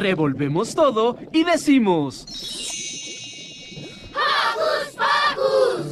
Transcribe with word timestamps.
Revolvemos 0.00 0.74
todo 0.74 1.18
y 1.30 1.44
decimos... 1.44 2.24
¡Hocus! 4.96 5.89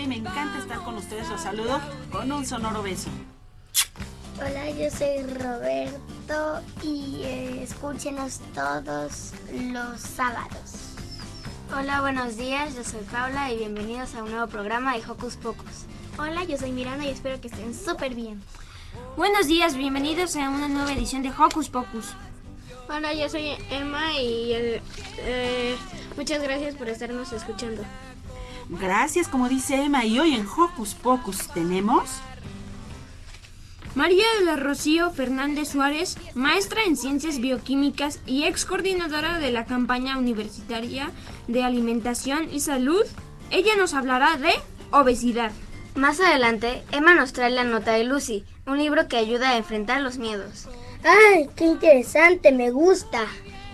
Silvia 0.00 0.04
y 0.04 0.06
me 0.06 0.16
encanta 0.16 0.58
estar 0.58 0.78
con 0.82 0.96
ustedes. 0.96 1.28
Los 1.28 1.40
saludo 1.40 1.80
con 2.10 2.30
un 2.30 2.46
sonoro 2.46 2.82
beso. 2.82 3.10
Hola, 4.38 4.70
yo 4.70 4.90
soy 4.90 5.22
Roberto 5.34 6.62
y 6.82 7.22
eh, 7.24 7.62
escúchenos 7.62 8.40
todos 8.54 9.32
los 9.52 10.00
sábados. 10.00 10.96
Hola, 11.76 12.00
buenos 12.00 12.36
días, 12.36 12.74
yo 12.74 12.82
soy 12.82 13.00
Paula 13.12 13.52
y 13.52 13.58
bienvenidos 13.58 14.14
a 14.14 14.24
un 14.24 14.30
nuevo 14.30 14.46
programa 14.48 14.96
de 14.96 15.02
Hocus 15.08 15.36
Pocus. 15.36 15.84
Hola, 16.18 16.44
yo 16.44 16.56
soy 16.56 16.72
Miranda 16.72 17.04
y 17.04 17.10
espero 17.10 17.40
que 17.40 17.48
estén 17.48 17.74
súper 17.74 18.14
bien. 18.14 18.42
Buenos 19.16 19.46
días, 19.46 19.76
bienvenidos 19.76 20.34
a 20.36 20.48
una 20.48 20.68
nueva 20.68 20.92
edición 20.92 21.22
de 21.22 21.30
Hocus 21.30 21.68
Pocus. 21.68 22.14
Hola, 22.88 23.12
yo 23.12 23.28
soy 23.28 23.50
Emma 23.70 24.14
y 24.14 24.52
eh, 24.52 24.82
eh, 25.18 25.76
muchas 26.16 26.42
gracias 26.42 26.74
por 26.74 26.88
estarnos 26.88 27.32
escuchando. 27.32 27.84
Gracias, 28.78 29.26
como 29.26 29.48
dice 29.48 29.82
Emma, 29.82 30.04
y 30.04 30.20
hoy 30.20 30.34
en 30.34 30.46
Hocus 30.46 30.94
Pocus 30.94 31.48
tenemos... 31.48 32.08
María 33.96 34.24
de 34.38 34.44
la 34.44 34.54
Rocío 34.54 35.10
Fernández 35.10 35.70
Suárez, 35.70 36.16
maestra 36.34 36.84
en 36.84 36.96
Ciencias 36.96 37.40
Bioquímicas 37.40 38.20
y 38.24 38.44
ex 38.44 38.64
coordinadora 38.64 39.40
de 39.40 39.50
la 39.50 39.64
campaña 39.64 40.16
universitaria 40.16 41.10
de 41.48 41.64
alimentación 41.64 42.48
y 42.52 42.60
salud. 42.60 43.02
Ella 43.50 43.74
nos 43.76 43.94
hablará 43.94 44.36
de 44.36 44.52
obesidad. 44.92 45.50
Más 45.96 46.20
adelante, 46.20 46.84
Emma 46.92 47.16
nos 47.16 47.32
trae 47.32 47.50
la 47.50 47.64
nota 47.64 47.90
de 47.90 48.04
Lucy, 48.04 48.44
un 48.68 48.78
libro 48.78 49.08
que 49.08 49.16
ayuda 49.16 49.50
a 49.50 49.56
enfrentar 49.56 50.00
los 50.02 50.18
miedos. 50.18 50.68
¡Ay, 51.02 51.50
qué 51.56 51.64
interesante! 51.64 52.52
Me 52.52 52.70
gusta. 52.70 53.26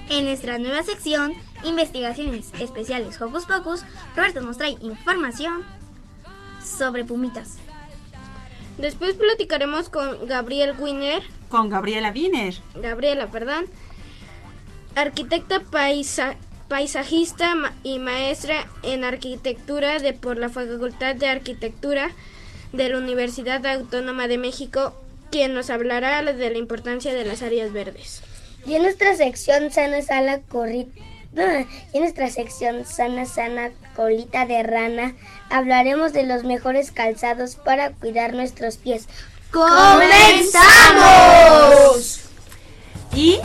En 0.08 0.24
nuestra 0.24 0.56
nueva 0.56 0.82
sección, 0.82 1.34
Investigaciones 1.66 2.52
Especiales 2.60 3.20
Hocus 3.20 3.44
Pocus, 3.46 3.82
Roberto 4.14 4.40
nos 4.40 4.56
trae 4.58 4.76
información 4.80 5.64
sobre 6.64 7.04
pumitas. 7.04 7.58
Después 8.78 9.14
platicaremos 9.14 9.88
con 9.88 10.26
Gabriel 10.26 10.74
Wiener, 10.78 11.22
Con 11.48 11.68
Gabriela 11.70 12.10
Wiener. 12.10 12.54
Gabriela, 12.74 13.28
perdón, 13.30 13.66
arquitecta 14.94 15.60
paisa- 15.60 16.36
paisajista 16.68 17.54
ma- 17.54 17.72
y 17.82 17.98
maestra 17.98 18.66
en 18.82 19.04
arquitectura 19.04 19.98
de 19.98 20.12
por 20.12 20.36
la 20.38 20.48
Facultad 20.48 21.14
de 21.14 21.28
Arquitectura 21.28 22.10
de 22.72 22.88
la 22.88 22.98
Universidad 22.98 23.64
Autónoma 23.66 24.26
de 24.28 24.38
México, 24.38 24.92
quien 25.30 25.54
nos 25.54 25.70
hablará 25.70 26.22
de 26.22 26.50
la 26.50 26.58
importancia 26.58 27.14
de 27.14 27.24
las 27.24 27.42
áreas 27.42 27.72
verdes. 27.72 28.22
Y 28.66 28.74
en 28.74 28.82
nuestra 28.82 29.14
sección 29.16 29.70
Sana 29.70 30.02
Sana 30.02 30.40
Corrita. 30.40 31.00
Y 31.34 31.96
en 31.96 32.02
nuestra 32.02 32.30
sección 32.30 32.84
Sana 32.84 33.26
Sana 33.26 33.70
Colita 33.94 34.46
de 34.46 34.62
Rana 34.62 35.14
hablaremos 35.50 36.12
de 36.12 36.24
los 36.24 36.44
mejores 36.44 36.92
calzados 36.92 37.56
para 37.56 37.90
cuidar 37.92 38.34
nuestros 38.34 38.76
pies. 38.76 39.08
¡Comenzamos! 39.50 40.60
Y 43.14 43.38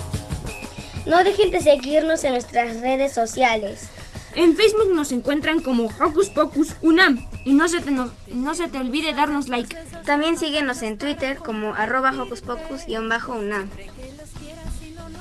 No 1.05 1.23
dejen 1.23 1.51
de 1.51 1.61
seguirnos 1.61 2.23
en 2.23 2.33
nuestras 2.33 2.79
redes 2.81 3.13
sociales. 3.13 3.89
En 4.35 4.55
Facebook 4.55 4.93
nos 4.93 5.11
encuentran 5.11 5.59
como 5.61 5.89
Hocus 5.99 6.29
Pocus 6.29 6.75
Unam 6.81 7.27
y 7.43 7.53
no 7.53 7.67
se 7.67 7.81
te, 7.81 7.91
no, 7.91 8.09
no 8.27 8.55
se 8.55 8.69
te 8.69 8.77
olvide 8.77 9.13
darnos 9.13 9.49
like. 9.49 9.75
También 10.05 10.37
síguenos 10.37 10.81
en 10.83 10.97
Twitter 10.97 11.37
como 11.37 11.73
arroba 11.73 12.11
Hocus 12.11 12.41
Pocus-UNAM. 12.41 13.69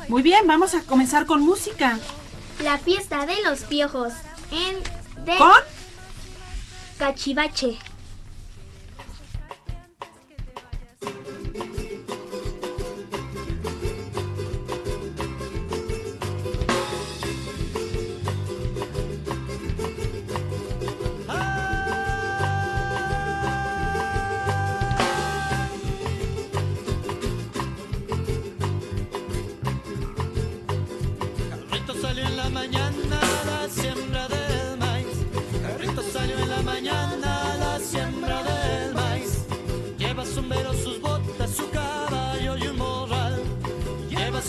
muy 0.09 0.23
bien, 0.23 0.47
vamos 0.47 0.75
a 0.75 0.83
comenzar 0.83 1.27
con 1.27 1.43
música. 1.43 1.99
La 2.63 2.77
fiesta 2.77 3.25
de 3.25 3.41
los 3.43 3.61
piojos 3.61 4.13
en 4.51 5.25
de 5.25 5.37
Con 5.39 5.51
Cachivache. 6.99 7.79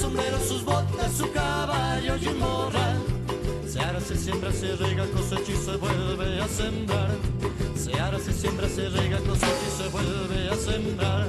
Sombrero, 0.01 0.39
sus 0.39 0.65
botas, 0.65 1.13
su 1.15 1.31
caballo 1.31 2.15
y 2.17 2.27
un 2.27 2.39
morral. 2.39 2.97
Se 3.67 3.79
ara, 3.79 3.99
se 3.99 4.17
siembra, 4.17 4.51
se 4.51 4.75
riega, 4.75 5.05
cosecha 5.05 5.51
y 5.51 5.55
se 5.55 5.75
vuelve 5.77 6.41
a 6.41 6.47
sembrar. 6.47 7.15
Se 7.75 7.93
ara, 7.99 8.19
se 8.19 8.33
siembra, 8.33 8.67
se 8.67 8.89
riega, 8.89 9.19
cosecha 9.19 9.65
y 9.67 9.83
se 9.83 9.89
vuelve 9.89 10.49
a 10.49 10.55
sembrar. 10.55 11.27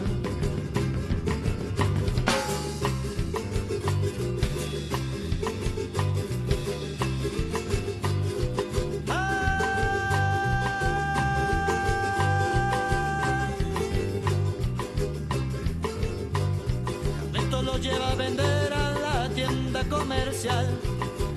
Comercial. 20.42 20.66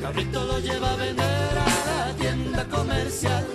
Carrito 0.02 0.46
lo 0.46 0.60
lleva 0.60 0.94
a 0.94 0.96
vender 0.96 1.58
a 1.58 2.08
la 2.08 2.16
tienda 2.18 2.66
comercial. 2.66 3.46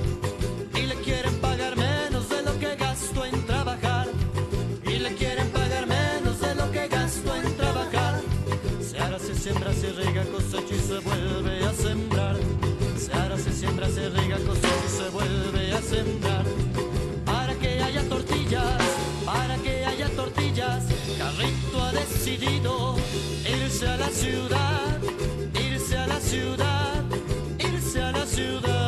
Y 0.75 0.83
le 0.83 0.95
quieren 0.97 1.35
pagar 1.41 1.77
menos 1.77 2.29
de 2.29 2.43
lo 2.43 2.59
que 2.59 2.77
gastó 2.77 3.25
en 3.25 3.47
trabajar. 3.47 4.07
Y 4.85 4.99
le 4.99 5.15
quieren 5.15 5.49
pagar 5.49 5.87
menos 5.87 6.41
de 6.41 6.55
lo 6.55 6.71
que 6.71 6.87
gastó 6.89 7.35
en 7.35 7.57
trabajar. 7.57 8.21
Se 8.81 8.99
ara, 8.99 9.19
se 9.19 9.35
siembra, 9.35 9.73
se 9.73 9.93
riega, 9.93 10.25
cosecha 10.25 10.75
y 10.75 10.81
se 10.81 10.99
vuelve 10.99 11.65
a 11.65 11.73
sembrar. 11.73 12.37
Se 12.97 13.13
ara, 13.13 13.37
se 13.37 13.53
siembra, 13.53 13.89
se 13.89 14.09
riega, 14.09 14.37
cosecha 14.39 14.85
y 14.87 14.97
se 14.99 15.09
vuelve 15.11 15.73
a 15.73 15.83
sembrar. 15.83 16.45
Para 17.25 17.55
que 17.55 17.83
haya 17.83 18.09
tortillas, 18.09 18.83
para 19.25 19.57
que 19.57 19.85
haya 19.85 20.09
tortillas, 20.11 20.85
Carrito 21.19 21.83
ha 21.83 21.93
decidido 21.93 22.97
irse 23.47 23.89
a 23.89 23.97
la 23.97 24.09
ciudad, 24.09 24.99
ciudad, 26.31 27.03
irse 27.59 28.01
a 28.01 28.13
la. 28.13 28.80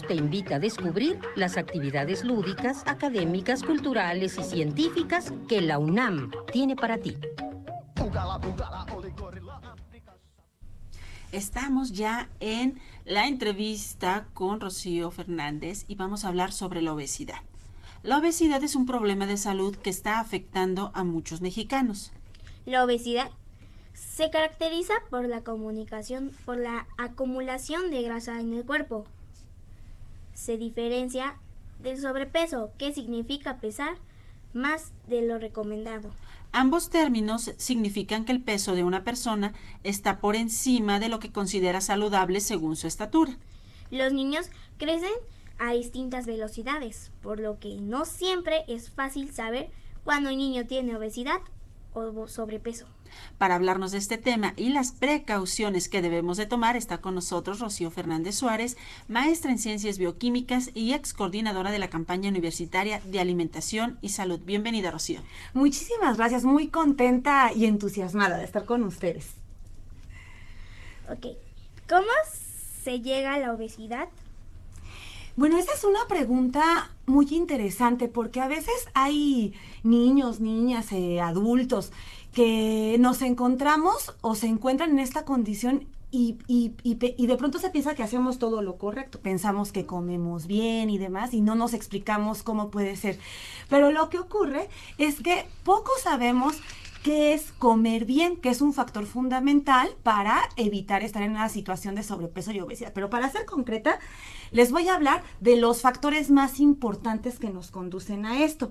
Te 0.00 0.14
invita 0.14 0.56
a 0.56 0.58
descubrir 0.58 1.20
las 1.36 1.58
actividades 1.58 2.24
lúdicas, 2.24 2.82
académicas, 2.86 3.62
culturales 3.62 4.38
y 4.38 4.42
científicas 4.42 5.34
que 5.48 5.60
la 5.60 5.78
UNAM 5.78 6.30
tiene 6.50 6.76
para 6.76 6.96
ti. 6.96 7.18
Estamos 11.30 11.92
ya 11.92 12.30
en 12.40 12.80
la 13.04 13.26
entrevista 13.28 14.26
con 14.32 14.60
Rocío 14.60 15.10
Fernández 15.10 15.84
y 15.88 15.96
vamos 15.96 16.24
a 16.24 16.28
hablar 16.28 16.52
sobre 16.52 16.80
la 16.80 16.94
obesidad. 16.94 17.40
La 18.02 18.18
obesidad 18.18 18.64
es 18.64 18.74
un 18.74 18.86
problema 18.86 19.26
de 19.26 19.36
salud 19.36 19.76
que 19.76 19.90
está 19.90 20.20
afectando 20.20 20.90
a 20.94 21.04
muchos 21.04 21.42
mexicanos. 21.42 22.12
La 22.64 22.82
obesidad 22.82 23.30
se 23.92 24.30
caracteriza 24.30 24.94
por 25.10 25.28
la 25.28 25.42
comunicación, 25.42 26.30
por 26.44 26.56
la 26.56 26.86
acumulación 26.96 27.90
de 27.90 28.02
grasa 28.02 28.40
en 28.40 28.54
el 28.54 28.64
cuerpo. 28.64 29.06
Se 30.34 30.56
diferencia 30.56 31.36
del 31.78 32.00
sobrepeso, 32.00 32.72
que 32.78 32.92
significa 32.92 33.58
pesar 33.58 33.96
más 34.52 34.92
de 35.08 35.22
lo 35.22 35.38
recomendado. 35.38 36.10
Ambos 36.52 36.90
términos 36.90 37.52
significan 37.56 38.24
que 38.24 38.32
el 38.32 38.42
peso 38.42 38.74
de 38.74 38.84
una 38.84 39.04
persona 39.04 39.54
está 39.84 40.20
por 40.20 40.36
encima 40.36 41.00
de 41.00 41.08
lo 41.08 41.18
que 41.18 41.32
considera 41.32 41.80
saludable 41.80 42.40
según 42.40 42.76
su 42.76 42.86
estatura. 42.86 43.36
Los 43.90 44.12
niños 44.12 44.50
crecen 44.76 45.12
a 45.58 45.72
distintas 45.72 46.26
velocidades, 46.26 47.10
por 47.22 47.40
lo 47.40 47.58
que 47.58 47.76
no 47.76 48.04
siempre 48.04 48.64
es 48.68 48.90
fácil 48.90 49.32
saber 49.32 49.70
cuando 50.04 50.30
un 50.30 50.38
niño 50.38 50.66
tiene 50.66 50.96
obesidad 50.96 51.40
o 51.94 52.26
sobrepeso. 52.26 52.86
Para 53.38 53.54
hablarnos 53.54 53.92
de 53.92 53.98
este 53.98 54.18
tema 54.18 54.54
y 54.56 54.70
las 54.70 54.92
precauciones 54.92 55.88
que 55.88 56.02
debemos 56.02 56.36
de 56.36 56.46
tomar 56.46 56.76
está 56.76 56.98
con 56.98 57.14
nosotros 57.14 57.60
Rocío 57.60 57.90
Fernández 57.90 58.36
Suárez, 58.36 58.76
maestra 59.08 59.50
en 59.50 59.58
Ciencias 59.58 59.98
Bioquímicas 59.98 60.70
y 60.74 60.92
ex 60.92 61.12
coordinadora 61.12 61.70
de 61.70 61.78
la 61.78 61.90
campaña 61.90 62.30
universitaria 62.30 63.00
de 63.04 63.20
alimentación 63.20 63.98
y 64.00 64.10
salud. 64.10 64.40
Bienvenida, 64.44 64.90
Rocío. 64.90 65.20
Muchísimas 65.54 66.16
gracias, 66.16 66.44
muy 66.44 66.68
contenta 66.68 67.50
y 67.54 67.66
entusiasmada 67.66 68.38
de 68.38 68.44
estar 68.44 68.64
con 68.64 68.82
ustedes. 68.84 69.30
Ok, 71.10 71.26
¿cómo 71.88 72.06
se 72.82 73.00
llega 73.00 73.34
a 73.34 73.38
la 73.38 73.52
obesidad? 73.52 74.08
Bueno, 75.34 75.56
esa 75.56 75.72
es 75.72 75.84
una 75.84 76.06
pregunta 76.08 76.90
muy 77.06 77.26
interesante 77.30 78.06
porque 78.08 78.40
a 78.40 78.48
veces 78.48 78.88
hay 78.92 79.54
niños, 79.82 80.40
niñas, 80.40 80.92
eh, 80.92 81.22
adultos 81.22 81.90
que 82.32 82.96
nos 82.98 83.22
encontramos 83.22 84.14
o 84.20 84.34
se 84.34 84.46
encuentran 84.46 84.90
en 84.90 84.98
esta 84.98 85.24
condición 85.24 85.86
y, 86.14 86.36
y, 86.46 86.74
y, 86.82 87.26
de 87.26 87.36
pronto 87.38 87.58
se 87.58 87.70
piensa 87.70 87.94
que 87.94 88.02
hacemos 88.02 88.38
todo 88.38 88.60
lo 88.60 88.76
correcto, 88.76 89.18
pensamos 89.20 89.72
que 89.72 89.86
comemos 89.86 90.46
bien 90.46 90.90
y 90.90 90.98
demás 90.98 91.32
y 91.32 91.40
no 91.40 91.54
nos 91.54 91.72
explicamos 91.72 92.42
cómo 92.42 92.70
puede 92.70 92.96
ser. 92.96 93.18
Pero 93.70 93.90
lo 93.90 94.10
que 94.10 94.18
ocurre 94.18 94.68
es 94.98 95.22
que 95.22 95.46
poco 95.64 95.90
sabemos 96.02 96.56
qué 97.02 97.32
es 97.32 97.52
comer 97.52 98.04
bien, 98.04 98.36
que 98.36 98.50
es 98.50 98.60
un 98.60 98.74
factor 98.74 99.06
fundamental 99.06 99.88
para 100.02 100.42
evitar 100.56 101.02
estar 101.02 101.22
en 101.22 101.30
una 101.32 101.48
situación 101.48 101.94
de 101.94 102.02
sobrepeso 102.02 102.52
y 102.52 102.60
obesidad. 102.60 102.92
Pero 102.94 103.08
para 103.08 103.30
ser 103.30 103.46
concreta, 103.46 103.98
les 104.50 104.70
voy 104.70 104.88
a 104.88 104.94
hablar 104.94 105.22
de 105.40 105.56
los 105.56 105.80
factores 105.80 106.30
más 106.30 106.60
importantes 106.60 107.38
que 107.38 107.48
nos 107.48 107.70
conducen 107.70 108.26
a 108.26 108.44
esto. 108.44 108.70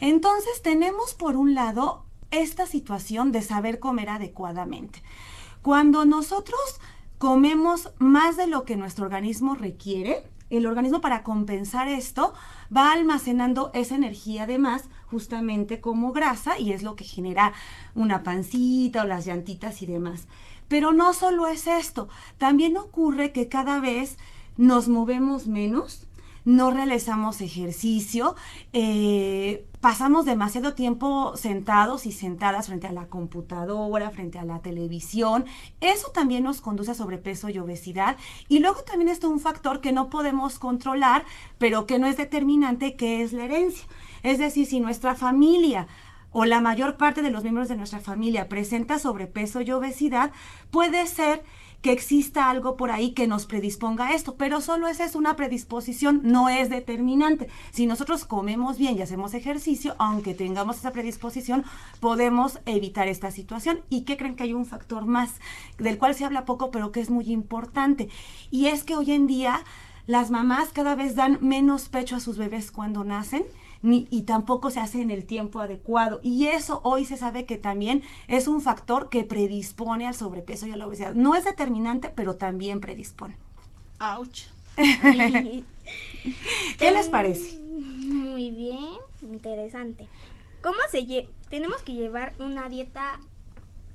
Entonces 0.00 0.62
tenemos 0.62 1.14
por 1.14 1.34
un 1.36 1.54
lado 1.54 2.04
esta 2.30 2.66
situación 2.66 3.32
de 3.32 3.42
saber 3.42 3.78
comer 3.78 4.10
adecuadamente. 4.10 5.02
Cuando 5.62 6.04
nosotros 6.04 6.60
comemos 7.18 7.92
más 7.98 8.36
de 8.36 8.46
lo 8.46 8.64
que 8.64 8.76
nuestro 8.76 9.04
organismo 9.04 9.54
requiere, 9.54 10.24
el 10.50 10.66
organismo 10.66 11.00
para 11.00 11.22
compensar 11.22 11.88
esto 11.88 12.32
va 12.74 12.92
almacenando 12.92 13.70
esa 13.74 13.96
energía 13.96 14.44
además 14.44 14.88
justamente 15.06 15.80
como 15.80 16.12
grasa 16.12 16.58
y 16.58 16.72
es 16.72 16.82
lo 16.82 16.96
que 16.96 17.04
genera 17.04 17.52
una 17.94 18.22
pancita 18.22 19.02
o 19.02 19.06
las 19.06 19.26
llantitas 19.26 19.82
y 19.82 19.86
demás. 19.86 20.26
Pero 20.68 20.92
no 20.92 21.12
solo 21.12 21.46
es 21.46 21.66
esto, 21.66 22.08
también 22.38 22.76
ocurre 22.76 23.32
que 23.32 23.48
cada 23.48 23.80
vez 23.80 24.18
nos 24.56 24.88
movemos 24.88 25.46
menos, 25.46 26.07
no 26.48 26.70
realizamos 26.70 27.42
ejercicio, 27.42 28.34
eh, 28.72 29.66
pasamos 29.82 30.24
demasiado 30.24 30.72
tiempo 30.72 31.36
sentados 31.36 32.06
y 32.06 32.12
sentadas 32.12 32.68
frente 32.68 32.86
a 32.86 32.92
la 32.92 33.08
computadora, 33.08 34.10
frente 34.10 34.38
a 34.38 34.46
la 34.46 34.60
televisión. 34.60 35.44
Eso 35.82 36.10
también 36.10 36.44
nos 36.44 36.62
conduce 36.62 36.92
a 36.92 36.94
sobrepeso 36.94 37.50
y 37.50 37.58
obesidad. 37.58 38.16
Y 38.48 38.60
luego 38.60 38.80
también 38.80 39.10
está 39.10 39.28
un 39.28 39.40
factor 39.40 39.82
que 39.82 39.92
no 39.92 40.08
podemos 40.08 40.58
controlar, 40.58 41.26
pero 41.58 41.84
que 41.84 41.98
no 41.98 42.06
es 42.06 42.16
determinante, 42.16 42.96
que 42.96 43.20
es 43.20 43.34
la 43.34 43.44
herencia. 43.44 43.86
Es 44.22 44.38
decir, 44.38 44.64
si 44.64 44.80
nuestra 44.80 45.14
familia 45.14 45.86
o 46.32 46.46
la 46.46 46.62
mayor 46.62 46.96
parte 46.96 47.20
de 47.20 47.30
los 47.30 47.42
miembros 47.42 47.68
de 47.68 47.76
nuestra 47.76 48.00
familia 48.00 48.48
presenta 48.48 48.98
sobrepeso 48.98 49.60
y 49.60 49.70
obesidad, 49.70 50.32
puede 50.70 51.06
ser 51.08 51.44
que 51.82 51.92
exista 51.92 52.50
algo 52.50 52.76
por 52.76 52.90
ahí 52.90 53.12
que 53.12 53.26
nos 53.26 53.46
predisponga 53.46 54.08
a 54.08 54.14
esto, 54.14 54.34
pero 54.34 54.60
solo 54.60 54.88
esa 54.88 55.04
es 55.04 55.14
una 55.14 55.36
predisposición, 55.36 56.20
no 56.24 56.48
es 56.48 56.70
determinante. 56.70 57.48
Si 57.70 57.86
nosotros 57.86 58.24
comemos 58.24 58.78
bien 58.78 58.96
y 58.96 59.02
hacemos 59.02 59.34
ejercicio, 59.34 59.94
aunque 59.98 60.34
tengamos 60.34 60.78
esa 60.78 60.92
predisposición, 60.92 61.64
podemos 62.00 62.58
evitar 62.66 63.06
esta 63.06 63.30
situación. 63.30 63.80
¿Y 63.88 64.02
qué 64.02 64.16
creen 64.16 64.34
que 64.34 64.42
hay 64.44 64.54
un 64.54 64.66
factor 64.66 65.06
más 65.06 65.34
del 65.78 65.98
cual 65.98 66.14
se 66.14 66.24
habla 66.24 66.44
poco, 66.44 66.70
pero 66.70 66.90
que 66.90 67.00
es 67.00 67.10
muy 67.10 67.30
importante? 67.30 68.08
Y 68.50 68.66
es 68.66 68.82
que 68.82 68.96
hoy 68.96 69.12
en 69.12 69.26
día 69.26 69.62
las 70.06 70.30
mamás 70.30 70.70
cada 70.70 70.94
vez 70.94 71.14
dan 71.14 71.38
menos 71.42 71.88
pecho 71.88 72.16
a 72.16 72.20
sus 72.20 72.38
bebés 72.38 72.70
cuando 72.72 73.04
nacen 73.04 73.44
y 73.82 74.22
tampoco 74.22 74.70
se 74.70 74.80
hace 74.80 75.00
en 75.00 75.10
el 75.10 75.24
tiempo 75.24 75.60
adecuado. 75.60 76.20
Y 76.22 76.46
eso 76.46 76.80
hoy 76.84 77.04
se 77.04 77.16
sabe 77.16 77.44
que 77.46 77.58
también 77.58 78.02
es 78.26 78.48
un 78.48 78.60
factor 78.60 79.08
que 79.08 79.24
predispone 79.24 80.06
al 80.06 80.14
sobrepeso 80.14 80.66
y 80.66 80.72
a 80.72 80.76
la 80.76 80.86
obesidad. 80.86 81.14
No 81.14 81.34
es 81.34 81.44
determinante, 81.44 82.10
pero 82.14 82.36
también 82.36 82.80
predispone. 82.80 83.36
¡Auch! 83.98 84.46
¿Qué 86.78 86.90
les 86.92 87.08
parece? 87.08 87.58
Muy 87.60 88.50
bien, 88.50 88.98
interesante. 89.22 90.08
¿Cómo 90.62 90.78
se 90.90 91.26
tenemos 91.48 91.82
que 91.82 91.94
llevar 91.94 92.34
una 92.38 92.68
dieta 92.68 93.20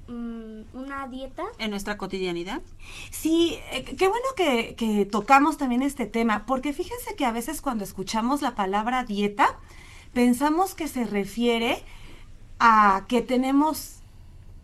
una 0.08 1.08
dieta 1.08 1.44
en 1.60 1.72
nuestra 1.72 1.98
cotidianidad. 1.98 2.62
Sí, 3.12 3.58
eh, 3.72 3.84
qué 3.84 4.08
bueno 4.08 4.26
que, 4.36 4.76
que, 4.76 5.06
tocamos 5.06 5.58
también 5.58 5.82
este 5.82 6.06
tema, 6.06 6.46
porque 6.46 6.74
fíjense 6.74 7.16
que 7.16 7.26
a 7.26 7.32
veces 7.32 7.62
cuando 7.62 7.84
escuchamos 7.84 8.42
la 8.42 8.56
palabra 8.56 9.04
dieta, 9.04 9.58
pensamos 10.14 10.76
que 10.76 10.88
se 10.88 11.06
refiere 11.06 11.84
a 12.60 13.06
que 13.08 13.22
tenemos 13.22 14.04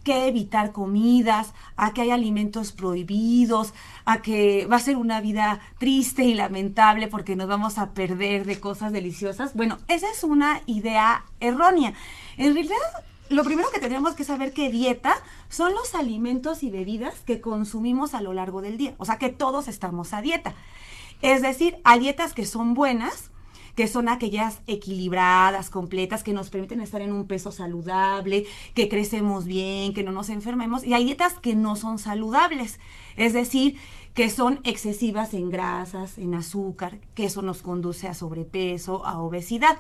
que 0.04 0.28
evitar 0.28 0.72
comidas, 0.72 1.54
a 1.76 1.94
que 1.94 2.02
hay 2.02 2.12
alimentos 2.12 2.72
prohibidos, 2.72 3.74
a 4.06 4.22
que 4.22 4.66
va 4.66 4.78
a 4.78 4.80
ser 4.80 4.96
una 4.96 5.22
vida 5.22 5.60
triste 5.78 6.24
y 6.24 6.34
lamentable 6.34 7.08
porque 7.08 7.36
nos 7.36 7.48
vamos 7.48 7.78
a 7.78 7.92
perder 7.92 8.46
de 8.46 8.60
cosas 8.60 8.92
deliciosas. 8.92 9.54
Bueno, 9.54 9.78
esa 9.88 10.10
es 10.10 10.24
una 10.24 10.62
idea 10.66 11.26
errónea. 11.40 11.94
En 12.38 12.54
realidad, 12.54 12.76
lo 13.30 13.44
primero 13.44 13.70
que 13.72 13.80
tenemos 13.80 14.16
que 14.16 14.24
saber 14.24 14.54
que 14.54 14.70
dieta 14.70 15.16
son 15.50 15.74
los 15.74 15.96
alimentos 15.96 16.64
y 16.64 16.70
bebidas 16.70 17.16
que 17.22 17.42
consumimos 17.42 18.14
a 18.14 18.22
lo 18.22 18.34
largo 18.34 18.62
del 18.62 18.78
día. 18.78 18.96
O 18.98 19.06
sea 19.06 19.18
que 19.18 19.30
todos 19.30 19.68
estamos 19.68 20.14
a 20.14 20.22
dieta. 20.22 20.56
Es 21.22 21.42
decir, 21.42 21.78
hay 21.84 22.00
dietas 22.00 22.34
que 22.34 22.46
son 22.46 22.74
buenas, 22.74 23.32
que 23.76 23.88
son 23.88 24.10
aquellas 24.10 24.62
equilibradas, 24.68 25.70
completas, 25.70 26.24
que 26.24 26.34
nos 26.34 26.50
permiten 26.50 26.82
estar 26.82 27.02
en 27.02 27.14
un 27.14 27.28
peso 27.28 27.52
saludable, 27.52 28.46
que 28.74 28.90
crecemos 28.90 29.46
bien, 29.46 29.94
que 29.94 30.04
no 30.04 30.12
nos 30.12 30.30
enfermemos. 30.30 30.84
Y 30.84 30.94
hay 30.94 31.06
dietas 31.06 31.34
que 31.36 31.56
no 31.56 31.76
son 31.76 32.00
saludables, 32.00 32.80
es 33.16 33.34
decir, 33.34 33.78
que 34.14 34.30
son 34.30 34.60
excesivas 34.64 35.34
en 35.34 35.50
grasas, 35.50 36.18
en 36.18 36.34
azúcar, 36.34 37.00
que 37.16 37.26
eso 37.26 37.42
nos 37.42 37.62
conduce 37.62 38.08
a 38.08 38.14
sobrepeso, 38.14 39.06
a 39.06 39.22
obesidad. 39.22 39.78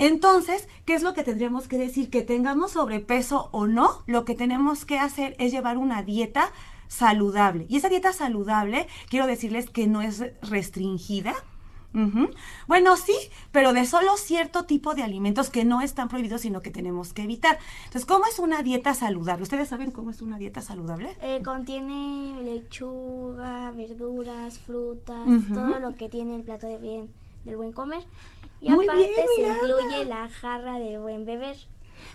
Entonces, 0.00 0.66
¿qué 0.86 0.94
es 0.94 1.02
lo 1.02 1.12
que 1.12 1.22
tendríamos 1.22 1.68
que 1.68 1.76
decir? 1.76 2.08
Que 2.08 2.22
tengamos 2.22 2.72
sobrepeso 2.72 3.50
o 3.52 3.66
no, 3.66 4.02
lo 4.06 4.24
que 4.24 4.34
tenemos 4.34 4.86
que 4.86 4.98
hacer 4.98 5.36
es 5.38 5.52
llevar 5.52 5.76
una 5.76 6.02
dieta 6.02 6.50
saludable. 6.88 7.66
Y 7.68 7.76
esa 7.76 7.90
dieta 7.90 8.14
saludable, 8.14 8.88
quiero 9.10 9.26
decirles 9.26 9.68
que 9.68 9.86
no 9.86 10.00
es 10.00 10.24
restringida. 10.40 11.34
Bueno, 12.66 12.96
sí, 12.96 13.14
pero 13.52 13.74
de 13.74 13.84
solo 13.84 14.16
cierto 14.16 14.64
tipo 14.64 14.94
de 14.94 15.02
alimentos 15.02 15.50
que 15.50 15.66
no 15.66 15.82
están 15.82 16.08
prohibidos, 16.08 16.40
sino 16.40 16.62
que 16.62 16.70
tenemos 16.70 17.12
que 17.12 17.24
evitar. 17.24 17.58
Entonces, 17.84 18.06
¿cómo 18.06 18.24
es 18.26 18.38
una 18.38 18.62
dieta 18.62 18.94
saludable? 18.94 19.42
¿Ustedes 19.42 19.68
saben 19.68 19.90
cómo 19.90 20.10
es 20.10 20.22
una 20.22 20.38
dieta 20.38 20.62
saludable? 20.62 21.14
Eh, 21.20 21.42
contiene 21.44 22.40
lechuga, 22.42 23.70
verduras, 23.72 24.60
frutas, 24.60 25.26
todo 25.52 25.78
lo 25.78 25.94
que 25.94 26.08
tiene 26.08 26.36
el 26.36 26.42
plato 26.42 26.68
de 26.68 26.78
bien, 26.78 27.10
del 27.44 27.56
buen 27.58 27.72
comer. 27.72 28.04
Y 28.60 28.70
Muy 28.70 28.86
aparte 28.86 29.04
bien, 29.04 29.14
se 29.14 29.42
Miranda. 29.42 29.66
incluye 29.66 30.04
la 30.04 30.28
jarra 30.28 30.78
de 30.78 30.98
buen 30.98 31.24
beber. 31.24 31.56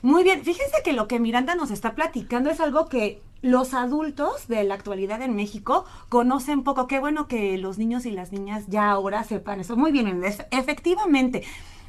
Muy 0.02 0.24
bien, 0.24 0.44
fíjense 0.44 0.78
que 0.84 0.94
lo 0.94 1.08
que 1.08 1.20
Miranda 1.20 1.56
nos 1.56 1.72
está 1.72 1.96
platicando 1.96 2.50
es 2.50 2.60
algo 2.60 2.88
que 2.88 3.22
los 3.42 3.74
adultos 3.74 4.48
de 4.48 4.64
la 4.64 4.74
actualidad 4.76 5.22
en 5.22 5.36
México 5.36 5.86
conocen 6.10 6.64
poco. 6.64 6.88
Qué 6.88 7.00
bueno 7.00 7.28
que 7.28 7.58
los 7.58 7.78
niños 7.78 8.06
y 8.06 8.12
las 8.12 8.32
niñas 8.32 8.66
ya 8.68 8.90
ahora 8.90 9.24
sepan 9.24 9.60
eso. 9.60 9.76
Muy 9.76 9.92
bien, 9.92 10.24
efectivamente. 10.52 11.44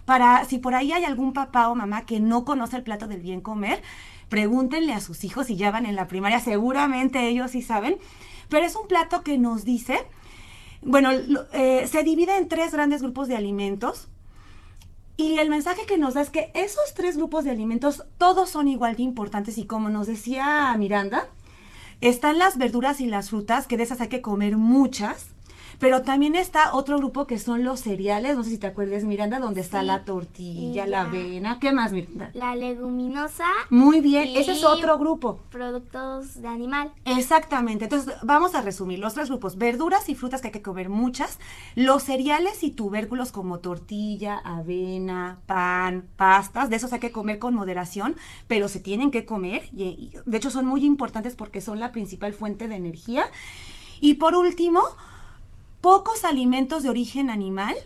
Para 0.04 0.44
si 0.44 0.58
por 0.58 0.74
ahí 0.74 0.92
hay 0.92 1.04
algún 1.04 1.32
papá 1.32 1.68
o 1.68 1.74
mamá 1.74 2.06
que 2.06 2.20
no 2.20 2.44
conoce 2.44 2.76
el 2.76 2.82
plato 2.82 3.08
del 3.08 3.20
bien 3.20 3.40
comer, 3.40 3.82
pregúntenle 4.28 4.92
a 4.92 5.00
sus 5.00 5.24
hijos 5.24 5.46
si 5.46 5.56
ya 5.56 5.70
van 5.70 5.86
en 5.86 5.96
la 5.96 6.06
primaria, 6.06 6.38
seguramente 6.40 7.26
ellos 7.28 7.50
sí 7.52 7.62
saben. 7.62 7.96
Pero 8.48 8.64
es 8.64 8.76
un 8.76 8.86
plato 8.86 9.22
que 9.22 9.36
nos 9.38 9.64
dice, 9.64 9.98
bueno, 10.82 11.10
eh, 11.52 11.86
se 11.90 12.02
divide 12.04 12.36
en 12.36 12.48
tres 12.48 12.72
grandes 12.72 13.02
grupos 13.02 13.26
de 13.28 13.36
alimentos. 13.36 14.08
Y 15.16 15.38
el 15.38 15.48
mensaje 15.48 15.86
que 15.86 15.96
nos 15.96 16.14
da 16.14 16.20
es 16.20 16.30
que 16.30 16.50
esos 16.54 16.94
tres 16.94 17.16
grupos 17.16 17.44
de 17.44 17.50
alimentos 17.50 18.04
todos 18.18 18.50
son 18.50 18.68
igual 18.68 18.96
de 18.96 19.02
importantes 19.02 19.56
y 19.56 19.64
como 19.64 19.88
nos 19.88 20.06
decía 20.06 20.74
Miranda, 20.76 21.28
están 22.02 22.38
las 22.38 22.58
verduras 22.58 23.00
y 23.00 23.06
las 23.06 23.30
frutas, 23.30 23.66
que 23.66 23.78
de 23.78 23.84
esas 23.84 24.02
hay 24.02 24.08
que 24.08 24.20
comer 24.20 24.58
muchas, 24.58 25.28
pero 25.78 26.02
también 26.02 26.34
está 26.34 26.74
otro 26.74 26.98
grupo 26.98 27.26
que 27.26 27.38
son 27.38 27.64
los 27.64 27.80
cereales, 27.80 28.36
no 28.36 28.44
sé 28.44 28.50
si 28.50 28.58
te 28.58 28.66
acuerdas 28.66 29.04
Miranda, 29.04 29.38
donde 29.38 29.60
está 29.60 29.80
Sí. 29.80 29.86
la 29.86 30.04
tortilla, 30.04 30.86
Y 30.86 30.88
la 30.88 31.02
avena, 31.02 31.58
¿qué 31.60 31.72
más 31.72 31.92
Miranda? 31.92 32.30
La 32.34 32.54
leguminosa. 32.56 33.44
Muy 33.70 34.00
bien, 34.00 34.30
ese 34.34 34.52
es 34.52 34.64
otro 34.64 34.98
grupo. 34.98 35.40
Productos 35.50 36.40
de 36.40 36.48
animal. 36.48 36.92
Exactamente, 37.04 37.84
entonces 37.84 38.14
vamos 38.22 38.54
a 38.54 38.62
resumir 38.62 38.98
los 38.98 39.14
tres 39.14 39.28
grupos, 39.28 39.56
verduras 39.58 40.08
y 40.08 40.14
frutas 40.14 40.40
que 40.40 40.48
hay 40.48 40.52
que 40.52 40.62
comer 40.62 40.88
muchas, 40.88 41.38
los 41.74 42.02
cereales 42.04 42.62
y 42.62 42.70
tubérculos 42.70 43.32
como 43.32 43.58
tortilla, 43.58 44.38
avena, 44.44 45.38
pan, 45.46 46.06
pastas, 46.16 46.70
de 46.70 46.76
esos 46.76 46.92
hay 46.92 47.00
que 47.00 47.12
comer 47.12 47.38
con 47.38 47.54
moderación, 47.54 48.16
pero 48.46 48.68
se 48.68 48.80
tienen 48.80 49.10
que 49.10 49.24
comer, 49.24 49.68
y, 49.76 49.84
y 49.84 50.12
de 50.24 50.36
hecho 50.36 50.50
son 50.50 50.66
muy 50.66 50.84
importantes 50.84 51.34
porque 51.36 51.60
son 51.60 51.80
la 51.80 51.92
principal 51.92 52.32
fuente 52.32 52.68
de 52.68 52.76
energía. 52.76 53.26
Y 54.00 54.14
por 54.14 54.34
último, 54.34 54.82
pocos 55.86 56.24
alimentos 56.24 56.82
de 56.82 56.90
origen 56.90 57.30
animal, 57.30 57.76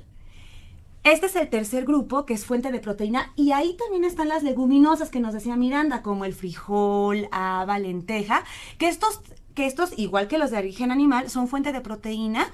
este 1.05 1.27
es 1.27 1.37
el 1.37 1.51
tercer 1.51 1.85
grupo, 1.85 2.25
que 2.25 2.33
es 2.33 2.47
fuente 2.47 2.73
de 2.73 2.79
proteína, 2.79 3.31
y 3.37 3.53
ahí 3.53 3.77
también 3.77 4.05
están 4.05 4.31
las 4.31 4.43
leguminosas 4.43 5.11
que 5.11 5.21
nos 5.21 5.35
decía 5.35 5.55
Miranda, 5.55 6.01
como 6.01 6.25
el 6.25 6.33
frijol, 6.33 7.29
haba, 7.31 7.79
lenteja, 7.79 8.43
que 8.79 8.89
estos, 8.89 9.21
que 9.55 9.67
estos, 9.67 9.99
igual 9.99 10.29
que 10.29 10.39
los 10.39 10.51
de 10.51 10.57
origen 10.57 10.91
animal, 10.91 11.29
son 11.29 11.47
fuente 11.47 11.75
de 11.75 11.83
proteína, 11.83 12.47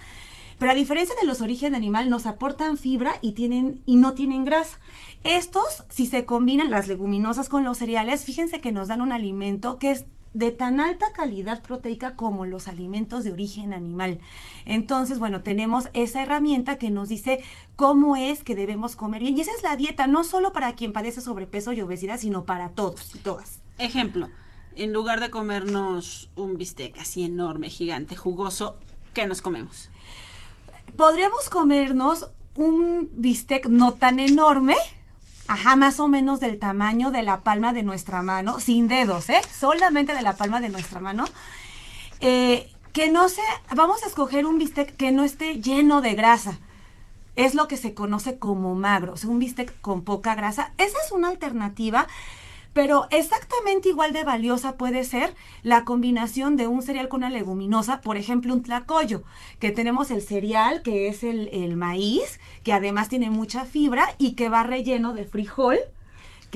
pero 0.58 0.72
a 0.72 0.74
diferencia 0.74 1.14
de 1.20 1.28
los 1.28 1.38
de 1.38 1.44
origen 1.44 1.76
animal, 1.76 2.10
nos 2.10 2.26
aportan 2.26 2.76
fibra 2.76 3.14
y, 3.22 3.30
tienen, 3.30 3.82
y 3.86 3.94
no 3.94 4.14
tienen 4.14 4.44
grasa. 4.44 4.80
Estos, 5.22 5.84
si 5.90 6.06
se 6.06 6.24
combinan 6.24 6.72
las 6.72 6.88
leguminosas 6.88 7.48
con 7.48 7.62
los 7.62 7.78
cereales, 7.78 8.24
fíjense 8.24 8.60
que 8.60 8.72
nos 8.72 8.88
dan 8.88 9.00
un 9.00 9.12
alimento 9.12 9.78
que 9.78 9.92
es 9.92 10.06
de 10.36 10.50
tan 10.50 10.80
alta 10.80 11.12
calidad 11.14 11.62
proteica 11.62 12.14
como 12.14 12.44
los 12.44 12.68
alimentos 12.68 13.24
de 13.24 13.32
origen 13.32 13.72
animal. 13.72 14.20
Entonces, 14.66 15.18
bueno, 15.18 15.40
tenemos 15.40 15.88
esa 15.94 16.22
herramienta 16.22 16.76
que 16.76 16.90
nos 16.90 17.08
dice 17.08 17.42
cómo 17.74 18.16
es 18.16 18.44
que 18.44 18.54
debemos 18.54 18.96
comer 18.96 19.22
bien. 19.22 19.38
Y 19.38 19.40
esa 19.40 19.52
es 19.56 19.62
la 19.62 19.76
dieta, 19.76 20.06
no 20.06 20.24
solo 20.24 20.52
para 20.52 20.74
quien 20.74 20.92
padece 20.92 21.22
sobrepeso 21.22 21.72
y 21.72 21.80
obesidad, 21.80 22.20
sino 22.20 22.44
para 22.44 22.68
todos 22.68 23.14
y 23.14 23.18
todas. 23.18 23.60
Ejemplo, 23.78 24.28
en 24.74 24.92
lugar 24.92 25.20
de 25.20 25.30
comernos 25.30 26.28
un 26.36 26.58
bistec 26.58 26.98
así 26.98 27.24
enorme, 27.24 27.70
gigante, 27.70 28.14
jugoso, 28.14 28.76
¿qué 29.14 29.26
nos 29.26 29.40
comemos? 29.40 29.88
Podríamos 30.98 31.48
comernos 31.48 32.28
un 32.56 33.08
bistec 33.14 33.68
no 33.68 33.94
tan 33.94 34.20
enorme, 34.20 34.76
ajá, 35.48 35.76
más 35.76 36.00
o 36.00 36.08
menos 36.08 36.40
del 36.40 36.58
tamaño 36.58 37.10
de 37.10 37.22
la 37.22 37.40
palma 37.40 37.72
de 37.72 37.82
nuestra 37.82 38.22
mano, 38.22 38.60
sin 38.60 38.88
dedos, 38.88 39.28
¿eh? 39.30 39.40
Solamente 39.58 40.14
de 40.14 40.22
la 40.22 40.36
palma 40.36 40.60
de 40.60 40.68
nuestra 40.68 41.00
mano. 41.00 41.24
Eh, 42.20 42.70
que 42.92 43.10
no 43.10 43.28
sea, 43.28 43.44
vamos 43.74 44.02
a 44.02 44.06
escoger 44.06 44.46
un 44.46 44.58
bistec 44.58 44.96
que 44.96 45.12
no 45.12 45.24
esté 45.24 45.60
lleno 45.60 46.00
de 46.00 46.14
grasa. 46.14 46.58
Es 47.34 47.54
lo 47.54 47.68
que 47.68 47.76
se 47.76 47.92
conoce 47.92 48.38
como 48.38 48.74
magro, 48.74 49.12
o 49.12 49.16
sea, 49.18 49.28
un 49.28 49.38
bistec 49.38 49.78
con 49.82 50.02
poca 50.02 50.34
grasa. 50.34 50.72
Esa 50.78 50.96
es 51.04 51.12
una 51.12 51.28
alternativa, 51.28 52.06
pero 52.76 53.06
exactamente 53.10 53.88
igual 53.88 54.12
de 54.12 54.22
valiosa 54.22 54.76
puede 54.76 55.02
ser 55.04 55.34
la 55.62 55.86
combinación 55.86 56.58
de 56.58 56.66
un 56.66 56.82
cereal 56.82 57.08
con 57.08 57.20
una 57.20 57.30
leguminosa, 57.30 58.02
por 58.02 58.18
ejemplo, 58.18 58.52
un 58.52 58.62
tlacoyo, 58.62 59.22
que 59.58 59.70
tenemos 59.70 60.10
el 60.10 60.20
cereal, 60.20 60.82
que 60.82 61.08
es 61.08 61.24
el, 61.24 61.48
el 61.54 61.74
maíz, 61.74 62.38
que 62.64 62.74
además 62.74 63.08
tiene 63.08 63.30
mucha 63.30 63.64
fibra 63.64 64.14
y 64.18 64.34
que 64.34 64.50
va 64.50 64.62
relleno 64.62 65.14
de 65.14 65.24
frijol, 65.24 65.78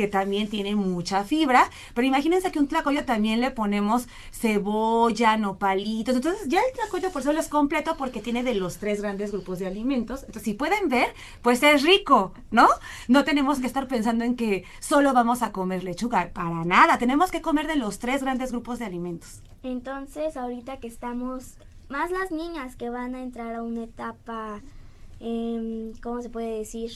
que 0.00 0.08
también 0.08 0.48
tiene 0.48 0.74
mucha 0.76 1.24
fibra, 1.24 1.68
pero 1.92 2.06
imagínense 2.06 2.50
que 2.50 2.58
un 2.58 2.68
tlacoyo 2.68 3.04
también 3.04 3.42
le 3.42 3.50
ponemos 3.50 4.08
cebolla, 4.32 5.36
nopalitos, 5.36 6.16
entonces 6.16 6.48
ya 6.48 6.58
el 6.60 6.72
tlacoyo 6.72 7.10
por 7.12 7.22
solo 7.22 7.38
es 7.38 7.48
completo 7.48 7.96
porque 7.98 8.22
tiene 8.22 8.42
de 8.42 8.54
los 8.54 8.78
tres 8.78 9.02
grandes 9.02 9.30
grupos 9.30 9.58
de 9.58 9.66
alimentos, 9.66 10.20
entonces 10.20 10.44
si 10.44 10.54
pueden 10.54 10.88
ver, 10.88 11.08
pues 11.42 11.62
es 11.62 11.82
rico, 11.82 12.32
¿no? 12.50 12.66
No 13.08 13.24
tenemos 13.24 13.58
que 13.58 13.66
estar 13.66 13.88
pensando 13.88 14.24
en 14.24 14.36
que 14.36 14.64
solo 14.78 15.12
vamos 15.12 15.42
a 15.42 15.52
comer 15.52 15.84
lechuga, 15.84 16.30
para 16.32 16.64
nada, 16.64 16.96
tenemos 16.96 17.30
que 17.30 17.42
comer 17.42 17.66
de 17.66 17.76
los 17.76 17.98
tres 17.98 18.22
grandes 18.22 18.52
grupos 18.52 18.78
de 18.78 18.86
alimentos. 18.86 19.42
Entonces, 19.62 20.38
ahorita 20.38 20.78
que 20.78 20.86
estamos, 20.86 21.56
más 21.90 22.10
las 22.10 22.30
niñas 22.30 22.74
que 22.74 22.88
van 22.88 23.14
a 23.14 23.22
entrar 23.22 23.54
a 23.54 23.62
una 23.62 23.84
etapa, 23.84 24.62
em, 25.20 25.92
¿cómo 26.02 26.22
se 26.22 26.30
puede 26.30 26.56
decir? 26.56 26.90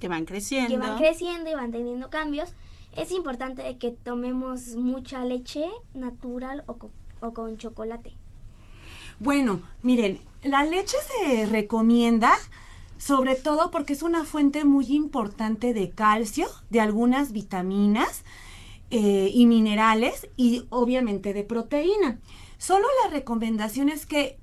Que 0.00 0.08
van 0.08 0.24
creciendo. 0.24 0.68
Que 0.70 0.78
van 0.78 0.98
creciendo 0.98 1.50
y 1.50 1.54
van 1.54 1.70
teniendo 1.70 2.10
cambios. 2.10 2.52
Es 2.96 3.12
importante 3.12 3.76
que 3.78 3.92
tomemos 3.92 4.74
mucha 4.74 5.24
leche 5.24 5.64
natural 5.94 6.64
o, 6.66 6.78
co- 6.78 6.90
o 7.20 7.32
con 7.32 7.56
chocolate. 7.58 8.12
Bueno, 9.20 9.60
miren, 9.82 10.18
la 10.42 10.64
leche 10.64 10.96
se 11.22 11.46
recomienda 11.46 12.32
sobre 12.96 13.34
todo 13.36 13.70
porque 13.70 13.92
es 13.92 14.02
una 14.02 14.24
fuente 14.24 14.64
muy 14.64 14.86
importante 14.88 15.72
de 15.72 15.90
calcio, 15.90 16.48
de 16.70 16.80
algunas 16.80 17.30
vitaminas 17.32 18.24
eh, 18.90 19.30
y 19.32 19.46
minerales 19.46 20.28
y 20.36 20.64
obviamente 20.70 21.32
de 21.32 21.44
proteína. 21.44 22.18
Solo 22.58 22.86
la 23.04 23.10
recomendación 23.10 23.88
es 23.88 24.04
que 24.04 24.39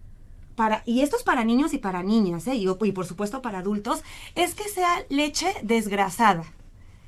y 0.86 1.02
esto 1.02 1.18
es 1.18 1.24
para 1.24 1.44
niños 1.44 1.74
y 1.74 1.78
para 1.78 2.04
niñas, 2.04 2.48
¿eh? 2.48 2.56
y, 2.56 2.68
y 2.68 2.92
por 2.92 3.06
supuesto 3.06 3.42
para 3.42 3.60
adultos, 3.60 4.04
es 4.36 4.56
que 4.56 4.68
sea 4.70 5.06
leche 5.10 5.48
desgrasada. 5.64 6.44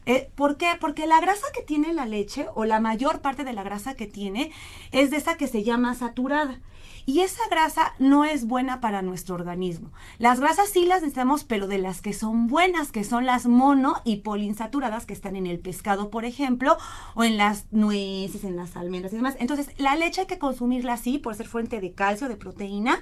Eh, 0.05 0.31
¿Por 0.35 0.57
qué? 0.57 0.71
Porque 0.79 1.05
la 1.05 1.19
grasa 1.19 1.45
que 1.53 1.61
tiene 1.61 1.93
la 1.93 2.05
leche, 2.05 2.47
o 2.55 2.65
la 2.65 2.79
mayor 2.79 3.21
parte 3.21 3.43
de 3.43 3.53
la 3.53 3.63
grasa 3.63 3.93
que 3.95 4.07
tiene, 4.07 4.51
es 4.91 5.11
de 5.11 5.17
esa 5.17 5.37
que 5.37 5.47
se 5.47 5.63
llama 5.63 5.93
saturada. 5.93 6.59
Y 7.05 7.21
esa 7.21 7.41
grasa 7.49 7.93
no 7.97 8.23
es 8.23 8.45
buena 8.45 8.81
para 8.81 9.01
nuestro 9.01 9.33
organismo. 9.35 9.91
Las 10.19 10.39
grasas 10.39 10.69
sí 10.69 10.85
las 10.85 11.01
necesitamos, 11.01 11.43
pero 11.43 11.67
de 11.67 11.79
las 11.79 12.01
que 12.01 12.13
son 12.13 12.47
buenas, 12.47 12.91
que 12.91 13.03
son 13.03 13.25
las 13.25 13.47
mono 13.47 13.95
y 14.03 14.17
poliinsaturadas 14.17 15.05
que 15.05 15.13
están 15.13 15.35
en 15.35 15.47
el 15.47 15.59
pescado, 15.59 16.11
por 16.11 16.25
ejemplo, 16.25 16.77
o 17.15 17.23
en 17.23 17.37
las 17.37 17.65
nueces, 17.71 18.43
en 18.43 18.55
las 18.55 18.75
almendras 18.75 19.13
y 19.13 19.15
demás. 19.15 19.35
Entonces, 19.39 19.69
la 19.77 19.95
leche 19.95 20.21
hay 20.21 20.27
que 20.27 20.39
consumirla 20.39 20.93
así, 20.93 21.17
por 21.17 21.33
ser 21.33 21.47
fuente 21.47 21.81
de 21.81 21.93
calcio, 21.93 22.29
de 22.29 22.35
proteína, 22.35 23.01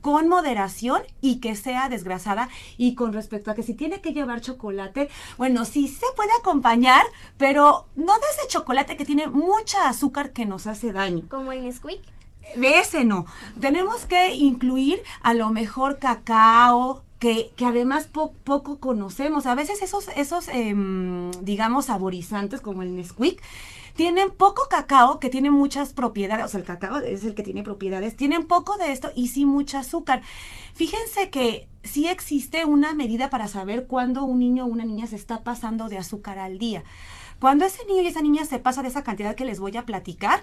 con 0.00 0.28
moderación 0.28 1.02
y 1.20 1.36
que 1.40 1.56
sea 1.56 1.88
desgrasada. 1.88 2.48
Y 2.76 2.94
con 2.94 3.12
respecto 3.12 3.50
a 3.50 3.54
que 3.54 3.62
si 3.62 3.74
tiene 3.74 4.00
que 4.00 4.12
llevar 4.12 4.40
chocolate, 4.40 5.08
bueno, 5.38 5.64
sí 5.64 5.88
se 5.88 6.06
puede 6.14 6.30
acompañar, 6.40 7.04
pero 7.38 7.86
no 7.96 8.14
de 8.14 8.26
ese 8.38 8.48
chocolate 8.48 8.96
que 8.96 9.04
tiene 9.04 9.26
mucha 9.26 9.88
azúcar 9.88 10.32
que 10.32 10.46
nos 10.46 10.66
hace 10.66 10.92
daño. 10.92 11.24
Como 11.28 11.52
el 11.52 11.64
Nesquik. 11.64 12.00
De 12.54 12.78
ese 12.78 13.04
no. 13.04 13.26
Tenemos 13.60 14.04
que 14.04 14.34
incluir 14.34 15.02
a 15.22 15.34
lo 15.34 15.50
mejor 15.50 15.98
cacao, 15.98 17.02
que, 17.18 17.50
que 17.56 17.64
además 17.64 18.06
po- 18.06 18.34
poco 18.44 18.78
conocemos. 18.78 19.46
A 19.46 19.54
veces 19.54 19.82
esos, 19.82 20.08
esos 20.16 20.48
em, 20.48 21.30
digamos, 21.42 21.86
saborizantes 21.86 22.60
como 22.60 22.82
el 22.82 22.94
Nesquik, 22.94 23.42
tienen 23.96 24.30
poco 24.30 24.68
cacao, 24.68 25.18
que 25.18 25.30
tiene 25.30 25.50
muchas 25.50 25.92
propiedades, 25.92 26.44
o 26.44 26.48
sea, 26.48 26.60
el 26.60 26.66
cacao 26.66 26.98
es 26.98 27.24
el 27.24 27.34
que 27.34 27.42
tiene 27.42 27.62
propiedades, 27.62 28.14
tienen 28.14 28.46
poco 28.46 28.76
de 28.76 28.92
esto 28.92 29.10
y 29.14 29.28
sí 29.28 29.46
mucha 29.46 29.80
azúcar. 29.80 30.22
Fíjense 30.74 31.30
que 31.30 31.68
sí 31.82 32.06
existe 32.06 32.64
una 32.64 32.94
medida 32.94 33.30
para 33.30 33.48
saber 33.48 33.86
cuándo 33.86 34.24
un 34.24 34.38
niño 34.38 34.64
o 34.64 34.68
una 34.68 34.84
niña 34.84 35.06
se 35.06 35.16
está 35.16 35.42
pasando 35.42 35.88
de 35.88 35.98
azúcar 35.98 36.38
al 36.38 36.58
día. 36.58 36.84
Cuando 37.40 37.64
ese 37.64 37.84
niño 37.86 38.02
y 38.02 38.06
esa 38.06 38.22
niña 38.22 38.44
se 38.44 38.58
pasa 38.58 38.82
de 38.82 38.88
esa 38.88 39.02
cantidad 39.02 39.34
que 39.34 39.44
les 39.44 39.60
voy 39.60 39.76
a 39.76 39.86
platicar, 39.86 40.42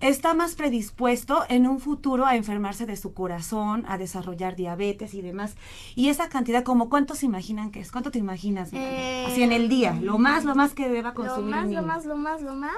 está 0.00 0.34
más 0.34 0.54
predispuesto 0.54 1.44
en 1.48 1.66
un 1.66 1.78
futuro 1.80 2.26
a 2.26 2.34
enfermarse 2.36 2.86
de 2.86 2.96
su 2.96 3.12
corazón, 3.14 3.84
a 3.88 3.98
desarrollar 3.98 4.56
diabetes 4.56 5.14
y 5.14 5.20
demás. 5.22 5.56
Y 5.94 6.08
esa 6.08 6.28
cantidad, 6.28 6.62
como 6.64 6.88
cuánto 6.88 7.14
se 7.14 7.26
imaginan 7.26 7.70
que 7.70 7.80
es? 7.80 7.92
¿Cuánto 7.92 8.10
te 8.10 8.18
imaginas? 8.18 8.72
Miranda? 8.72 9.26
Así 9.26 9.42
en 9.42 9.52
el 9.52 9.68
día, 9.68 9.98
lo 10.00 10.18
más, 10.18 10.44
lo 10.44 10.54
más 10.54 10.72
que 10.74 10.88
deba 10.88 11.10
Lo 11.10 11.14
consumir 11.14 11.50
más, 11.54 11.66
un 11.66 11.74
lo 11.74 11.82
más, 11.82 12.04
lo 12.06 12.16
más, 12.16 12.42
lo 12.42 12.54
más 12.54 12.72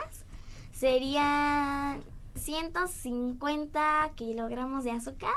serían 0.73 2.01
150 2.35 4.11
kilogramos 4.15 4.85
de 4.85 4.91
azúcar. 4.93 5.31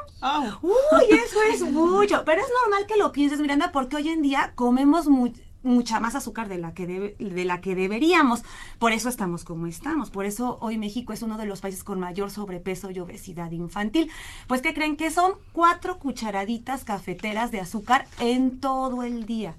Uy, 0.61 0.71
eso 1.11 1.37
es 1.51 1.61
mucho. 1.61 2.23
Pero 2.25 2.41
es 2.41 2.47
normal 2.63 2.87
que 2.87 2.97
lo 2.97 3.11
pienses, 3.11 3.39
Miranda, 3.39 3.71
porque 3.71 3.97
hoy 3.97 4.09
en 4.09 4.21
día 4.21 4.53
comemos 4.55 5.07
mu- 5.07 5.31
mucha 5.65 5.99
más 5.99 6.15
azúcar 6.15 6.47
de 6.47 6.57
la 6.57 6.73
que 6.73 6.87
de 6.87 7.45
la 7.45 7.59
que 7.59 7.75
deberíamos. 7.75 8.43
Por 8.79 8.93
eso 8.93 9.09
estamos 9.09 9.43
como 9.43 9.67
estamos. 9.67 10.09
Por 10.09 10.25
eso 10.25 10.57
hoy 10.61 10.77
México 10.77 11.11
es 11.11 11.21
uno 11.21 11.37
de 11.37 11.45
los 11.45 11.61
países 11.61 11.83
con 11.83 11.99
mayor 11.99 12.31
sobrepeso 12.31 12.91
y 12.91 12.99
obesidad 12.99 13.51
infantil. 13.51 14.09
Pues 14.47 14.61
que 14.61 14.73
creen 14.73 14.95
que 14.95 15.11
son 15.11 15.33
cuatro 15.51 15.99
cucharaditas 15.99 16.83
cafeteras 16.83 17.51
de 17.51 17.59
azúcar 17.59 18.07
en 18.19 18.59
todo 18.59 19.03
el 19.03 19.25
día. 19.25 19.55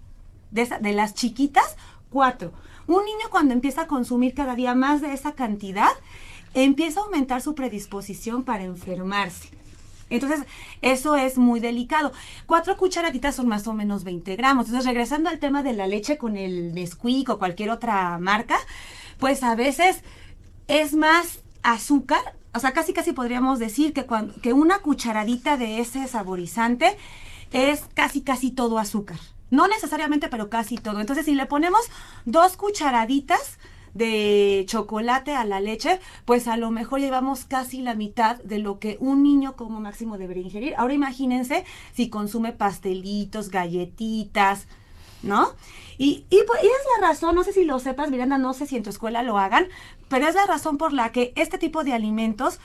De, 0.50 0.64
de 0.80 0.92
las 0.92 1.14
chiquitas, 1.14 1.76
cuatro. 2.10 2.52
Un 2.86 3.04
niño 3.04 3.26
cuando 3.30 3.52
empieza 3.52 3.82
a 3.82 3.86
consumir 3.86 4.32
cada 4.32 4.54
día 4.54 4.74
más 4.74 5.00
de 5.00 5.12
esa 5.12 5.32
cantidad, 5.32 5.90
empieza 6.54 7.00
a 7.00 7.04
aumentar 7.04 7.42
su 7.42 7.54
predisposición 7.54 8.44
para 8.44 8.64
enfermarse. 8.64 9.50
Entonces, 10.10 10.40
eso 10.82 11.16
es 11.16 11.36
muy 11.38 11.60
delicado. 11.60 12.12
Cuatro 12.46 12.76
cucharaditas 12.76 13.34
son 13.34 13.48
más 13.48 13.66
o 13.66 13.72
menos 13.72 14.04
20 14.04 14.36
gramos. 14.36 14.66
Entonces, 14.66 14.86
regresando 14.86 15.28
al 15.30 15.38
tema 15.38 15.62
de 15.62 15.72
la 15.72 15.86
leche 15.86 16.16
con 16.18 16.36
el 16.36 16.74
Nesquik 16.74 17.28
o 17.30 17.38
cualquier 17.38 17.70
otra 17.70 18.18
marca, 18.18 18.56
pues 19.18 19.42
a 19.42 19.54
veces 19.54 20.02
es 20.68 20.94
más 20.94 21.40
azúcar. 21.62 22.20
O 22.54 22.58
sea, 22.60 22.72
casi 22.72 22.92
casi 22.92 23.12
podríamos 23.12 23.58
decir 23.58 23.92
que, 23.92 24.06
cuan- 24.06 24.32
que 24.42 24.52
una 24.52 24.78
cucharadita 24.78 25.56
de 25.56 25.80
ese 25.80 26.06
saborizante 26.06 26.96
es 27.52 27.84
casi 27.94 28.22
casi 28.22 28.50
todo 28.50 28.78
azúcar. 28.78 29.18
No 29.50 29.68
necesariamente, 29.68 30.28
pero 30.28 30.48
casi 30.50 30.76
todo. 30.76 31.00
Entonces, 31.00 31.24
si 31.26 31.34
le 31.34 31.46
ponemos 31.46 31.80
dos 32.24 32.56
cucharaditas 32.56 33.58
de 33.96 34.64
chocolate 34.68 35.34
a 35.34 35.44
la 35.44 35.60
leche, 35.60 36.00
pues 36.24 36.48
a 36.48 36.56
lo 36.56 36.70
mejor 36.70 37.00
llevamos 37.00 37.44
casi 37.44 37.80
la 37.82 37.94
mitad 37.94 38.36
de 38.42 38.58
lo 38.58 38.78
que 38.78 38.96
un 39.00 39.22
niño 39.22 39.56
como 39.56 39.80
máximo 39.80 40.18
debería 40.18 40.42
ingerir. 40.44 40.74
Ahora 40.76 40.94
imagínense 40.94 41.64
si 41.94 42.08
consume 42.08 42.52
pastelitos, 42.52 43.50
galletitas, 43.50 44.66
¿no? 45.22 45.48
Y, 45.98 46.26
pues, 46.30 46.62
y 46.62 46.66
es 46.66 46.72
la 47.00 47.08
razón, 47.08 47.34
no 47.34 47.42
sé 47.42 47.52
si 47.52 47.64
lo 47.64 47.78
sepas, 47.78 48.10
Miranda, 48.10 48.36
no 48.38 48.52
sé 48.52 48.66
si 48.66 48.76
en 48.76 48.82
tu 48.82 48.90
escuela 48.90 49.22
lo 49.22 49.38
hagan, 49.38 49.66
pero 50.08 50.28
es 50.28 50.34
la 50.34 50.44
razón 50.46 50.76
por 50.76 50.92
la 50.92 51.10
que 51.10 51.32
este 51.36 51.56
tipo 51.58 51.84
de 51.84 51.94
alimentos 51.94 52.60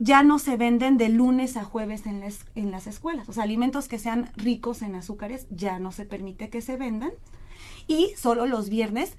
ya 0.00 0.24
no 0.24 0.40
se 0.40 0.56
venden 0.56 0.96
de 0.98 1.08
lunes 1.08 1.56
a 1.56 1.62
jueves 1.62 2.04
en, 2.06 2.18
las- 2.18 2.46
en 2.56 2.72
las 2.72 2.88
escuelas. 2.88 3.28
O 3.28 3.32
sea, 3.32 3.44
alimentos 3.44 3.86
que 3.86 4.00
sean 4.00 4.32
ricos 4.36 4.82
en 4.82 4.96
azúcares 4.96 5.46
ya 5.50 5.78
no 5.78 5.92
se 5.92 6.04
permite 6.04 6.50
que 6.50 6.60
se 6.62 6.76
vendan. 6.76 7.12
Y 7.86 8.12
solo 8.16 8.46
los 8.46 8.68
viernes 8.70 9.16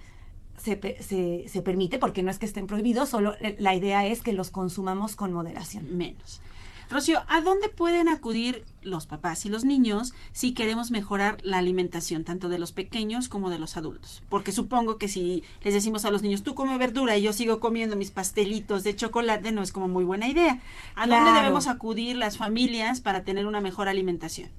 se, 0.57 0.79
se- 1.01 1.45
se 1.47 1.61
permite, 1.61 1.99
porque 1.99 2.23
no 2.23 2.31
es 2.31 2.39
que 2.39 2.45
estén 2.45 2.67
prohibidos, 2.67 3.09
solo 3.09 3.35
la 3.59 3.75
idea 3.75 4.05
es 4.05 4.21
que 4.21 4.33
los 4.33 4.49
consumamos 4.51 5.15
con 5.15 5.31
moderación. 5.33 5.97
Menos. 5.97 6.41
Rocío, 6.87 7.23
¿a 7.29 7.41
dónde 7.41 7.67
pueden 7.67 8.07
acudir 8.07 8.63
los 8.83 9.07
papás 9.07 9.43
y 9.47 9.49
los 9.49 9.65
niños 9.65 10.13
si 10.33 10.53
queremos 10.53 10.91
mejorar 10.91 11.37
la 11.41 11.57
alimentación 11.57 12.23
tanto 12.23 12.47
de 12.47 12.59
los 12.59 12.73
pequeños 12.73 13.27
como 13.27 13.49
de 13.49 13.57
los 13.57 13.75
adultos? 13.75 14.21
Porque 14.29 14.51
supongo 14.51 14.99
que 14.99 15.07
si 15.07 15.43
les 15.63 15.73
decimos 15.73 16.05
a 16.05 16.11
los 16.11 16.21
niños, 16.21 16.43
tú 16.43 16.53
come 16.53 16.77
verdura 16.77 17.17
y 17.17 17.23
yo 17.23 17.33
sigo 17.33 17.59
comiendo 17.59 17.95
mis 17.95 18.11
pastelitos 18.11 18.83
de 18.83 18.95
chocolate, 18.95 19.51
no 19.51 19.63
es 19.63 19.71
como 19.71 19.87
muy 19.87 20.03
buena 20.03 20.27
idea. 20.27 20.61
¿A 20.93 21.07
dónde 21.07 21.31
debemos 21.31 21.65
acudir 21.65 22.17
las 22.17 22.37
familias 22.37 23.01
para 23.01 23.23
tener 23.23 23.47
una 23.47 23.61
mejor 23.61 23.87
alimentación? 23.87 24.51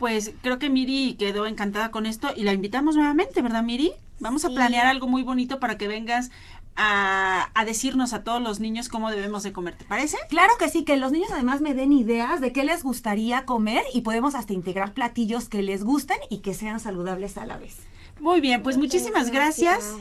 Pues 0.00 0.32
creo 0.42 0.58
que 0.58 0.70
Miri 0.70 1.14
quedó 1.18 1.46
encantada 1.46 1.90
con 1.90 2.06
esto 2.06 2.30
y 2.34 2.44
la 2.44 2.54
invitamos 2.54 2.96
nuevamente, 2.96 3.42
¿verdad, 3.42 3.62
Miri? 3.62 3.92
Vamos 4.18 4.46
a 4.46 4.48
planear 4.48 4.86
algo 4.86 5.06
muy 5.06 5.22
bonito 5.22 5.60
para 5.60 5.76
que 5.76 5.88
vengas 5.88 6.30
a, 6.74 7.50
a 7.52 7.64
decirnos 7.66 8.14
a 8.14 8.24
todos 8.24 8.40
los 8.40 8.60
niños 8.60 8.88
cómo 8.88 9.10
debemos 9.10 9.42
de 9.42 9.52
comer, 9.52 9.76
¿te 9.76 9.84
parece? 9.84 10.16
Claro 10.30 10.54
que 10.58 10.70
sí, 10.70 10.84
que 10.84 10.96
los 10.96 11.12
niños 11.12 11.30
además 11.30 11.60
me 11.60 11.74
den 11.74 11.92
ideas 11.92 12.40
de 12.40 12.50
qué 12.50 12.64
les 12.64 12.82
gustaría 12.82 13.44
comer 13.44 13.82
y 13.92 14.00
podemos 14.00 14.34
hasta 14.34 14.54
integrar 14.54 14.94
platillos 14.94 15.50
que 15.50 15.62
les 15.62 15.84
gusten 15.84 16.16
y 16.30 16.38
que 16.38 16.54
sean 16.54 16.80
saludables 16.80 17.36
a 17.36 17.44
la 17.44 17.58
vez. 17.58 17.76
Muy 18.20 18.40
bien, 18.40 18.62
pues 18.62 18.78
muchísimas 18.78 19.30
gracias. 19.30 19.96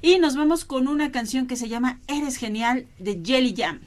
Y 0.00 0.18
nos 0.18 0.34
vamos 0.34 0.64
con 0.64 0.88
una 0.88 1.12
canción 1.12 1.46
que 1.46 1.56
se 1.56 1.68
llama 1.68 2.00
Eres 2.06 2.36
Genial 2.36 2.86
de 2.98 3.20
Jelly 3.22 3.54
Jam. 3.54 3.80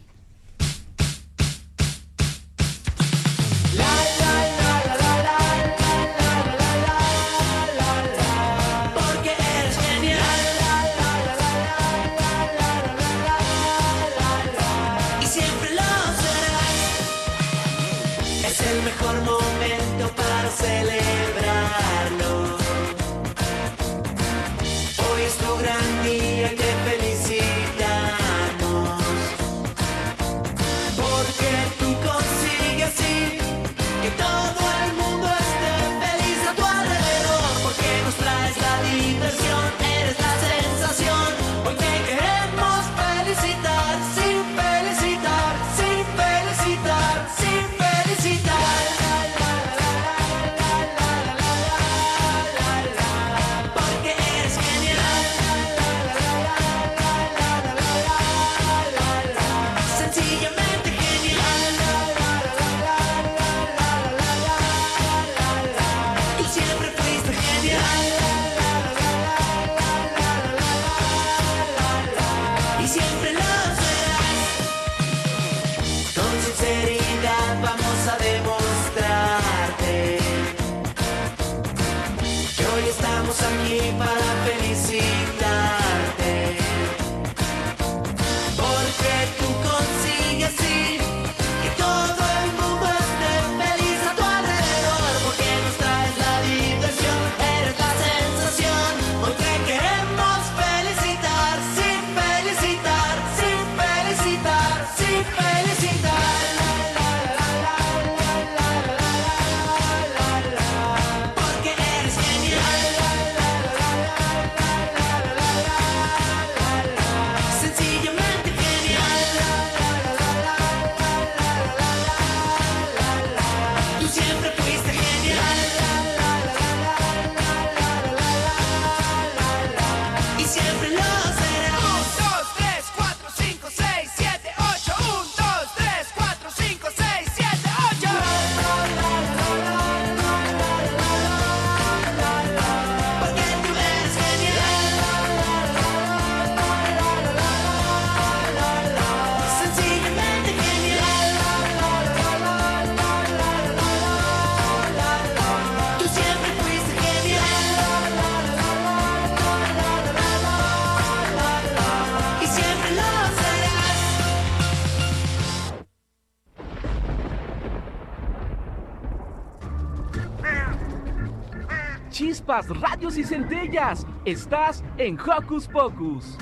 Chispas, 172.56 172.80
radios 172.80 173.18
y 173.18 173.24
centellas. 173.24 174.06
Estás 174.26 174.84
en 174.98 175.20
Hocus 175.20 175.68
Pocus. 175.68 176.38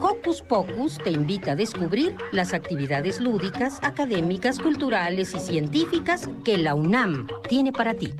Hocus 0.00 0.42
Pocus 0.42 0.98
te 0.98 1.10
invita 1.10 1.52
a 1.52 1.56
descubrir 1.56 2.16
las 2.32 2.54
actividades 2.54 3.20
lúdicas, 3.20 3.80
académicas, 3.82 4.58
culturales 4.58 5.34
y 5.34 5.40
científicas 5.40 6.28
que 6.44 6.56
la 6.56 6.74
UNAM 6.74 7.26
tiene 7.48 7.72
para 7.72 7.94
ti. 7.94 8.14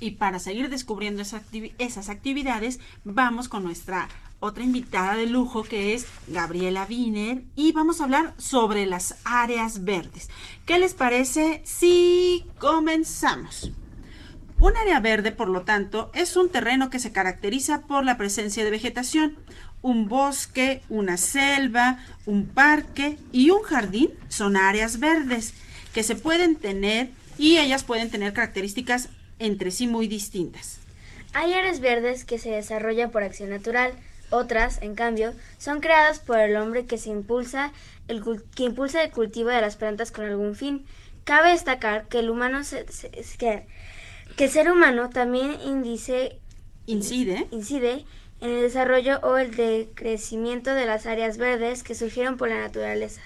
Y 0.00 0.12
para 0.12 0.38
seguir 0.38 0.70
descubriendo 0.70 1.22
esas 1.22 2.08
actividades, 2.08 2.80
vamos 3.04 3.48
con 3.48 3.64
nuestra 3.64 4.08
otra 4.40 4.62
invitada 4.62 5.16
de 5.16 5.26
lujo 5.26 5.62
que 5.64 5.94
es 5.94 6.06
Gabriela 6.28 6.86
Wiener 6.88 7.42
y 7.56 7.72
vamos 7.72 8.00
a 8.00 8.04
hablar 8.04 8.34
sobre 8.38 8.86
las 8.86 9.16
áreas 9.24 9.84
verdes. 9.84 10.28
¿Qué 10.64 10.78
les 10.78 10.94
parece 10.94 11.60
si 11.64 12.44
comenzamos? 12.58 13.72
Un 14.60 14.76
área 14.76 15.00
verde, 15.00 15.30
por 15.32 15.48
lo 15.48 15.62
tanto, 15.62 16.10
es 16.14 16.36
un 16.36 16.50
terreno 16.50 16.90
que 16.90 16.98
se 16.98 17.12
caracteriza 17.12 17.82
por 17.82 18.04
la 18.04 18.16
presencia 18.16 18.64
de 18.64 18.70
vegetación. 18.70 19.36
Un 19.82 20.08
bosque, 20.08 20.82
una 20.88 21.16
selva, 21.16 21.98
un 22.26 22.46
parque 22.46 23.18
y 23.30 23.50
un 23.50 23.62
jardín 23.62 24.10
son 24.28 24.56
áreas 24.56 24.98
verdes 24.98 25.54
que 25.94 26.02
se 26.02 26.16
pueden 26.16 26.56
tener 26.56 27.10
y 27.38 27.58
ellas 27.58 27.84
pueden 27.84 28.10
tener 28.10 28.32
características 28.32 29.08
entre 29.38 29.70
sí 29.70 29.86
muy 29.86 30.08
distintas. 30.08 30.80
Hay 31.34 31.52
áreas 31.52 31.78
verdes 31.78 32.24
que 32.24 32.38
se 32.38 32.50
desarrollan 32.50 33.12
por 33.12 33.22
acción 33.22 33.50
natural, 33.50 33.92
otras, 34.30 34.80
en 34.82 34.94
cambio, 34.94 35.32
son 35.58 35.80
creadas 35.80 36.18
por 36.18 36.38
el 36.38 36.56
hombre 36.56 36.86
que 36.86 36.98
se 36.98 37.10
impulsa 37.10 37.72
el 38.08 38.22
que 38.54 38.62
impulsa 38.64 39.02
el 39.02 39.10
cultivo 39.10 39.50
de 39.50 39.60
las 39.60 39.76
plantas 39.76 40.10
con 40.12 40.24
algún 40.24 40.54
fin. 40.56 40.86
Cabe 41.24 41.50
destacar 41.50 42.06
que 42.08 42.20
el 42.20 42.30
humano 42.30 42.64
se- 42.64 42.90
se- 42.90 43.10
es 43.12 43.36
que, 43.36 43.66
que 44.36 44.44
el 44.44 44.50
ser 44.50 44.70
humano 44.70 45.10
también 45.10 45.58
indice- 45.60 46.38
Incide. 46.86 47.46
incide 47.50 48.06
en 48.40 48.50
el 48.50 48.62
desarrollo 48.62 49.18
o 49.22 49.36
el 49.36 49.54
decrecimiento 49.54 50.72
de 50.74 50.86
las 50.86 51.04
áreas 51.06 51.36
verdes 51.36 51.82
que 51.82 51.94
surgieron 51.94 52.36
por 52.38 52.48
la 52.48 52.60
naturaleza. 52.60 53.20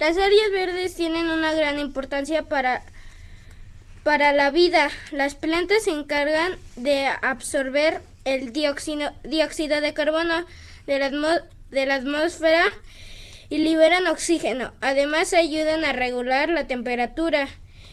Las 0.00 0.16
áreas 0.18 0.50
verdes 0.50 0.94
tienen 0.96 1.26
una 1.30 1.52
gran 1.54 1.78
importancia 1.78 2.42
para, 2.42 2.82
para 4.02 4.32
la 4.32 4.50
vida. 4.50 4.88
Las 5.12 5.34
plantas 5.36 5.84
se 5.84 5.90
encargan 5.90 6.56
de 6.76 7.06
absorber 7.22 8.00
el 8.26 8.52
dióxido, 8.52 9.12
dióxido 9.24 9.80
de 9.80 9.94
carbono 9.94 10.44
de 10.86 10.98
la, 10.98 11.10
de 11.70 11.86
la 11.86 11.94
atmósfera 11.94 12.64
y 13.48 13.58
liberan 13.58 14.06
oxígeno. 14.08 14.72
Además 14.82 15.32
ayudan 15.32 15.84
a 15.84 15.92
regular 15.92 16.50
la 16.50 16.66
temperatura 16.66 17.48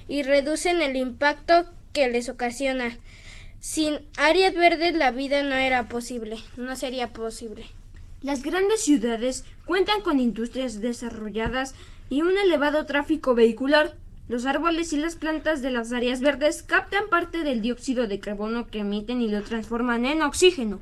y 0.09 0.23
reducen 0.23 0.81
el 0.81 0.97
impacto 0.97 1.65
que 1.93 2.09
les 2.09 2.27
ocasiona. 2.27 2.97
Sin 3.59 3.99
áreas 4.17 4.55
verdes 4.55 4.95
la 4.95 5.11
vida 5.11 5.43
no 5.43 5.55
era 5.55 5.87
posible, 5.87 6.37
no 6.57 6.75
sería 6.75 7.13
posible. 7.13 7.65
Las 8.21 8.41
grandes 8.41 8.81
ciudades 8.81 9.45
cuentan 9.65 10.01
con 10.01 10.19
industrias 10.19 10.81
desarrolladas 10.81 11.75
y 12.09 12.23
un 12.23 12.37
elevado 12.37 12.85
tráfico 12.85 13.35
vehicular. 13.35 13.95
Los 14.29 14.45
árboles 14.45 14.93
y 14.93 14.97
las 14.97 15.15
plantas 15.15 15.61
de 15.61 15.69
las 15.69 15.91
áreas 15.91 16.21
verdes 16.21 16.63
captan 16.63 17.03
parte 17.09 17.43
del 17.43 17.61
dióxido 17.61 18.07
de 18.07 18.19
carbono 18.19 18.67
que 18.67 18.79
emiten 18.79 19.21
y 19.21 19.27
lo 19.27 19.43
transforman 19.43 20.05
en 20.05 20.21
oxígeno. 20.21 20.79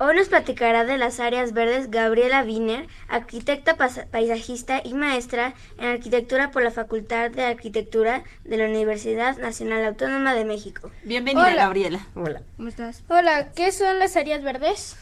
Hoy 0.00 0.16
nos 0.16 0.28
platicará 0.28 0.84
de 0.84 0.96
las 0.96 1.18
áreas 1.20 1.52
verdes 1.52 1.90
Gabriela 1.90 2.42
Wiener, 2.44 2.86
arquitecta 3.08 3.76
paisajista 3.76 4.80
y 4.84 4.94
maestra 4.94 5.54
en 5.78 5.86
arquitectura 5.86 6.50
por 6.50 6.62
la 6.62 6.70
Facultad 6.70 7.30
de 7.30 7.44
Arquitectura 7.44 8.22
de 8.44 8.56
la 8.56 8.66
Universidad 8.66 9.38
Nacional 9.38 9.84
Autónoma 9.84 10.34
de 10.34 10.44
México. 10.44 10.90
Bienvenida, 11.04 11.48
Hola. 11.48 11.64
Gabriela. 11.64 12.06
Hola. 12.14 12.42
¿Cómo 12.56 12.68
estás? 12.68 13.02
Hola, 13.08 13.52
¿qué 13.52 13.72
son 13.72 13.98
las 13.98 14.16
áreas 14.16 14.42
verdes? 14.42 14.96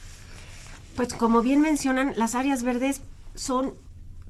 Pues 0.97 1.13
como 1.13 1.43
bien 1.43 1.61
mencionan, 1.61 2.15
las 2.17 2.35
áreas 2.35 2.63
verdes 2.63 3.03
son 3.35 3.75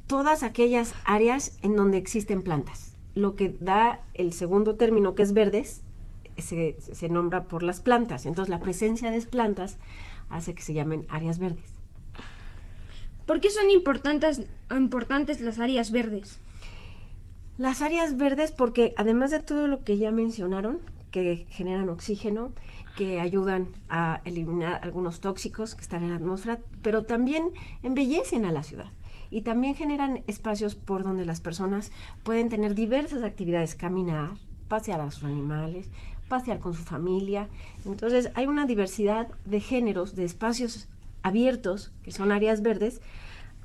todas 0.07 0.42
aquellas 0.42 0.95
áreas 1.05 1.59
en 1.62 1.77
donde 1.77 1.99
existen 1.99 2.42
plantas. 2.42 2.97
Lo 3.14 3.35
que 3.35 3.57
da 3.61 4.01
el 4.14 4.33
segundo 4.33 4.77
término, 4.77 5.14
que 5.14 5.23
es 5.23 5.33
verdes, 5.33 5.83
se, 6.38 6.77
se 6.81 7.09
nombra 7.09 7.45
por 7.45 7.62
las 7.62 7.81
plantas. 7.81 8.27
Entonces 8.27 8.51
la 8.51 8.61
presencia 8.61 9.11
de 9.11 9.21
plantas 9.23 9.79
hace 10.29 10.55
que 10.55 10.62
se 10.62 10.75
llamen 10.75 11.07
áreas 11.09 11.38
verdes. 11.38 11.77
¿Por 13.25 13.40
qué 13.40 13.51
son 13.51 13.71
importantes, 13.71 14.42
importantes 14.71 15.40
las 15.40 15.59
áreas 15.59 15.90
verdes? 15.90 16.38
Las 17.59 17.83
áreas 17.83 18.16
verdes 18.16 18.53
porque 18.53 18.95
además 18.97 19.31
de 19.31 19.40
todo 19.40 19.66
lo 19.66 19.83
que 19.83 19.99
ya 19.99 20.12
mencionaron, 20.12 20.79
que 21.11 21.47
generan 21.49 21.88
oxígeno, 21.88 22.53
que 22.97 23.21
ayudan 23.21 23.69
a 23.88 24.21
eliminar 24.25 24.81
algunos 24.83 25.21
tóxicos 25.21 25.75
que 25.75 25.81
están 25.81 26.03
en 26.03 26.11
la 26.11 26.16
atmósfera, 26.16 26.61
pero 26.83 27.05
también 27.05 27.51
embellecen 27.83 28.45
a 28.45 28.53
la 28.53 28.62
ciudad 28.62 28.90
y 29.31 29.43
también 29.43 29.75
generan 29.75 30.23
espacios 30.27 30.75
por 30.75 31.03
donde 31.05 31.25
las 31.25 31.41
personas 31.41 31.93
pueden 32.23 32.49
tener 32.49 32.75
diversas 32.75 33.23
actividades, 33.23 33.75
caminar, 33.75 34.31
pasear 34.69 35.01
a 35.01 35.11
sus 35.11 35.25
animales, 35.25 35.89
pasear 36.29 36.59
con 36.59 36.75
su 36.75 36.83
familia. 36.83 37.49
Entonces 37.85 38.31
hay 38.35 38.47
una 38.47 38.67
diversidad 38.67 39.29
de 39.45 39.61
géneros, 39.61 40.15
de 40.17 40.25
espacios 40.25 40.89
abiertos, 41.23 41.93
que 42.03 42.12
son 42.12 42.33
áreas 42.33 42.62
verdes, 42.62 43.01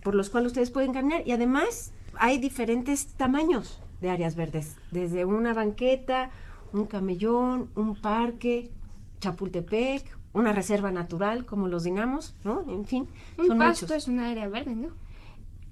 por 0.03 0.15
los 0.15 0.29
cuales 0.29 0.47
ustedes 0.47 0.71
pueden 0.71 0.93
caminar 0.93 1.23
y 1.25 1.31
además 1.31 1.91
hay 2.15 2.37
diferentes 2.39 3.07
tamaños 3.13 3.79
de 4.01 4.09
áreas 4.09 4.35
verdes, 4.35 4.77
desde 4.91 5.25
una 5.25 5.53
banqueta, 5.53 6.31
un 6.73 6.85
camellón, 6.85 7.69
un 7.75 7.95
parque, 7.95 8.71
Chapultepec, 9.19 10.17
una 10.33 10.53
reserva 10.53 10.91
natural 10.91 11.45
como 11.45 11.67
los 11.67 11.83
dinamos, 11.83 12.33
¿no? 12.43 12.65
En 12.69 12.85
fin, 12.85 13.07
Un 13.37 13.47
son 13.47 13.57
pasto 13.59 13.85
muchos. 13.85 13.97
es 13.97 14.07
un 14.07 14.19
área 14.19 14.47
verde, 14.47 14.75
¿no? 14.75 14.89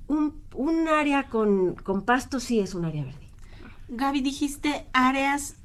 Un, 0.10 0.42
un 0.56 0.90
área 0.90 1.30
con, 1.30 1.76
con 1.76 2.02
pasto 2.02 2.42
sí 2.42 2.60
es 2.60 2.74
un 2.76 2.84
área 2.84 3.06
verde. 3.06 3.30
Gaby, 3.88 4.22
dijiste 4.22 4.86
áreas 4.92 5.56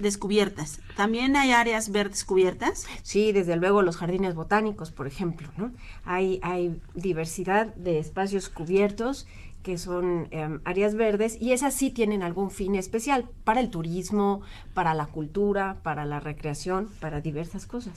descubiertas. 0.00 0.80
¿También 0.96 1.36
hay 1.36 1.52
áreas 1.52 1.90
verdes 1.90 2.24
cubiertas? 2.24 2.86
Sí, 3.02 3.32
desde 3.32 3.56
luego 3.56 3.82
los 3.82 3.96
jardines 3.96 4.34
botánicos, 4.34 4.90
por 4.90 5.06
ejemplo, 5.06 5.48
¿no? 5.56 5.72
Hay, 6.04 6.40
hay 6.42 6.80
diversidad 6.94 7.74
de 7.74 7.98
espacios 7.98 8.48
cubiertos 8.48 9.26
que 9.62 9.76
son 9.76 10.28
em, 10.30 10.60
áreas 10.64 10.94
verdes 10.94 11.36
y 11.40 11.52
esas 11.52 11.74
sí 11.74 11.90
tienen 11.90 12.22
algún 12.22 12.50
fin 12.50 12.74
especial 12.74 13.28
para 13.44 13.60
el 13.60 13.70
turismo, 13.70 14.40
para 14.72 14.94
la 14.94 15.06
cultura, 15.06 15.76
para 15.82 16.06
la 16.06 16.18
recreación, 16.18 16.88
para 17.00 17.20
diversas 17.20 17.66
cosas. 17.66 17.92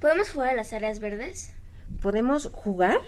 ¿Podemos 0.00 0.30
jugar 0.30 0.50
a 0.50 0.54
las 0.54 0.72
áreas 0.72 1.00
verdes? 1.00 1.54
¿Podemos 2.00 2.50
jugar 2.52 3.00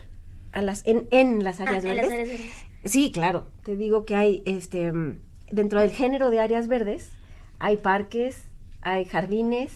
a 0.54 0.62
las, 0.62 0.86
en, 0.86 1.08
en 1.10 1.44
las 1.44 1.60
áreas 1.60 1.84
Ah, 1.84 1.88
en 1.88 1.96
verdes? 1.96 2.10
las 2.10 2.12
áreas 2.12 2.28
verdes. 2.28 2.52
Sí, 2.84 3.12
claro. 3.12 3.46
Te 3.64 3.76
digo 3.76 4.04
que 4.04 4.14
hay, 4.16 4.42
este, 4.46 4.92
dentro 5.50 5.80
del 5.80 5.90
género 5.90 6.30
de 6.30 6.40
áreas 6.40 6.68
verdes, 6.68 7.10
hay 7.58 7.76
parques, 7.78 8.48
hay 8.82 9.04
jardines 9.04 9.72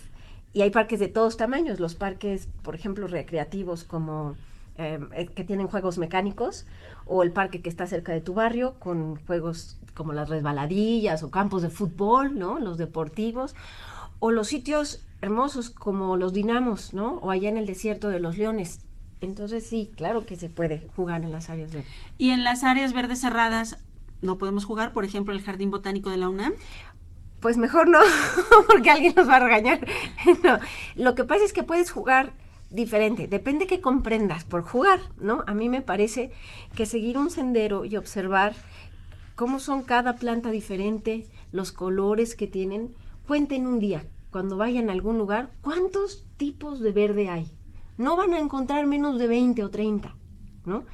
y 0.52 0.62
hay 0.62 0.70
parques 0.70 1.00
de 1.00 1.08
todos 1.08 1.36
tamaños. 1.36 1.80
Los 1.80 1.94
parques, 1.94 2.48
por 2.62 2.74
ejemplo, 2.74 3.06
recreativos 3.06 3.84
como 3.84 4.36
eh, 4.76 4.98
eh, 5.14 5.26
que 5.26 5.44
tienen 5.44 5.66
juegos 5.68 5.98
mecánicos 5.98 6.66
o 7.06 7.22
el 7.22 7.32
parque 7.32 7.62
que 7.62 7.68
está 7.68 7.86
cerca 7.86 8.12
de 8.12 8.20
tu 8.20 8.34
barrio 8.34 8.74
con 8.78 9.16
juegos 9.26 9.78
como 9.94 10.12
las 10.12 10.28
resbaladillas 10.28 11.22
o 11.22 11.30
campos 11.30 11.62
de 11.62 11.70
fútbol, 11.70 12.38
¿no? 12.38 12.60
Los 12.60 12.78
deportivos 12.78 13.54
o 14.20 14.30
los 14.30 14.48
sitios 14.48 15.04
hermosos 15.22 15.70
como 15.70 16.16
los 16.16 16.32
dinamos, 16.32 16.94
¿no? 16.94 17.14
O 17.18 17.30
allá 17.30 17.48
en 17.48 17.56
el 17.56 17.66
desierto 17.66 18.08
de 18.08 18.20
los 18.20 18.38
leones. 18.38 18.80
Entonces 19.20 19.66
sí, 19.66 19.90
claro 19.96 20.26
que 20.26 20.36
se 20.36 20.48
puede 20.48 20.88
jugar 20.94 21.22
en 21.22 21.32
las 21.32 21.50
áreas 21.50 21.72
verdes. 21.72 21.90
Y 22.18 22.30
en 22.30 22.44
las 22.44 22.64
áreas 22.64 22.92
verdes 22.92 23.20
cerradas 23.20 23.78
no 24.20 24.38
podemos 24.38 24.64
jugar, 24.64 24.92
por 24.92 25.04
ejemplo, 25.04 25.34
el 25.34 25.42
Jardín 25.42 25.70
Botánico 25.70 26.10
de 26.10 26.16
la 26.16 26.28
UNAM. 26.28 26.52
Pues 27.40 27.56
mejor 27.56 27.88
no, 27.88 28.00
porque 28.66 28.90
alguien 28.90 29.14
nos 29.16 29.28
va 29.28 29.36
a 29.36 29.40
regañar. 29.40 29.86
No, 30.42 30.58
Lo 30.96 31.14
que 31.14 31.24
pasa 31.24 31.44
es 31.44 31.52
que 31.52 31.62
puedes 31.62 31.90
jugar 31.90 32.32
diferente, 32.70 33.28
depende 33.28 33.66
que 33.66 33.80
comprendas 33.80 34.44
por 34.44 34.62
jugar, 34.62 35.00
¿no? 35.18 35.42
A 35.46 35.54
mí 35.54 35.68
me 35.68 35.80
parece 35.80 36.32
que 36.74 36.86
seguir 36.86 37.16
un 37.16 37.30
sendero 37.30 37.84
y 37.84 37.96
observar 37.96 38.54
cómo 39.36 39.58
son 39.58 39.82
cada 39.82 40.16
planta 40.16 40.50
diferente, 40.50 41.26
los 41.52 41.72
colores 41.72 42.34
que 42.34 42.46
tienen, 42.46 42.94
cuenten 43.26 43.66
un 43.66 43.78
día, 43.78 44.04
cuando 44.30 44.56
vayan 44.56 44.90
a 44.90 44.92
algún 44.92 45.16
lugar, 45.16 45.50
cuántos 45.62 46.26
tipos 46.36 46.80
de 46.80 46.92
verde 46.92 47.30
hay. 47.30 47.50
No 47.98 48.16
van 48.16 48.32
a 48.32 48.38
encontrar 48.38 48.86
menos 48.86 49.18
de 49.18 49.26
20 49.26 49.64
o 49.64 49.70
30. 49.70 50.14
¿no? 50.64 50.84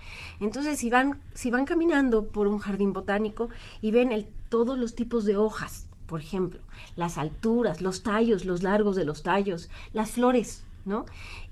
Entonces, 0.41 0.79
si 0.79 0.91
van, 0.91 1.21
si 1.35 1.51
van 1.51 1.65
caminando 1.65 2.29
por 2.29 2.47
un 2.47 2.59
jardín 2.59 2.93
botánico 2.93 3.51
y 3.81 3.91
ven 3.91 4.27
todos 4.49 4.79
los 4.79 4.95
tipos 4.95 5.25
de 5.25 5.37
hojas, 5.37 5.89
por 6.07 6.21
ejemplo, 6.21 6.61
las 6.97 7.19
alturas, 7.19 7.81
los 7.81 8.03
tallos, 8.03 8.45
los 8.45 8.63
largos 8.63 8.97
de 8.97 9.05
los 9.05 9.23
tallos, 9.23 9.71
las 9.93 10.13
flores, 10.13 10.65
¿no? 10.85 11.07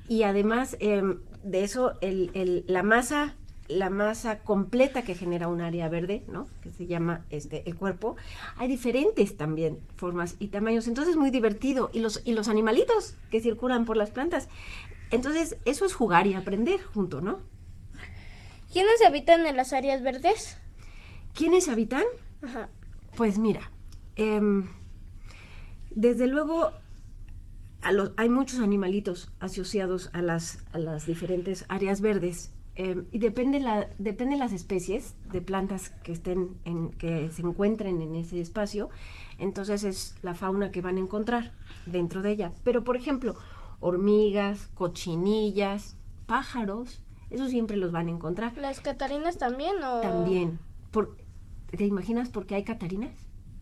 Y 0.08 0.22
además 0.22 0.76
em, 0.80 1.18
de 1.42 1.64
eso, 1.64 1.92
la 2.00 2.82
masa 2.82 3.36
la 3.68 3.90
masa 3.90 4.40
completa 4.40 5.02
que 5.02 5.14
genera 5.14 5.48
un 5.48 5.60
área 5.60 5.88
verde, 5.88 6.24
¿no? 6.28 6.46
Que 6.62 6.70
se 6.72 6.86
llama 6.86 7.24
este 7.30 7.62
el 7.64 7.76
cuerpo. 7.76 8.16
Hay 8.56 8.68
diferentes 8.68 9.36
también 9.36 9.78
formas 9.96 10.36
y 10.38 10.48
tamaños, 10.48 10.88
entonces 10.88 11.12
es 11.12 11.18
muy 11.18 11.30
divertido 11.30 11.88
y 11.92 12.00
los 12.00 12.20
y 12.24 12.32
los 12.34 12.48
animalitos 12.48 13.16
que 13.30 13.40
circulan 13.40 13.84
por 13.84 13.96
las 13.96 14.10
plantas. 14.10 14.48
Entonces, 15.12 15.56
eso 15.64 15.84
es 15.84 15.94
jugar 15.94 16.26
y 16.26 16.34
aprender 16.34 16.82
junto, 16.82 17.20
¿no? 17.20 17.40
¿Quiénes 18.72 19.02
habitan 19.06 19.46
en 19.46 19.56
las 19.56 19.72
áreas 19.72 20.02
verdes? 20.02 20.56
¿Quiénes 21.34 21.68
habitan? 21.68 22.04
Ajá. 22.42 22.68
Pues 23.16 23.38
mira, 23.38 23.70
em, 24.16 24.66
desde 25.90 26.26
luego 26.26 26.72
a 27.82 27.92
los- 27.92 28.12
hay 28.16 28.28
muchos 28.28 28.60
animalitos 28.60 29.30
asociados 29.40 30.08
a 30.12 30.22
las, 30.22 30.64
a 30.72 30.78
las 30.78 31.06
diferentes 31.06 31.64
áreas 31.68 32.00
verdes 32.00 32.52
em, 32.74 33.04
y 33.12 33.18
depende, 33.18 33.60
la, 33.60 33.88
depende 33.98 34.36
las 34.36 34.52
especies 34.54 35.14
de 35.30 35.42
plantas 35.42 35.90
que 36.02 36.12
estén 36.12 36.56
en, 36.64 36.88
que 36.92 37.30
se 37.30 37.42
encuentren 37.42 38.00
en 38.00 38.14
ese 38.14 38.40
espacio, 38.40 38.88
entonces 39.38 39.84
es 39.84 40.14
la 40.22 40.34
fauna 40.34 40.70
que 40.70 40.80
van 40.80 40.96
a 40.96 41.00
encontrar 41.00 41.52
dentro 41.84 42.22
de 42.22 42.30
ella. 42.30 42.52
Pero 42.64 42.82
por 42.82 42.96
ejemplo, 42.96 43.34
hormigas, 43.82 44.68
cochinillas, 44.74 45.96
pájaros, 46.26 47.02
eso 47.30 47.48
siempre 47.48 47.76
los 47.76 47.92
van 47.92 48.08
a 48.08 48.12
encontrar. 48.12 48.56
¿Las 48.56 48.80
catarinas 48.80 49.36
también 49.38 49.74
o...? 49.84 50.00
También. 50.00 50.58
Por, 50.90 51.16
¿Te 51.70 51.84
imaginas 51.86 52.28
por 52.30 52.46
qué 52.46 52.54
hay 52.54 52.64
catarinas? 52.64 53.14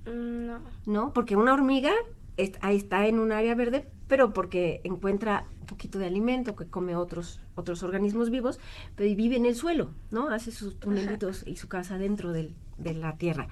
Mm, 0.07 0.47
No. 0.47 0.61
¿no? 0.87 1.13
Porque 1.13 1.37
una 1.37 1.55
hormiga 1.55 1.93
est- 2.37 2.57
ahí 2.63 2.77
está 2.77 3.07
en 3.07 3.19
un 3.19 3.33
área 3.33 3.55
verde, 3.55 3.89
pero 4.09 4.33
porque 4.33 4.81
encuentra 4.85 5.47
un 5.61 5.67
poquito 5.67 5.99
de 5.99 6.07
alimento 6.07 6.57
que 6.57 6.67
come 6.67 6.97
otros, 6.97 7.41
otros 7.55 7.83
organismos 7.83 8.31
vivos, 8.31 8.59
pero 8.97 9.15
vive 9.15 9.37
en 9.37 9.47
el 9.47 9.55
suelo, 9.55 9.91
¿no? 10.11 10.29
Hace 10.31 10.51
sus 10.51 10.79
tunelitos 10.81 11.45
y 11.47 11.57
su 11.57 11.69
casa 11.69 11.97
dentro 11.99 12.33
del- 12.33 12.55
de 12.79 12.95
la 12.95 13.17
tierra. 13.17 13.49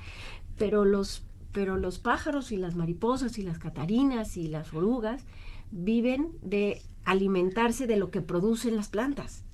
Pero 0.56 0.84
los, 0.84 1.24
pero 1.52 1.76
los 1.76 1.98
pájaros 1.98 2.52
y 2.52 2.56
las 2.56 2.74
mariposas 2.74 3.38
y 3.38 3.42
las 3.42 3.58
catarinas 3.58 4.36
y 4.36 4.48
las 4.48 4.72
orugas 4.74 5.24
viven 5.70 6.32
de 6.42 6.82
alimentarse 7.04 7.86
de 7.86 7.96
lo 7.96 8.10
que 8.10 8.20
producen 8.20 8.76
las 8.76 8.88
plantas, 8.88 9.44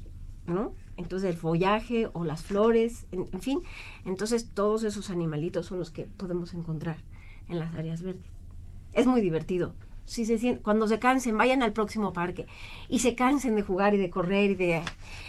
¿no? 0.47 0.75
Entonces 0.97 1.31
el 1.31 1.37
follaje 1.37 2.09
o 2.13 2.25
las 2.25 2.43
flores, 2.43 3.07
en, 3.11 3.41
fin, 3.41 3.63
entonces 4.05 4.51
todos 4.55 4.85
esos 4.85 5.11
animalitos 5.11 5.67
son 5.67 5.79
los 5.79 5.91
que 5.91 6.05
podemos 6.05 6.55
encontrar 6.55 6.99
en 7.49 7.59
las 7.59 7.75
áreas 7.75 8.03
verdes. 8.03 8.27
Es 8.93 9.07
muy 9.07 9.21
divertido. 9.21 9.75
Si 10.05 10.27
se 10.27 10.59
cuando 10.59 10.87
se 10.87 10.99
cansen, 10.99 11.37
vayan 11.37 11.63
al 11.63 11.73
próximo 11.73 12.13
parque 12.13 12.47
y 12.89 12.99
se 12.99 13.15
cansen 13.15 13.57
de 13.57 13.63
jugar 13.63 13.95
y 13.95 13.99
de 13.99 14.11
correr 14.11 14.51
y 14.51 14.55
de 14.55 14.83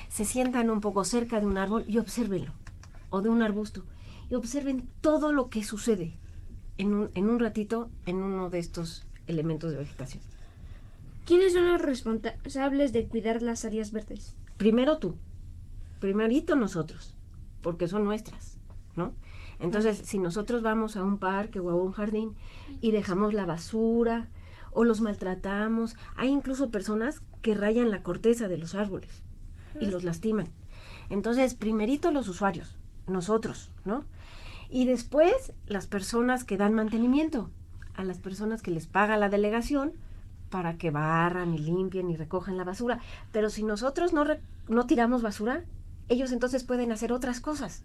se 0.09 0.25
sientan 0.25 0.69
un 0.69 0.81
poco 0.81 1.03
cerca 1.03 1.39
de 1.39 1.45
un 1.45 1.57
árbol 1.57 1.85
y 1.87 1.97
obsérvenlo 1.97 2.51
o 3.09 3.21
de 3.21 3.29
un 3.29 3.41
arbusto 3.41 3.83
y 4.29 4.35
observen 4.35 4.89
todo 5.01 5.31
lo 5.31 5.49
que 5.49 5.63
sucede 5.63 6.17
en 6.77 6.93
un, 6.93 7.11
en 7.13 7.29
un 7.29 7.39
ratito 7.39 7.89
en 8.05 8.17
uno 8.17 8.49
de 8.49 8.59
estos 8.59 9.05
elementos 9.27 9.71
de 9.71 9.77
vegetación. 9.77 10.23
¿Quiénes 11.25 11.53
son 11.53 11.67
los 11.67 11.81
responsables 11.81 12.93
de 12.93 13.07
cuidar 13.07 13.41
las 13.41 13.65
áreas 13.65 13.91
verdes? 13.91 14.35
primero 14.57 14.97
tú, 14.97 15.15
primerito 15.99 16.55
nosotros, 16.55 17.15
porque 17.61 17.87
son 17.87 18.03
nuestras, 18.05 18.57
¿no? 18.95 19.13
Entonces, 19.59 19.97
si 19.97 20.19
nosotros 20.19 20.61
vamos 20.61 20.97
a 20.97 21.03
un 21.03 21.17
parque 21.17 21.59
o 21.59 21.69
a 21.69 21.75
un 21.75 21.91
jardín 21.91 22.35
y 22.81 22.91
dejamos 22.91 23.33
la 23.33 23.45
basura 23.45 24.27
o 24.71 24.83
los 24.83 25.01
maltratamos, 25.01 25.95
hay 26.15 26.29
incluso 26.29 26.71
personas 26.71 27.21
que 27.41 27.55
rayan 27.55 27.89
la 27.89 28.03
corteza 28.03 28.47
de 28.47 28.57
los 28.57 28.75
árboles 28.75 29.23
y 29.79 29.85
los 29.85 30.03
lastiman. 30.03 30.47
Entonces, 31.09 31.53
primerito 31.53 32.11
los 32.11 32.27
usuarios, 32.27 32.77
nosotros, 33.07 33.71
¿no? 33.85 34.03
Y 34.75 34.83
después 34.83 35.53
las 35.67 35.87
personas 35.87 36.43
que 36.43 36.57
dan 36.57 36.73
mantenimiento, 36.73 37.49
a 37.95 38.03
las 38.03 38.17
personas 38.17 38.61
que 38.61 38.71
les 38.71 38.87
paga 38.87 39.15
la 39.15 39.29
delegación 39.29 39.93
para 40.49 40.77
que 40.77 40.91
barran 40.91 41.53
y 41.53 41.59
limpien 41.59 42.09
y 42.09 42.17
recojan 42.17 42.57
la 42.57 42.65
basura. 42.65 42.99
Pero 43.31 43.49
si 43.49 43.63
nosotros 43.63 44.11
no, 44.11 44.25
re- 44.25 44.41
no 44.67 44.85
tiramos 44.85 45.21
basura, 45.21 45.63
ellos 46.09 46.33
entonces 46.33 46.65
pueden 46.65 46.91
hacer 46.91 47.13
otras 47.13 47.39
cosas. 47.39 47.83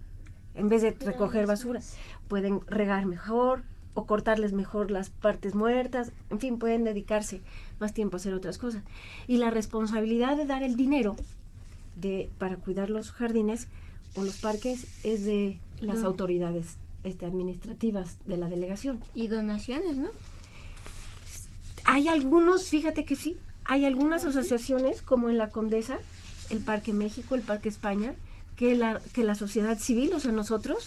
En 0.56 0.68
vez 0.68 0.82
de 0.82 0.90
recoger 0.90 1.46
basura, 1.46 1.80
pueden 2.26 2.60
regar 2.66 3.06
mejor 3.06 3.62
o 3.94 4.04
cortarles 4.04 4.52
mejor 4.52 4.90
las 4.90 5.10
partes 5.10 5.54
muertas. 5.54 6.10
En 6.28 6.40
fin, 6.40 6.58
pueden 6.58 6.82
dedicarse 6.82 7.40
más 7.78 7.94
tiempo 7.94 8.16
a 8.16 8.18
hacer 8.18 8.34
otras 8.34 8.58
cosas. 8.58 8.82
Y 9.28 9.36
la 9.36 9.50
responsabilidad 9.50 10.36
de 10.36 10.44
dar 10.44 10.64
el 10.64 10.74
dinero 10.74 11.14
de, 11.94 12.30
para 12.38 12.56
cuidar 12.56 12.90
los 12.90 13.12
jardines 13.12 13.68
o 14.16 14.24
los 14.24 14.38
parques 14.38 14.88
es 15.04 15.24
de 15.24 15.60
las 15.80 15.98
No. 15.98 16.08
autoridades 16.08 16.76
este, 17.04 17.26
administrativas 17.26 18.16
de 18.26 18.36
la 18.36 18.48
delegación. 18.48 19.00
Y 19.14 19.28
donaciones, 19.28 19.96
¿no? 19.96 20.08
Hay 21.84 22.08
algunos, 22.08 22.68
fíjate 22.68 23.04
que 23.04 23.16
sí, 23.16 23.36
hay 23.64 23.84
algunas 23.84 24.24
asociaciones 24.24 25.02
como 25.02 25.30
en 25.30 25.38
la 25.38 25.48
Condesa, 25.50 25.98
el 26.50 26.58
Parque 26.58 26.92
México, 26.92 27.34
el 27.34 27.42
Parque 27.42 27.68
España, 27.68 28.14
que 28.56 28.74
la, 28.74 29.00
que 29.14 29.24
la 29.24 29.34
sociedad 29.34 29.78
civil, 29.78 30.12
o 30.14 30.20
sea, 30.20 30.32
nosotros, 30.32 30.86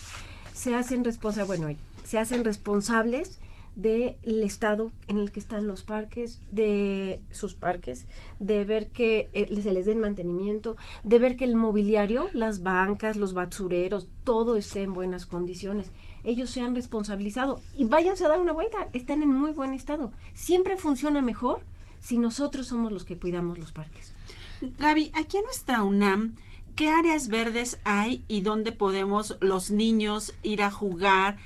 se 0.53 0.75
hacen 0.75 1.03
responsables, 1.03 1.47
bueno, 1.59 1.77
se 2.05 2.19
hacen 2.19 2.43
responsables 2.43 3.39
del 3.75 4.17
estado 4.43 4.91
en 5.07 5.17
el 5.17 5.31
que 5.31 5.39
están 5.39 5.67
los 5.67 5.83
parques, 5.83 6.39
de 6.51 7.21
sus 7.31 7.55
parques, 7.55 8.05
de 8.39 8.65
ver 8.65 8.89
que 8.89 9.29
eh, 9.33 9.61
se 9.61 9.73
les 9.73 9.85
den 9.85 9.99
mantenimiento, 9.99 10.77
de 11.03 11.19
ver 11.19 11.35
que 11.35 11.45
el 11.45 11.55
mobiliario, 11.55 12.29
las 12.33 12.61
bancas, 12.61 13.17
los 13.17 13.33
basureros, 13.33 14.07
todo 14.23 14.57
esté 14.57 14.83
en 14.83 14.93
buenas 14.93 15.25
condiciones. 15.25 15.91
Ellos 16.23 16.49
se 16.49 16.61
han 16.61 16.75
responsabilizado 16.75 17.59
y 17.75 17.85
váyanse 17.85 18.25
a 18.25 18.29
dar 18.29 18.39
una 18.39 18.53
vuelta, 18.53 18.89
están 18.93 19.23
en 19.23 19.29
muy 19.29 19.51
buen 19.51 19.73
estado. 19.73 20.11
Siempre 20.33 20.77
funciona 20.77 21.21
mejor 21.21 21.61
si 21.99 22.17
nosotros 22.17 22.67
somos 22.67 22.91
los 22.91 23.05
que 23.05 23.17
cuidamos 23.17 23.57
los 23.57 23.71
parques. 23.71 24.13
Gaby, 24.61 25.11
aquí 25.13 25.37
en 25.37 25.43
nuestra 25.43 25.83
UNAM, 25.83 26.35
¿qué 26.75 26.89
áreas 26.89 27.27
verdes 27.27 27.79
hay 27.83 28.23
y 28.27 28.41
dónde 28.41 28.71
podemos 28.71 29.37
los 29.41 29.71
niños 29.71 30.33
ir 30.43 30.61
a 30.61 30.71
jugar, 30.71 31.37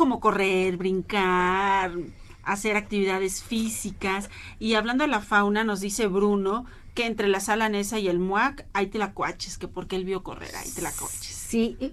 como 0.00 0.18
correr, 0.18 0.78
brincar, 0.78 1.92
hacer 2.42 2.74
actividades 2.78 3.42
físicas? 3.42 4.30
Y 4.58 4.72
hablando 4.72 5.04
de 5.04 5.08
la 5.08 5.20
fauna, 5.20 5.62
nos 5.62 5.80
dice 5.80 6.06
Bruno 6.06 6.64
que 6.94 7.04
entre 7.04 7.28
la 7.28 7.38
sala 7.38 7.68
Nesa 7.68 7.98
y 7.98 8.08
el 8.08 8.18
MUAC 8.18 8.64
hay 8.72 8.86
telacuaches, 8.86 9.58
que 9.58 9.68
porque 9.68 9.96
él 9.96 10.06
vio 10.06 10.22
correr 10.22 10.56
hay 10.56 10.70
telacuaches. 10.70 11.26
Sí, 11.26 11.76
y- 11.80 11.92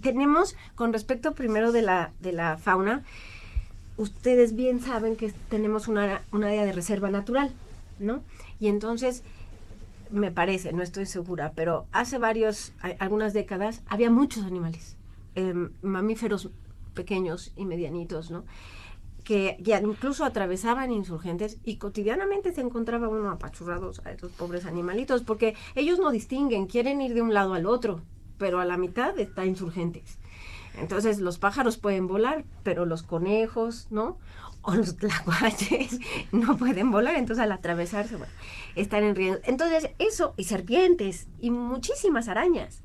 tenemos, 0.00 0.56
con 0.74 0.94
respecto 0.94 1.34
primero 1.34 1.72
de 1.72 1.82
la, 1.82 2.12
de 2.20 2.32
la 2.32 2.56
fauna, 2.56 3.04
ustedes 3.98 4.54
bien 4.56 4.80
saben 4.80 5.14
que 5.16 5.30
tenemos 5.50 5.88
una, 5.88 6.22
un 6.32 6.44
área 6.44 6.64
de 6.64 6.72
reserva 6.72 7.10
natural, 7.10 7.52
¿no? 7.98 8.22
Y 8.60 8.68
entonces, 8.68 9.22
me 10.10 10.30
parece, 10.30 10.72
no 10.72 10.82
estoy 10.82 11.04
segura, 11.04 11.52
pero 11.54 11.84
hace 11.92 12.16
varios, 12.16 12.72
algunas 12.98 13.34
décadas, 13.34 13.82
había 13.88 14.10
muchos 14.10 14.44
animales, 14.44 14.96
em, 15.34 15.70
mamíferos 15.82 16.48
pequeños 16.92 17.52
y 17.56 17.64
medianitos, 17.64 18.30
¿no? 18.30 18.44
que 19.22 19.56
ya 19.60 19.80
incluso 19.80 20.24
atravesaban 20.24 20.90
insurgentes 20.90 21.58
y 21.64 21.76
cotidianamente 21.76 22.52
se 22.52 22.60
encontraba 22.60 23.08
uno 23.08 23.30
apachurrados 23.30 24.04
a 24.04 24.12
esos 24.12 24.32
pobres 24.32 24.66
animalitos, 24.66 25.22
porque 25.22 25.54
ellos 25.74 25.98
no 25.98 26.10
distinguen, 26.10 26.66
quieren 26.66 27.00
ir 27.00 27.14
de 27.14 27.22
un 27.22 27.32
lado 27.32 27.54
al 27.54 27.66
otro, 27.66 28.02
pero 28.38 28.60
a 28.60 28.64
la 28.64 28.76
mitad 28.76 29.18
está 29.18 29.46
insurgentes. 29.46 30.18
Entonces 30.78 31.20
los 31.20 31.38
pájaros 31.38 31.76
pueden 31.76 32.06
volar, 32.06 32.44
pero 32.62 32.86
los 32.86 33.02
conejos, 33.02 33.88
¿no? 33.90 34.18
O 34.62 34.74
los 34.74 34.96
tlacuaches 34.98 36.00
no 36.32 36.56
pueden 36.56 36.90
volar, 36.90 37.16
entonces 37.16 37.42
al 37.42 37.52
atravesarse, 37.52 38.16
están 38.74 39.04
en 39.04 39.14
riesgo. 39.14 39.42
Entonces 39.44 39.90
eso, 39.98 40.34
y 40.36 40.44
serpientes, 40.44 41.28
y 41.38 41.50
muchísimas 41.50 42.28
arañas. 42.28 42.82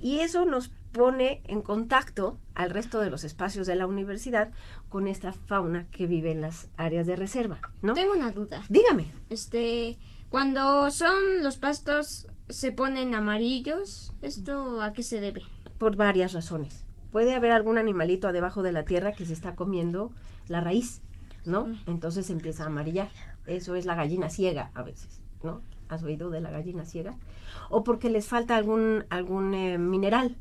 Y 0.00 0.20
eso 0.20 0.44
nos 0.44 0.70
pone 0.92 1.42
en 1.46 1.62
contacto 1.62 2.38
al 2.54 2.70
resto 2.70 3.00
de 3.00 3.10
los 3.10 3.24
espacios 3.24 3.66
de 3.66 3.76
la 3.76 3.86
universidad 3.86 4.50
con 4.88 5.06
esta 5.06 5.32
fauna 5.32 5.86
que 5.90 6.06
vive 6.06 6.32
en 6.32 6.40
las 6.40 6.68
áreas 6.76 7.06
de 7.06 7.16
reserva, 7.16 7.60
¿no? 7.82 7.94
Tengo 7.94 8.12
una 8.12 8.32
duda. 8.32 8.62
Dígame. 8.68 9.12
Este, 9.28 9.98
cuando 10.28 10.90
son 10.90 11.42
los 11.42 11.56
pastos 11.56 12.26
se 12.48 12.72
ponen 12.72 13.14
amarillos, 13.14 14.12
¿esto 14.22 14.82
a 14.82 14.92
qué 14.92 15.02
se 15.02 15.20
debe? 15.20 15.42
Por 15.78 15.96
varias 15.96 16.32
razones. 16.32 16.84
Puede 17.12 17.34
haber 17.34 17.52
algún 17.52 17.78
animalito 17.78 18.32
debajo 18.32 18.62
de 18.62 18.72
la 18.72 18.84
tierra 18.84 19.12
que 19.12 19.26
se 19.26 19.32
está 19.32 19.54
comiendo 19.56 20.12
la 20.48 20.60
raíz, 20.60 21.02
¿no? 21.44 21.66
Entonces 21.86 22.30
empieza 22.30 22.64
a 22.64 22.66
amarillar. 22.66 23.10
Eso 23.46 23.74
es 23.74 23.86
la 23.86 23.94
gallina 23.94 24.30
ciega 24.30 24.70
a 24.74 24.82
veces, 24.82 25.20
¿no? 25.42 25.62
¿Has 25.88 26.02
oído 26.04 26.30
de 26.30 26.40
la 26.40 26.50
gallina 26.50 26.84
ciega? 26.84 27.16
O 27.68 27.82
porque 27.82 28.10
les 28.10 28.28
falta 28.28 28.56
algún, 28.56 29.04
algún 29.10 29.54
eh, 29.54 29.78
mineral, 29.78 30.36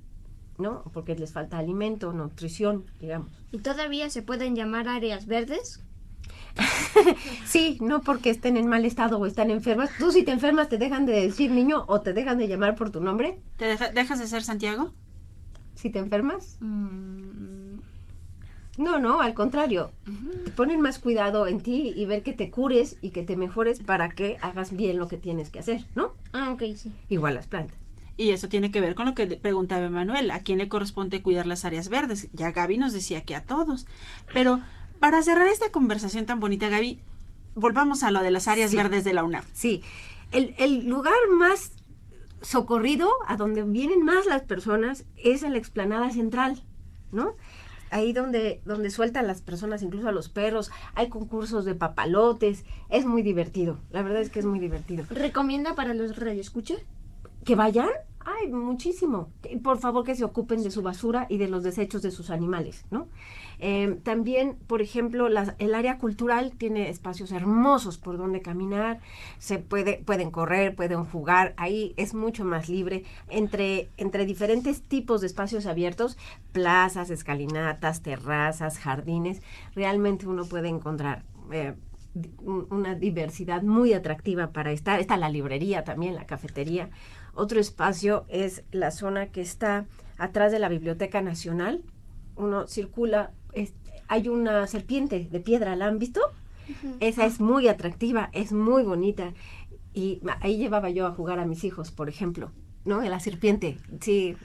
¿no? 0.60 0.84
Porque 0.94 1.16
les 1.16 1.32
falta 1.34 1.58
alimento, 1.58 2.14
nutrición, 2.14 2.86
digamos. 3.00 3.32
¿Y 3.52 3.60
todavía 3.60 4.10
se 4.10 4.22
pueden 4.22 4.56
llamar 4.56 4.88
áreas 4.88 5.26
verdes? 5.26 5.84
sí, 7.46 7.78
no 7.82 8.02
porque 8.02 8.30
estén 8.30 8.58
en 8.58 8.68
mal 8.68 8.86
estado 8.86 9.18
o 9.20 9.26
están 9.26 9.50
enfermas. 9.52 9.90
Tú 9.98 10.12
si 10.12 10.24
te 10.24 10.32
enfermas 10.32 10.70
te 10.70 10.78
dejan 10.78 11.06
de 11.06 11.14
decir 11.14 11.52
niño 11.52 11.86
o 11.88 12.02
te 12.02 12.14
dejan 12.14 12.38
de 12.38 12.48
llamar 12.48 12.76
por 12.76 12.92
tu 12.92 13.02
nombre. 13.02 13.40
¿Te 13.58 13.66
deja- 13.66 13.90
dejas 13.90 14.20
de 14.20 14.28
ser 14.28 14.44
Santiago? 14.44 14.92
Si 15.76 15.90
te 15.90 16.00
enfermas. 16.00 16.58
Mm, 16.60 17.80
No, 18.78 18.98
no, 18.98 19.20
al 19.22 19.34
contrario. 19.34 19.92
Te 20.46 20.52
ponen 20.52 20.80
más 20.80 21.00
cuidado 21.00 21.48
en 21.48 21.60
ti 21.60 21.92
y 21.96 22.06
ver 22.06 22.24
que 22.24 22.32
te 22.34 22.50
cures 22.50 22.96
y 23.02 23.10
que 23.12 23.24
te 23.24 23.36
mejores 23.36 23.82
para 23.82 24.10
que 24.10 24.38
hagas 24.42 24.72
bien 24.76 24.98
lo 24.98 25.08
que 25.10 25.18
tienes 25.18 25.50
que 25.50 25.60
hacer, 25.60 25.86
¿no? 25.96 26.14
Ah, 26.32 26.52
ok, 26.54 26.64
sí. 26.78 26.92
Igual 27.10 27.36
las 27.36 27.48
plantas. 27.48 27.78
Y 28.20 28.32
eso 28.32 28.50
tiene 28.50 28.70
que 28.70 28.82
ver 28.82 28.96
con 28.96 29.06
lo 29.06 29.16
que 29.16 29.26
le 29.26 29.38
preguntaba 29.38 29.90
Manuel, 29.90 30.30
¿a 30.32 30.42
quién 30.42 30.58
le 30.58 30.68
corresponde 30.68 31.22
cuidar 31.22 31.48
las 31.48 31.64
áreas 31.64 31.88
verdes? 31.88 32.28
Ya 32.34 32.52
Gaby 32.52 32.78
nos 32.78 32.92
decía 32.92 33.24
que 33.24 33.34
a 33.34 33.46
todos. 33.46 33.88
Pero 34.34 34.60
para 35.00 35.24
cerrar 35.24 35.48
esta 35.48 35.72
conversación 35.72 36.26
tan 36.26 36.42
bonita, 36.42 36.68
Gaby, 36.68 37.00
volvamos 37.56 38.04
a 38.04 38.12
lo 38.12 38.22
de 38.22 38.32
las 38.32 38.50
áreas 38.50 38.72
Sí. 38.72 38.76
verdes 38.76 39.06
de 39.06 39.14
la 39.14 39.24
UNAM. 39.24 39.46
Sí, 39.54 39.82
el, 40.34 40.54
el 40.58 40.86
lugar 40.86 41.14
más 41.32 41.72
socorrido, 42.42 43.10
a 43.26 43.38
donde 43.38 43.64
vienen 43.64 44.04
más 44.04 44.26
las 44.26 44.42
personas, 44.42 45.06
es 45.16 45.44
en 45.44 45.54
la 45.54 45.58
explanada 45.58 46.12
central, 46.12 46.62
¿no? 47.14 47.36
Ahí 47.90 48.12
donde, 48.12 48.62
donde 48.66 48.90
sueltan 48.90 49.28
las 49.28 49.42
personas, 49.42 49.82
incluso 49.82 50.10
a 50.10 50.12
los 50.12 50.28
perros, 50.28 50.72
hay 50.94 51.08
concursos 51.08 51.64
de 51.64 51.74
papalotes, 51.74 52.66
es 52.90 53.06
muy 53.06 53.22
divertido, 53.22 53.80
la 53.92 54.02
verdad 54.02 54.22
es 54.22 54.30
que 54.30 54.40
es 54.40 54.46
muy 54.46 54.60
divertido. 54.60 55.06
¿Recomienda 55.10 55.74
para 55.74 55.94
los 55.94 56.18
radioescuchas? 56.18 56.80
¿Que 57.46 57.56
vayan? 57.56 57.88
Ay, 58.32 58.52
muchísimo. 58.52 59.30
Por 59.64 59.80
favor, 59.80 60.04
que 60.04 60.14
se 60.14 60.24
ocupen 60.24 60.62
de 60.62 60.72
su 60.72 60.82
basura 60.82 61.26
y 61.30 61.38
de 61.38 61.48
los 61.48 61.64
desechos 61.64 62.02
de 62.02 62.12
sus 62.12 62.30
animales, 62.30 62.86
¿no? 62.92 63.08
Eh, 63.60 63.98
también, 64.04 64.56
por 64.68 64.82
ejemplo, 64.82 65.28
el 65.28 65.76
área 65.76 65.98
cultural 65.98 66.54
tiene 66.58 66.90
espacios 66.90 67.32
hermosos 67.32 67.98
por 67.98 68.18
donde 68.18 68.42
caminar, 68.42 69.00
se 69.40 69.58
puede, 69.58 70.02
pueden 70.06 70.32
correr, 70.32 70.76
pueden 70.76 71.06
jugar, 71.06 71.54
ahí 71.58 71.94
es 71.98 72.14
mucho 72.14 72.46
más 72.46 72.70
libre, 72.70 73.04
entre, 73.30 73.90
entre 73.98 74.26
diferentes 74.26 74.82
tipos 74.82 75.22
de 75.22 75.28
espacios 75.28 75.66
abiertos, 75.66 76.18
plazas, 76.52 77.10
escalinatas, 77.10 78.02
terrazas, 78.02 78.78
jardines, 78.80 79.42
realmente 79.76 80.28
uno 80.28 80.46
puede 80.46 80.70
encontrar 80.70 81.24
eh, 81.52 81.74
una 82.44 82.96
diversidad 82.96 83.62
muy 83.62 83.94
atractiva 83.94 84.52
para 84.52 84.72
estar. 84.72 85.00
Está 85.00 85.18
la 85.18 85.30
librería 85.30 85.84
también, 85.84 86.16
la 86.16 86.26
cafetería. 86.26 86.90
Otro 87.40 87.60
espacio 87.60 88.26
es 88.28 88.64
la 88.72 88.92
zona 88.92 89.28
que 89.28 89.40
está 89.42 89.86
atrás 90.18 90.52
de 90.52 90.60
la 90.60 90.68
Biblioteca 90.70 91.22
Nacional. 91.22 91.82
Uno 92.36 92.68
circula, 92.68 93.32
es- 93.54 93.74
hay 94.10 94.28
una 94.28 94.68
serpiente 94.68 95.28
de 95.32 95.40
piedra, 95.40 95.76
¿la 95.78 95.86
han 95.88 96.00
visto? 96.00 96.20
Esa 97.00 97.26
es 97.26 97.40
muy 97.40 97.68
atractiva, 97.70 98.30
es 98.34 98.52
muy 98.52 98.84
bonita. 98.84 99.34
Y 99.94 100.20
ahí 100.42 100.58
llevaba 100.58 100.90
yo 100.90 101.08
a 101.08 101.12
jugar 101.12 101.40
a 101.40 101.46
mis 101.46 101.64
hijos, 101.64 101.92
por 101.92 102.10
ejemplo, 102.10 102.52
¿no? 102.86 103.02
La 103.02 103.20
serpiente. 103.20 103.78
Sí, 104.02 104.36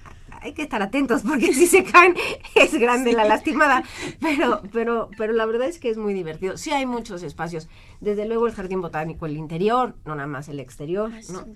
hay 0.44 0.52
que 0.52 0.62
estar 0.62 0.82
atentos 0.82 1.22
porque 1.22 1.54
si 1.54 1.66
se 1.66 1.84
caen 1.84 2.14
es 2.54 2.74
grande 2.74 3.12
la 3.12 3.24
lastimada. 3.24 3.82
Pero, 4.20 4.62
pero, 4.72 5.08
pero 5.16 5.32
la 5.32 5.46
verdad 5.46 5.66
es 5.66 5.78
que 5.78 5.88
es 5.88 5.96
muy 5.96 6.12
divertido. 6.12 6.58
Sí 6.58 6.70
hay 6.70 6.84
muchos 6.84 7.22
espacios. 7.22 7.68
Desde 8.00 8.26
luego 8.26 8.46
el 8.46 8.52
jardín 8.52 8.82
botánico, 8.82 9.24
el 9.24 9.38
interior, 9.38 9.96
no 10.04 10.14
nada 10.14 10.28
más 10.28 10.48
el 10.48 10.60
exterior, 10.60 11.10
¿no? 11.32 11.46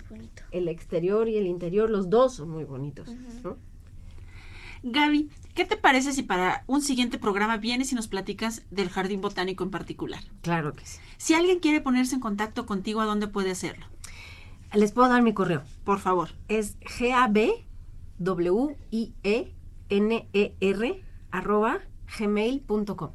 El 0.51 0.67
exterior 0.67 1.29
y 1.29 1.37
el 1.37 1.45
interior, 1.45 1.89
los 1.89 2.09
dos 2.09 2.35
son 2.35 2.49
muy 2.49 2.63
bonitos, 2.63 3.09
¿no? 3.43 3.57
Gaby, 4.81 5.29
¿qué 5.53 5.65
te 5.65 5.75
parece 5.75 6.13
si 6.13 6.23
para 6.23 6.63
un 6.65 6.81
siguiente 6.81 7.19
programa 7.19 7.57
vienes 7.57 7.91
y 7.91 7.95
nos 7.95 8.07
platicas 8.07 8.63
del 8.71 8.89
jardín 8.89 9.21
botánico 9.21 9.63
en 9.63 9.71
particular? 9.71 10.23
Claro 10.41 10.73
que 10.73 10.85
sí. 10.85 10.99
Si 11.17 11.33
alguien 11.33 11.59
quiere 11.59 11.81
ponerse 11.81 12.15
en 12.15 12.21
contacto 12.21 12.65
contigo, 12.65 13.01
¿a 13.01 13.05
dónde 13.05 13.27
puede 13.27 13.51
hacerlo? 13.51 13.85
Les 14.73 14.93
puedo 14.93 15.09
dar 15.09 15.21
mi 15.21 15.33
correo. 15.33 15.63
Por 15.83 15.99
favor. 15.99 16.29
Es 16.47 16.77
G-A-B-W-I-E-N-E-R 18.19 19.53
arroba 21.31 21.79
gmail.com. 22.17 23.11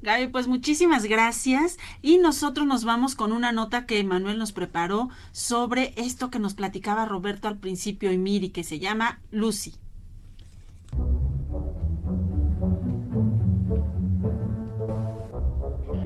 Gaby, 0.00 0.28
pues 0.28 0.46
muchísimas 0.46 1.04
gracias 1.04 1.76
y 2.02 2.18
nosotros 2.18 2.66
nos 2.66 2.84
vamos 2.84 3.16
con 3.16 3.32
una 3.32 3.50
nota 3.50 3.84
que 3.84 4.04
Manuel 4.04 4.38
nos 4.38 4.52
preparó 4.52 5.08
sobre 5.32 5.92
esto 5.96 6.30
que 6.30 6.38
nos 6.38 6.54
platicaba 6.54 7.04
Roberto 7.04 7.48
al 7.48 7.58
principio 7.58 8.12
y 8.12 8.18
Miri, 8.18 8.50
que 8.50 8.62
se 8.62 8.78
llama 8.78 9.20
Lucy. 9.32 9.74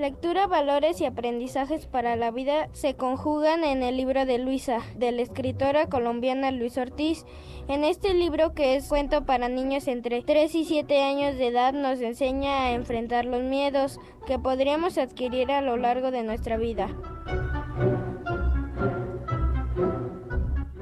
Lectura, 0.02 0.48
valores 0.48 1.00
y 1.00 1.04
aprendizajes 1.04 1.86
para 1.86 2.16
la 2.16 2.32
vida 2.32 2.68
se 2.72 2.96
conjugan 2.96 3.62
en 3.62 3.84
el 3.84 3.96
libro 3.96 4.26
de 4.26 4.38
Luisa, 4.38 4.80
de 4.96 5.12
la 5.12 5.22
escritora 5.22 5.86
colombiana 5.88 6.50
Luis 6.50 6.76
Ortiz. 6.76 7.24
En 7.68 7.84
este 7.84 8.12
libro, 8.12 8.52
que 8.52 8.74
es 8.74 8.88
cuento 8.88 9.24
para 9.24 9.48
niños 9.48 9.86
entre 9.86 10.20
3 10.20 10.56
y 10.56 10.64
7 10.64 11.04
años 11.04 11.38
de 11.38 11.46
edad, 11.46 11.72
nos 11.72 12.00
enseña 12.00 12.62
a 12.62 12.72
enfrentar 12.72 13.26
los 13.26 13.44
miedos 13.44 14.00
que 14.26 14.40
podríamos 14.40 14.98
adquirir 14.98 15.52
a 15.52 15.60
lo 15.60 15.76
largo 15.76 16.10
de 16.10 16.24
nuestra 16.24 16.56
vida. 16.56 16.88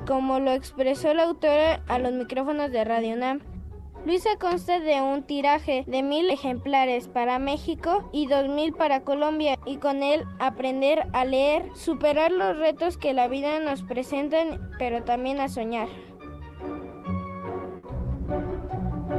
Como 0.07 0.41
lo 0.41 0.53
expresó 0.53 1.13
la 1.13 1.25
autora 1.25 1.83
a 1.89 1.99
los 1.99 2.13
micrófonos 2.13 2.73
de 2.73 2.85
Radio 2.85 3.17
Nam. 3.17 3.50
Luisa 4.07 4.31
consta 4.41 4.81
de 4.81 5.03
un 5.03 5.23
tiraje 5.25 5.85
de 5.87 6.03
mil 6.03 6.31
ejemplares 6.31 7.07
para 7.07 7.39
México 7.39 8.09
y 8.13 8.27
dos 8.27 8.49
mil 8.49 8.73
para 8.73 9.01
Colombia 9.01 9.59
y 9.67 9.77
con 9.77 10.03
él 10.03 10.25
aprender 10.39 11.07
a 11.13 11.27
leer, 11.27 11.69
superar 11.75 12.33
los 12.33 12.57
retos 12.57 12.97
que 12.97 13.13
la 13.13 13.29
vida 13.29 13.61
nos 13.61 13.83
presentan, 13.83 14.71
pero 14.79 15.05
también 15.05 15.39
a 15.39 15.49
soñar. 15.49 15.89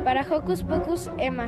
Para 0.03 0.23
Hocus 0.23 0.63
Pocus, 0.63 1.11
Emma. 1.19 1.45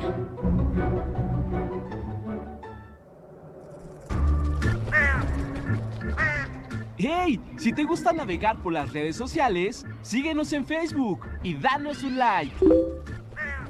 ¡Hey! 6.96 7.40
Si 7.56 7.72
te 7.72 7.82
gusta 7.82 8.12
navegar 8.12 8.62
por 8.62 8.72
las 8.72 8.92
redes 8.92 9.16
sociales, 9.16 9.84
síguenos 10.02 10.52
en 10.52 10.64
Facebook 10.64 11.26
y 11.42 11.54
danos 11.54 12.04
un 12.04 12.16
like. 12.16 12.54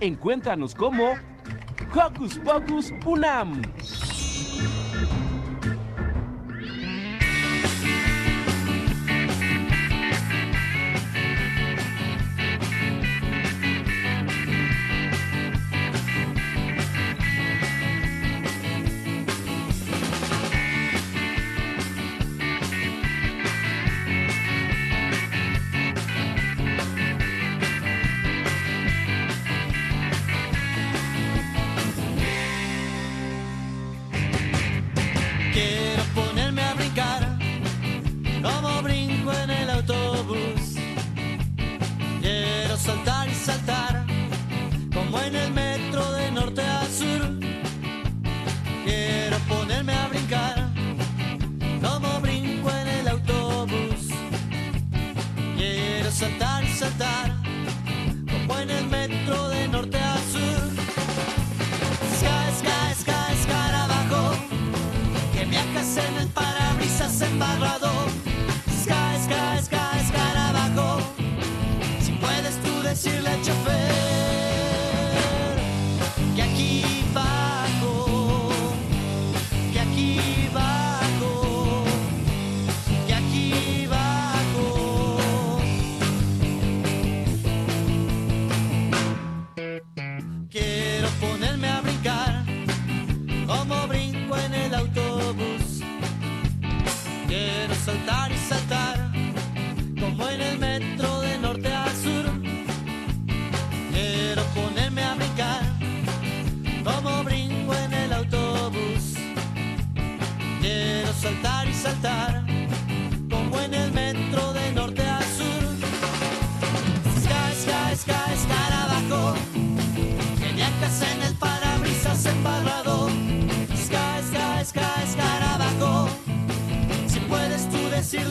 Encuéntranos 0.00 0.74
como 0.74 1.16
Hocus 1.94 2.38
Pocus 2.38 2.92
Unam. 3.06 3.62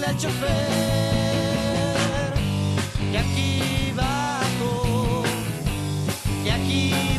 Decirle 0.03 0.05
al 0.05 0.17
chofer 0.17 1.93
que 3.11 3.17
aquí 3.17 3.93
bajo, 3.95 5.23
que 6.43 6.51
aquí 6.51 7.12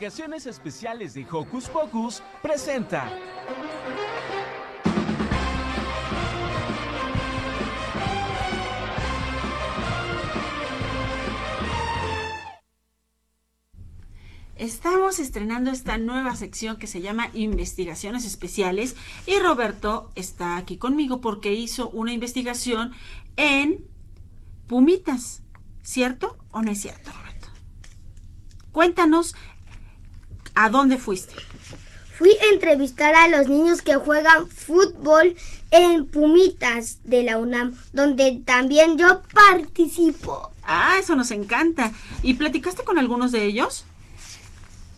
Investigaciones 0.00 0.46
Especiales 0.46 1.12
de 1.12 1.26
Hocus 1.30 1.68
Pocus 1.68 2.22
presenta. 2.40 3.12
Estamos 14.56 15.18
estrenando 15.18 15.70
esta 15.70 15.98
nueva 15.98 16.34
sección 16.34 16.78
que 16.78 16.86
se 16.86 17.02
llama 17.02 17.28
Investigaciones 17.34 18.24
Especiales 18.24 18.96
y 19.26 19.38
Roberto 19.38 20.10
está 20.14 20.56
aquí 20.56 20.78
conmigo 20.78 21.20
porque 21.20 21.52
hizo 21.52 21.90
una 21.90 22.14
investigación 22.14 22.92
en 23.36 23.84
Pumitas, 24.66 25.42
¿cierto 25.82 26.38
o 26.52 26.62
no 26.62 26.70
es 26.70 26.80
cierto, 26.80 27.10
Roberto? 27.12 27.48
Cuéntanos 28.72 29.34
a 30.54 30.70
dónde 30.70 30.98
fuiste. 30.98 31.34
Fui 32.18 32.30
a 32.30 32.52
entrevistar 32.52 33.14
a 33.14 33.28
los 33.28 33.48
niños 33.48 33.80
que 33.80 33.94
juegan 33.94 34.46
fútbol 34.46 35.36
en 35.70 36.06
Pumitas 36.06 36.98
de 37.04 37.22
la 37.22 37.38
UNAM, 37.38 37.74
donde 37.92 38.42
también 38.44 38.98
yo 38.98 39.22
participo. 39.32 40.52
Ah, 40.62 40.96
eso 41.00 41.16
nos 41.16 41.30
encanta. 41.30 41.92
¿Y 42.22 42.34
platicaste 42.34 42.84
con 42.84 42.98
algunos 42.98 43.32
de 43.32 43.44
ellos? 43.46 43.86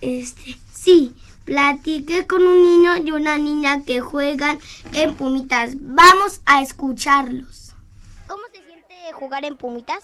Este, 0.00 0.56
sí, 0.72 1.14
platiqué 1.44 2.26
con 2.26 2.42
un 2.42 2.60
niño 2.60 2.96
y 2.96 3.12
una 3.12 3.38
niña 3.38 3.84
que 3.84 4.00
juegan 4.00 4.58
en 4.92 5.14
Pumitas. 5.14 5.74
Vamos 5.76 6.40
a 6.44 6.60
escucharlos. 6.60 7.72
¿Cómo 8.26 8.42
se 8.52 8.64
siente 8.64 9.12
jugar 9.12 9.44
en 9.44 9.56
Pumitas? 9.56 10.02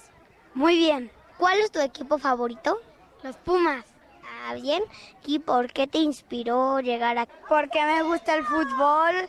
Muy 0.55 0.77
bien. 0.77 1.11
¿Cuál 1.37 1.59
es 1.61 1.73
tu 1.73 1.81
equipo 1.81 2.19
favorito? 2.19 2.79
Los 3.23 3.37
Pumas. 3.37 3.85
Bien. 4.55 4.83
¿Y 5.27 5.39
por 5.39 5.73
qué 5.73 5.87
te 5.87 5.99
inspiró 5.99 6.81
llegar 6.81 7.19
aquí? 7.19 7.33
Porque 7.49 7.85
me 7.85 8.03
gusta 8.03 8.35
el 8.35 8.45
fútbol, 8.45 9.29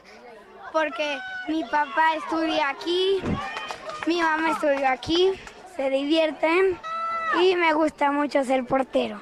porque 0.72 1.18
mi 1.48 1.64
papá 1.64 2.16
estudia 2.18 2.70
aquí, 2.70 3.20
mi 4.08 4.22
mamá 4.22 4.52
estudió 4.52 4.88
aquí, 4.88 5.32
se 5.76 5.90
divierten 5.90 6.80
y 7.42 7.56
me 7.56 7.74
gusta 7.74 8.12
mucho 8.12 8.44
ser 8.44 8.66
portero. 8.66 9.22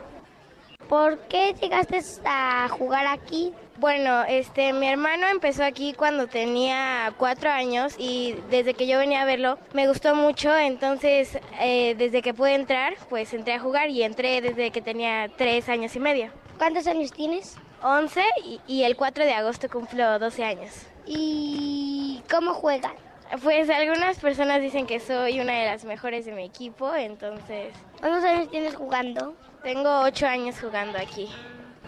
¿Por 0.88 1.20
qué 1.28 1.54
llegaste 1.54 2.00
a 2.26 2.68
jugar 2.70 3.08
aquí? 3.08 3.54
Bueno, 3.80 4.24
este, 4.24 4.74
mi 4.74 4.88
hermano 4.88 5.28
empezó 5.28 5.64
aquí 5.64 5.94
cuando 5.94 6.26
tenía 6.26 7.14
cuatro 7.16 7.52
años 7.52 7.94
y 8.00 8.36
desde 8.50 8.74
que 8.74 8.88
yo 8.88 8.98
venía 8.98 9.22
a 9.22 9.26
verlo 9.26 9.60
me 9.74 9.88
gustó 9.88 10.16
mucho, 10.16 10.56
entonces 10.58 11.38
eh, 11.62 11.94
desde 11.96 12.24
que 12.24 12.34
pude 12.34 12.56
entrar, 12.56 12.96
pues 13.08 13.36
entré 13.36 13.54
a 13.54 13.60
jugar 13.60 13.92
y 13.92 14.02
entré 14.02 14.42
desde 14.42 14.72
que 14.72 14.82
tenía 14.82 15.30
tres 15.38 15.70
años 15.70 15.96
y 15.96 16.00
medio. 16.00 16.32
¿Cuántos 16.58 16.88
años 16.88 17.12
tienes? 17.12 17.56
11 17.84 18.24
y, 18.44 18.62
y 18.66 18.82
el 18.82 18.96
4 18.96 19.26
de 19.26 19.34
agosto 19.34 19.70
cumplo 19.70 20.18
12 20.18 20.44
años. 20.44 20.88
¿Y 21.06 22.24
cómo 22.32 22.56
juegan? 22.56 22.96
Pues 23.44 23.70
algunas 23.70 24.18
personas 24.18 24.60
dicen 24.60 24.88
que 24.88 25.00
soy 25.00 25.40
una 25.40 25.54
de 25.54 25.66
las 25.68 25.86
mejores 25.86 26.26
de 26.26 26.32
mi 26.32 26.46
equipo, 26.46 26.96
entonces... 26.96 27.76
¿Cuántos 28.00 28.24
años 28.24 28.50
tienes 28.50 28.76
jugando? 28.76 29.36
Tengo 29.62 30.02
8 30.02 30.26
años 30.26 30.56
jugando 30.60 30.98
aquí. 30.98 31.30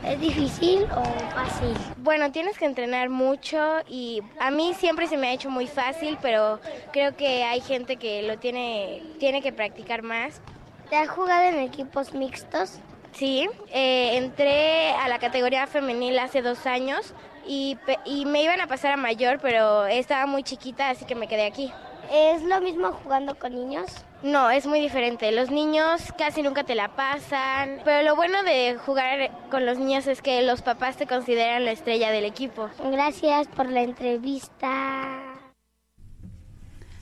¿Es 0.06 0.20
difícil 0.20 0.84
o 0.96 1.04
fácil? 1.34 1.76
Bueno, 1.98 2.32
tienes 2.32 2.58
que 2.58 2.66
entrenar 2.66 3.10
mucho 3.10 3.80
y 3.88 4.22
a 4.40 4.50
mí 4.50 4.74
siempre 4.74 5.08
se 5.08 5.18
me 5.18 5.28
ha 5.28 5.34
hecho 5.34 5.50
muy 5.50 5.68
fácil, 5.68 6.18
pero 6.22 6.60
creo 6.92 7.16
que 7.16 7.44
hay 7.44 7.62
gente 7.62 7.98
que 7.98 8.24
lo 8.24 8.38
tiene, 8.38 9.04
tiene 9.20 9.42
que 9.42 9.52
practicar 9.52 10.02
más. 10.02 10.42
¿Te 10.90 10.96
has 10.96 11.10
jugado 11.10 11.44
en 11.44 11.60
equipos 11.60 12.14
mixtos? 12.14 12.80
Sí, 13.12 13.50
eh, 13.72 14.18
entré 14.18 14.92
a 14.92 15.08
la 15.08 15.20
categoría 15.20 15.68
femenil 15.68 16.18
hace 16.20 16.42
dos 16.42 16.66
años 16.66 17.14
y, 17.46 17.78
me 18.26 18.44
iban 18.44 18.62
a 18.62 18.68
pasar 18.68 18.94
a 18.94 18.98
mayor, 18.98 19.40
pero 19.42 19.86
estaba 19.88 20.26
muy 20.26 20.44
chiquita, 20.44 20.90
así 20.90 21.06
que 21.06 21.16
me 21.16 21.28
quedé 21.28 21.46
aquí. 21.46 21.72
¿Es 22.12 22.42
lo 22.44 22.60
mismo 22.60 22.92
jugando 22.92 23.36
con 23.36 23.54
niños? 23.54 23.86
No, 24.24 24.50
es 24.50 24.66
muy 24.66 24.80
diferente. 24.80 25.32
Los 25.32 25.52
niños 25.52 26.02
casi 26.18 26.42
nunca 26.42 26.64
te 26.64 26.74
la 26.74 26.96
pasan, 26.96 27.82
pero 27.86 28.02
lo 28.08 28.16
bueno 28.16 28.42
de 28.44 28.78
jugar 28.84 29.32
con 29.52 29.66
los 29.66 29.78
niños 29.78 30.08
es 30.08 30.22
que 30.22 30.42
los 30.42 30.64
papás 30.64 30.98
te 30.98 31.06
consideran 31.06 31.66
la 31.66 31.72
estrella 31.72 32.10
del 32.10 32.26
equipo. 32.26 32.70
Gracias 32.92 33.48
por 33.48 33.70
la 33.70 33.84
entrevista. 33.84 35.36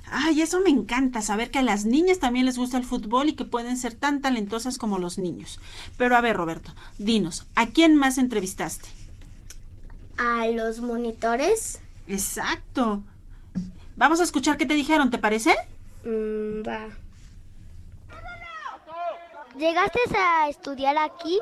Ay, 0.09 0.41
eso 0.41 0.61
me 0.61 0.69
encanta, 0.69 1.21
saber 1.21 1.51
que 1.51 1.59
a 1.59 1.63
las 1.63 1.85
niñas 1.85 2.19
también 2.19 2.45
les 2.45 2.57
gusta 2.57 2.77
el 2.77 2.85
fútbol 2.85 3.29
y 3.29 3.35
que 3.35 3.45
pueden 3.45 3.77
ser 3.77 3.93
tan 3.93 4.21
talentosas 4.21 4.77
como 4.77 4.99
los 4.99 5.17
niños. 5.17 5.59
Pero 5.97 6.15
a 6.15 6.21
ver, 6.21 6.35
Roberto, 6.37 6.73
dinos, 6.97 7.45
¿a 7.55 7.67
quién 7.67 7.95
más 7.95 8.17
entrevistaste? 8.17 8.87
¿A 10.17 10.47
los 10.47 10.79
monitores? 10.79 11.81
Exacto. 12.07 13.03
Vamos 13.97 14.19
a 14.19 14.23
escuchar 14.23 14.57
qué 14.57 14.67
te 14.67 14.75
dijeron, 14.75 15.09
¿te 15.09 15.17
parece? 15.17 15.55
Mm, 16.03 16.61
va. 16.61 16.87
¿Llegaste 19.57 19.99
a 20.15 20.47
estudiar 20.49 20.95
aquí? 20.99 21.39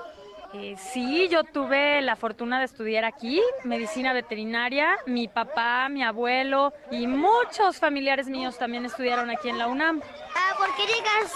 Eh, 0.53 0.78
sí, 0.78 1.28
yo 1.28 1.43
tuve 1.43 2.01
la 2.01 2.16
fortuna 2.16 2.60
de 2.60 2.66
estudiar 2.66 3.03
aquí, 3.03 3.41
medicina 3.66 4.14
veterinaria. 4.14 4.97
Mi 5.06 5.28
papá, 5.28 5.89
mi 5.89 6.01
abuelo 6.01 6.72
y 6.91 7.08
muchos 7.08 7.78
familiares 7.78 8.30
míos 8.30 8.58
también 8.58 8.86
estudiaron 8.86 9.30
aquí 9.30 9.49
en 9.49 9.58
la 9.58 9.68
UNAM. 9.68 10.01
Ah, 10.34 10.56
¿Por 10.58 10.74
qué 10.78 10.84
llegas 10.84 11.34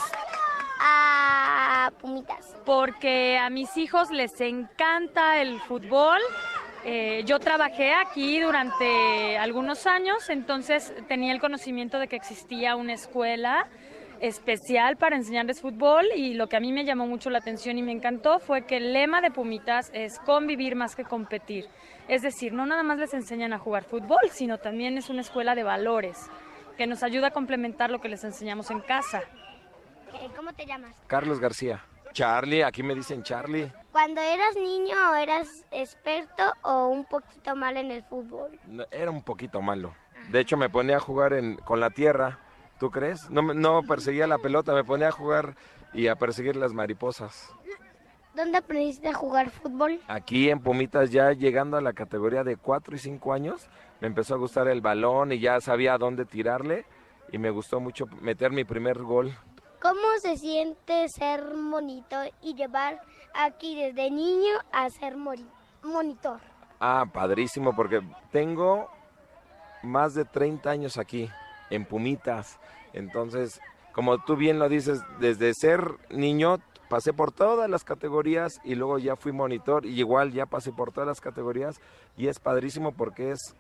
a 0.80 1.92
Pumitas? 2.00 2.56
Porque 2.66 3.38
a 3.38 3.50
mis 3.50 3.76
hijos 3.76 4.10
les 4.10 4.40
encanta 4.40 5.42
el 5.42 5.60
fútbol. 5.60 6.22
Eh, 6.86 7.24
yo 7.26 7.40
trabajé 7.40 7.94
aquí 7.94 8.40
durante 8.40 9.38
algunos 9.38 9.86
años, 9.86 10.30
entonces 10.30 10.94
tenía 11.08 11.34
el 11.34 11.40
conocimiento 11.40 12.00
de 12.00 12.08
que 12.08 12.16
existía 12.16 12.76
una 12.76 12.94
escuela 12.94 13.68
especial 14.22 14.98
para 14.98 15.16
enseñarles 15.16 15.62
fútbol 15.62 16.06
y 16.16 16.34
lo 16.34 16.48
que 16.48 16.58
a 16.58 16.60
mí 16.60 16.72
me 16.72 16.86
llamó 16.86 17.08
mucho 17.08 17.30
la 17.30 17.40
atención 17.40 17.78
y 17.78 17.82
me 17.82 17.92
encantó 17.92 18.40
fue 18.40 18.66
que 18.66 18.78
el 18.78 18.94
lema 18.94 19.22
de 19.22 19.32
Pumitas 19.32 19.92
es 19.94 20.20
convivir 20.20 20.76
más 20.76 20.96
que 20.96 21.04
competir. 21.04 21.68
Es 22.08 22.22
decir, 22.22 22.54
no 22.54 22.66
nada 22.66 22.84
más 22.84 22.98
les 22.98 23.14
enseñan 23.14 23.54
a 23.54 23.60
jugar 23.60 23.84
fútbol, 23.84 24.20
sino 24.32 24.58
también 24.58 24.98
es 24.98 25.10
una 25.10 25.22
escuela 25.22 25.56
de 25.56 25.64
valores 25.64 26.30
que 26.78 26.88
nos 26.88 27.04
ayuda 27.04 27.28
a 27.28 27.32
complementar 27.32 27.92
lo 27.92 28.00
que 28.00 28.10
les 28.10 28.24
enseñamos 28.24 28.72
en 28.72 28.80
casa. 28.80 29.22
Eh, 30.14 30.30
¿Cómo 30.36 30.54
te 30.54 30.66
llamas? 30.66 30.96
Carlos 31.08 31.40
García. 31.40 31.84
Charlie, 32.14 32.64
aquí 32.64 32.84
me 32.84 32.95
dicen 32.95 33.24
Charlie. 33.24 33.72
Cuando 33.91 34.22
eras 34.22 34.55
niño, 34.55 35.16
¿eras 35.16 35.66
experto 35.72 36.43
o 36.62 36.88
un 36.88 37.05
poquito 37.05 37.55
mal 37.55 37.78
en 37.78 37.91
el 37.91 38.03
fútbol? 38.03 38.60
No, 38.68 38.86
Era 38.91 39.12
un 39.12 39.24
poquito 39.24 39.62
malo. 39.62 39.93
De 40.30 40.39
hecho, 40.39 40.57
me 40.57 40.70
ponía 40.70 40.97
a 40.97 40.99
jugar 40.99 41.34
en, 41.34 41.55
con 41.57 41.80
la 41.80 41.89
tierra. 41.89 42.39
¿Tú 42.80 42.91
crees? 42.91 43.30
No, 43.30 43.41
no 43.41 43.84
perseguía 43.84 44.28
la 44.28 44.38
pelota, 44.38 44.74
me 44.74 44.84
ponía 44.84 45.10
a 45.10 45.12
jugar 45.12 45.55
y 45.93 46.07
a 46.07 46.16
perseguir 46.16 46.55
las 46.55 46.74
mariposas. 46.74 47.51
¿Dónde 48.36 48.57
aprendiste 48.60 49.10
a 49.10 49.14
jugar 49.14 49.49
fútbol? 49.49 49.99
Aquí 50.07 50.49
en 50.49 50.60
Pumitas, 50.60 51.10
ya 51.10 51.34
llegando 51.34 51.78
a 51.78 51.82
la 51.82 51.93
categoría 51.93 52.43
de 52.43 52.55
4 52.57 52.95
y 52.95 52.99
5 52.99 53.34
años, 53.34 53.68
me 53.99 54.07
empezó 54.07 54.36
a 54.36 54.38
gustar 54.38 54.68
el 54.68 54.82
balón 54.82 55.32
y 55.32 55.39
ya 55.39 55.60
sabía 55.60 55.95
a 55.95 55.97
dónde 55.97 56.26
tirarle 56.26 56.86
y 57.32 57.38
me 57.38 57.49
gustó 57.49 57.80
mucho 57.80 58.05
meter 58.22 58.51
mi 58.51 58.64
primer 58.64 58.99
gol. 58.99 59.36
¿Cómo 59.82 60.18
se 60.22 60.36
siente 60.36 61.08
ser 61.08 61.56
monitor 61.56 62.32
y 62.42 62.54
llevar 62.54 63.02
aquí 63.34 63.76
desde 63.76 64.12
niño 64.12 64.52
a 64.74 64.90
ser 64.90 65.16
monitor? 65.16 66.42
Ah, 66.82 67.06
padrísimo, 67.14 67.74
porque 67.74 68.02
tengo 68.30 68.90
más 69.82 70.14
de 70.16 70.26
30 70.26 70.70
años 70.70 70.98
aquí, 70.98 71.30
en 71.70 71.86
Pumitas. 71.86 72.60
Entonces, 72.92 73.62
como 73.94 74.18
tú 74.18 74.36
bien 74.36 74.60
lo 74.60 74.68
dices, 74.68 75.02
desde 75.22 75.54
ser 75.54 75.96
niño 76.10 76.58
pasé 76.90 77.14
por 77.14 77.32
todas 77.32 77.70
las 77.70 77.86
categorías 77.86 78.60
y 78.66 78.76
luego 78.76 79.00
ya 79.00 79.16
fui 79.16 79.32
monitor 79.32 79.86
y 79.86 79.98
igual 79.98 80.34
ya 80.34 80.46
pasé 80.46 80.74
por 80.74 80.92
todas 80.92 81.08
las 81.08 81.22
categorías 81.22 81.80
y 82.18 82.28
es 82.28 82.40
padrísimo 82.40 82.92
porque 82.92 83.32
es 83.32 83.56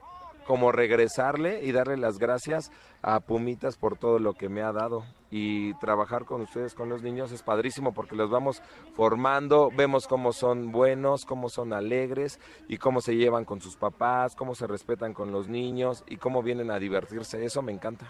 como 0.45 0.73
regresarle 0.73 1.63
y 1.63 1.71
darle 1.71 1.95
las 1.95 2.17
gracias 2.17 2.71
a 3.01 3.21
Pumitas 3.21 3.77
por 3.77 3.97
todo 3.97 4.19
lo 4.19 4.33
que 4.33 4.49
me 4.49 4.63
ha 4.63 4.73
dado. 4.73 5.05
Y 5.31 5.73
trabajar 5.75 6.25
con 6.25 6.41
ustedes, 6.41 6.73
con 6.73 6.89
los 6.89 7.03
niños, 7.03 7.31
es 7.31 7.43
padrísimo 7.43 7.93
porque 7.93 8.15
los 8.15 8.29
vamos 8.29 8.61
formando, 8.93 9.69
vemos 9.75 10.07
cómo 10.07 10.33
son 10.33 10.71
buenos, 10.71 11.25
cómo 11.25 11.49
son 11.49 11.73
alegres 11.73 12.39
y 12.67 12.77
cómo 12.77 13.01
se 13.01 13.15
llevan 13.15 13.45
con 13.45 13.61
sus 13.61 13.75
papás, 13.75 14.35
cómo 14.35 14.55
se 14.55 14.65
respetan 14.65 15.13
con 15.13 15.31
los 15.31 15.47
niños 15.47 16.03
y 16.07 16.17
cómo 16.17 16.41
vienen 16.41 16.71
a 16.71 16.79
divertirse. 16.79 17.45
Eso 17.45 17.61
me 17.61 17.71
encanta. 17.71 18.07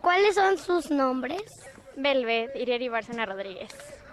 ¿Cuáles 0.00 0.36
son 0.36 0.56
sus 0.58 0.90
nombres? 0.90 1.42
Velvet, 1.96 2.54
Irieri 2.56 2.88
Bárcena 2.88 3.26
Rodríguez. 3.26 3.70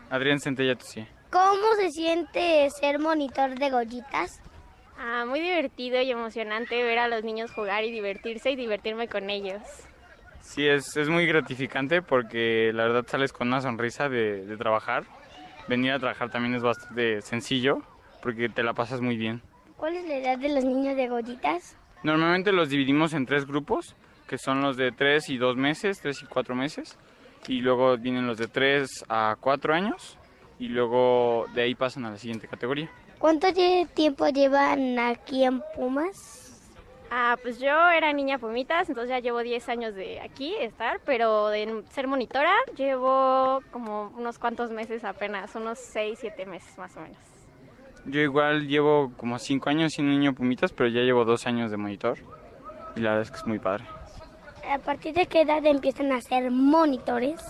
Adrián 0.10 0.39
Centella 0.39 0.76
sí. 0.80 1.08
¿Cómo 1.32 1.76
se 1.78 1.91
siente 1.91 2.70
ser 2.70 2.99
monitor 2.99 3.60
de 3.60 3.70
gollitas? 3.70 4.41
Ah, 4.97 5.26
muy 5.28 5.39
divertido 5.39 6.01
y 6.01 6.10
emocionante 6.10 6.82
ver 6.84 6.99
a 6.99 7.08
los 7.08 7.24
niños 7.24 7.51
jugar 7.51 7.84
y 7.84 7.91
divertirse 7.91 8.49
y 8.51 8.55
divertirme 8.55 9.08
con 9.08 9.30
ellos. 9.30 9.62
Sí, 10.48 10.66
es, 10.66 10.95
es 10.95 11.10
muy 11.10 11.26
gratificante 11.26 12.02
porque 12.02 12.72
la 12.74 12.84
verdad 12.84 13.06
sales 13.06 13.34
con 13.34 13.50
una 13.50 13.60
sonrisa 13.60 14.08
de, 14.08 14.45
de 14.45 14.58
trabajar. 14.58 15.04
Venir 15.68 15.91
a 15.91 16.00
trabajar 16.00 16.32
también 16.32 16.56
es 16.56 16.64
bastante 16.64 17.22
sencillo 17.22 17.84
porque 18.24 18.48
te 18.48 18.64
la 18.64 18.74
pasas 18.74 19.02
muy 19.02 19.18
bien. 19.18 19.41
¿Cuál 19.76 19.98
es 19.98 20.08
la 20.08 20.16
edad 20.16 20.38
de 20.38 20.48
los 20.50 20.64
niños 20.64 20.95
de 20.95 21.10
gollitas? 21.10 21.76
Normalmente 22.02 22.54
los 22.54 22.70
dividimos 22.70 23.14
en 23.14 23.26
tres 23.26 23.45
grupos, 23.45 23.93
que 24.26 24.38
son 24.38 24.62
los 24.62 24.78
de 24.78 24.93
3 24.93 25.30
y 25.30 25.38
2 25.38 25.58
meses, 25.58 26.00
3 26.02 26.24
y 26.24 26.26
4 26.26 26.56
meses. 26.56 26.98
Y 27.50 27.60
luego 27.60 27.98
vienen 27.98 28.26
los 28.26 28.38
de 28.38 28.48
3 28.48 29.06
a 29.10 29.36
4 29.39 29.74
años. 29.74 30.18
Y 30.60 30.70
luego 30.70 31.45
de 31.54 31.64
ahí 31.64 31.76
pasan 31.76 32.06
a 32.06 32.12
la 32.12 32.18
siguiente 32.18 32.48
categoría. 32.48 32.89
¿Cuánto 33.20 33.48
tiempo 33.93 34.30
llevan 34.30 34.98
aquí 34.98 35.43
en 35.43 35.62
Pumas? 35.76 36.47
Ah, 37.10 37.38
pues 37.41 37.60
yo 37.60 37.89
era 37.89 38.12
niña 38.12 38.38
Pumitas, 38.38 38.89
entonces 38.89 39.10
ya 39.10 39.20
llevo 39.20 39.39
10 39.39 39.70
años 39.70 39.95
de 39.95 40.20
aquí 40.20 40.53
estar, 40.60 40.99
pero 41.05 41.47
de 41.47 41.84
ser 41.89 42.08
monitora 42.08 42.53
llevo 42.76 43.62
como 43.72 44.14
unos 44.18 44.38
cuantos 44.38 44.72
meses 44.72 45.03
apenas, 45.05 45.55
unos 45.55 45.80
6, 45.80 46.20
7 46.20 46.45
meses 46.45 46.78
más 46.78 46.95
o 46.97 47.01
menos. 47.01 47.18
Yo 48.05 48.22
igual 48.22 48.68
llevo 48.68 49.12
como 49.18 49.39
5 49.39 49.70
años 49.70 49.93
siendo 49.93 50.12
niño 50.12 50.34
Pumitas, 50.34 50.72
pero 50.74 50.89
ya 50.89 51.01
llevo 51.01 51.26
2 51.26 51.47
años 51.47 51.72
de 51.72 51.78
monitor. 51.78 52.18
Y 52.95 53.01
la 53.01 53.12
verdad 53.12 53.24
es 53.24 53.32
que 53.32 53.38
es 53.38 53.47
muy 53.47 53.60
padre. 53.60 53.86
¿A 54.70 54.80
partir 54.80 55.14
de 55.14 55.28
qué 55.28 55.41
edad 55.41 55.66
empiezan 55.66 56.12
a 56.12 56.20
ser 56.22 56.51
monitores? 56.51 57.41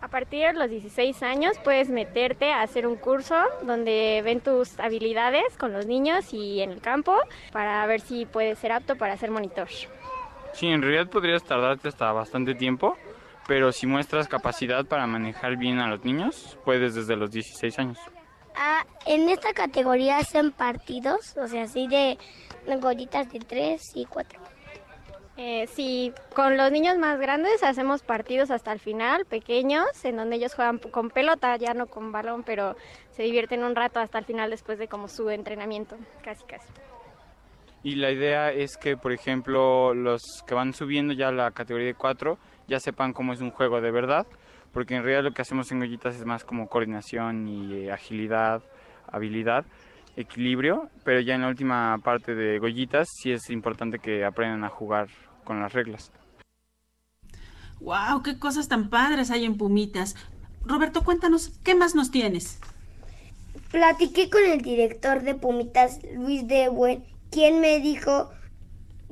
A 0.00 0.08
partir 0.08 0.46
de 0.46 0.52
los 0.52 0.70
16 0.70 1.22
años 1.22 1.56
puedes 1.64 1.88
meterte 1.88 2.52
a 2.52 2.62
hacer 2.62 2.86
un 2.86 2.96
curso 2.96 3.34
donde 3.62 4.20
ven 4.24 4.40
tus 4.40 4.78
habilidades 4.78 5.56
con 5.58 5.72
los 5.72 5.86
niños 5.86 6.32
y 6.32 6.60
en 6.60 6.70
el 6.70 6.80
campo 6.80 7.16
para 7.52 7.84
ver 7.86 8.00
si 8.00 8.26
puedes 8.26 8.58
ser 8.58 8.72
apto 8.72 8.96
para 8.96 9.16
ser 9.16 9.30
monitor. 9.30 9.68
Sí, 10.52 10.68
en 10.68 10.82
realidad 10.82 11.08
podrías 11.08 11.44
tardarte 11.44 11.88
hasta 11.88 12.12
bastante 12.12 12.54
tiempo, 12.54 12.96
pero 13.46 13.72
si 13.72 13.86
muestras 13.86 14.28
capacidad 14.28 14.84
para 14.86 15.06
manejar 15.06 15.56
bien 15.56 15.80
a 15.80 15.88
los 15.88 16.04
niños, 16.04 16.58
puedes 16.64 16.94
desde 16.94 17.16
los 17.16 17.30
16 17.30 17.78
años. 17.78 17.98
Ah, 18.54 18.86
en 19.04 19.28
esta 19.28 19.52
categoría 19.52 20.18
hacen 20.18 20.50
partidos, 20.52 21.36
o 21.36 21.46
sea, 21.46 21.64
así 21.64 21.88
de 21.88 22.16
gollitas 22.80 23.30
de 23.30 23.40
3 23.40 23.92
y 23.96 24.06
4. 24.06 24.40
Eh, 25.38 25.66
sí, 25.66 26.12
con 26.34 26.56
los 26.56 26.72
niños 26.72 26.96
más 26.96 27.20
grandes 27.20 27.62
hacemos 27.62 28.02
partidos 28.02 28.50
hasta 28.50 28.72
el 28.72 28.80
final, 28.80 29.26
pequeños, 29.26 29.86
en 30.04 30.16
donde 30.16 30.36
ellos 30.36 30.54
juegan 30.54 30.78
con 30.78 31.10
pelota, 31.10 31.54
ya 31.56 31.74
no 31.74 31.86
con 31.86 32.10
balón, 32.10 32.42
pero 32.42 32.74
se 33.10 33.22
divierten 33.24 33.62
un 33.62 33.76
rato 33.76 34.00
hasta 34.00 34.18
el 34.18 34.24
final 34.24 34.48
después 34.48 34.78
de 34.78 34.88
como 34.88 35.08
su 35.08 35.28
entrenamiento, 35.28 35.96
casi 36.22 36.44
casi. 36.44 36.68
Y 37.82 37.96
la 37.96 38.10
idea 38.10 38.50
es 38.50 38.78
que, 38.78 38.96
por 38.96 39.12
ejemplo, 39.12 39.92
los 39.92 40.42
que 40.46 40.54
van 40.54 40.72
subiendo 40.72 41.12
ya 41.12 41.28
a 41.28 41.32
la 41.32 41.50
categoría 41.50 41.88
de 41.88 41.94
4 41.94 42.38
ya 42.66 42.80
sepan 42.80 43.12
cómo 43.12 43.34
es 43.34 43.40
un 43.42 43.50
juego 43.50 43.82
de 43.82 43.90
verdad, 43.90 44.26
porque 44.72 44.96
en 44.96 45.02
realidad 45.02 45.22
lo 45.22 45.32
que 45.32 45.42
hacemos 45.42 45.70
en 45.70 45.80
Gollitas 45.80 46.16
es 46.16 46.24
más 46.24 46.44
como 46.44 46.68
coordinación 46.68 47.46
y 47.46 47.74
eh, 47.74 47.92
agilidad, 47.92 48.62
habilidad, 49.06 49.66
equilibrio, 50.16 50.88
pero 51.04 51.20
ya 51.20 51.34
en 51.34 51.42
la 51.42 51.48
última 51.48 51.98
parte 52.02 52.34
de 52.34 52.58
Gollitas 52.58 53.08
sí 53.20 53.32
es 53.32 53.50
importante 53.50 53.98
que 53.98 54.24
aprendan 54.24 54.64
a 54.64 54.68
jugar 54.68 55.08
con 55.44 55.60
las 55.60 55.72
reglas. 55.72 56.10
¡Wow! 57.80 58.22
¡Qué 58.22 58.38
cosas 58.38 58.68
tan 58.68 58.88
padres 58.88 59.30
hay 59.30 59.44
en 59.44 59.56
Pumitas! 59.56 60.16
Roberto, 60.64 61.04
cuéntanos, 61.04 61.50
¿qué 61.62 61.74
más 61.74 61.94
nos 61.94 62.10
tienes? 62.10 62.58
Platiqué 63.70 64.30
con 64.30 64.42
el 64.44 64.62
director 64.62 65.22
de 65.22 65.34
Pumitas, 65.34 66.00
Luis 66.14 66.48
Dehuen, 66.48 67.04
quien 67.30 67.60
me 67.60 67.78
dijo 67.80 68.30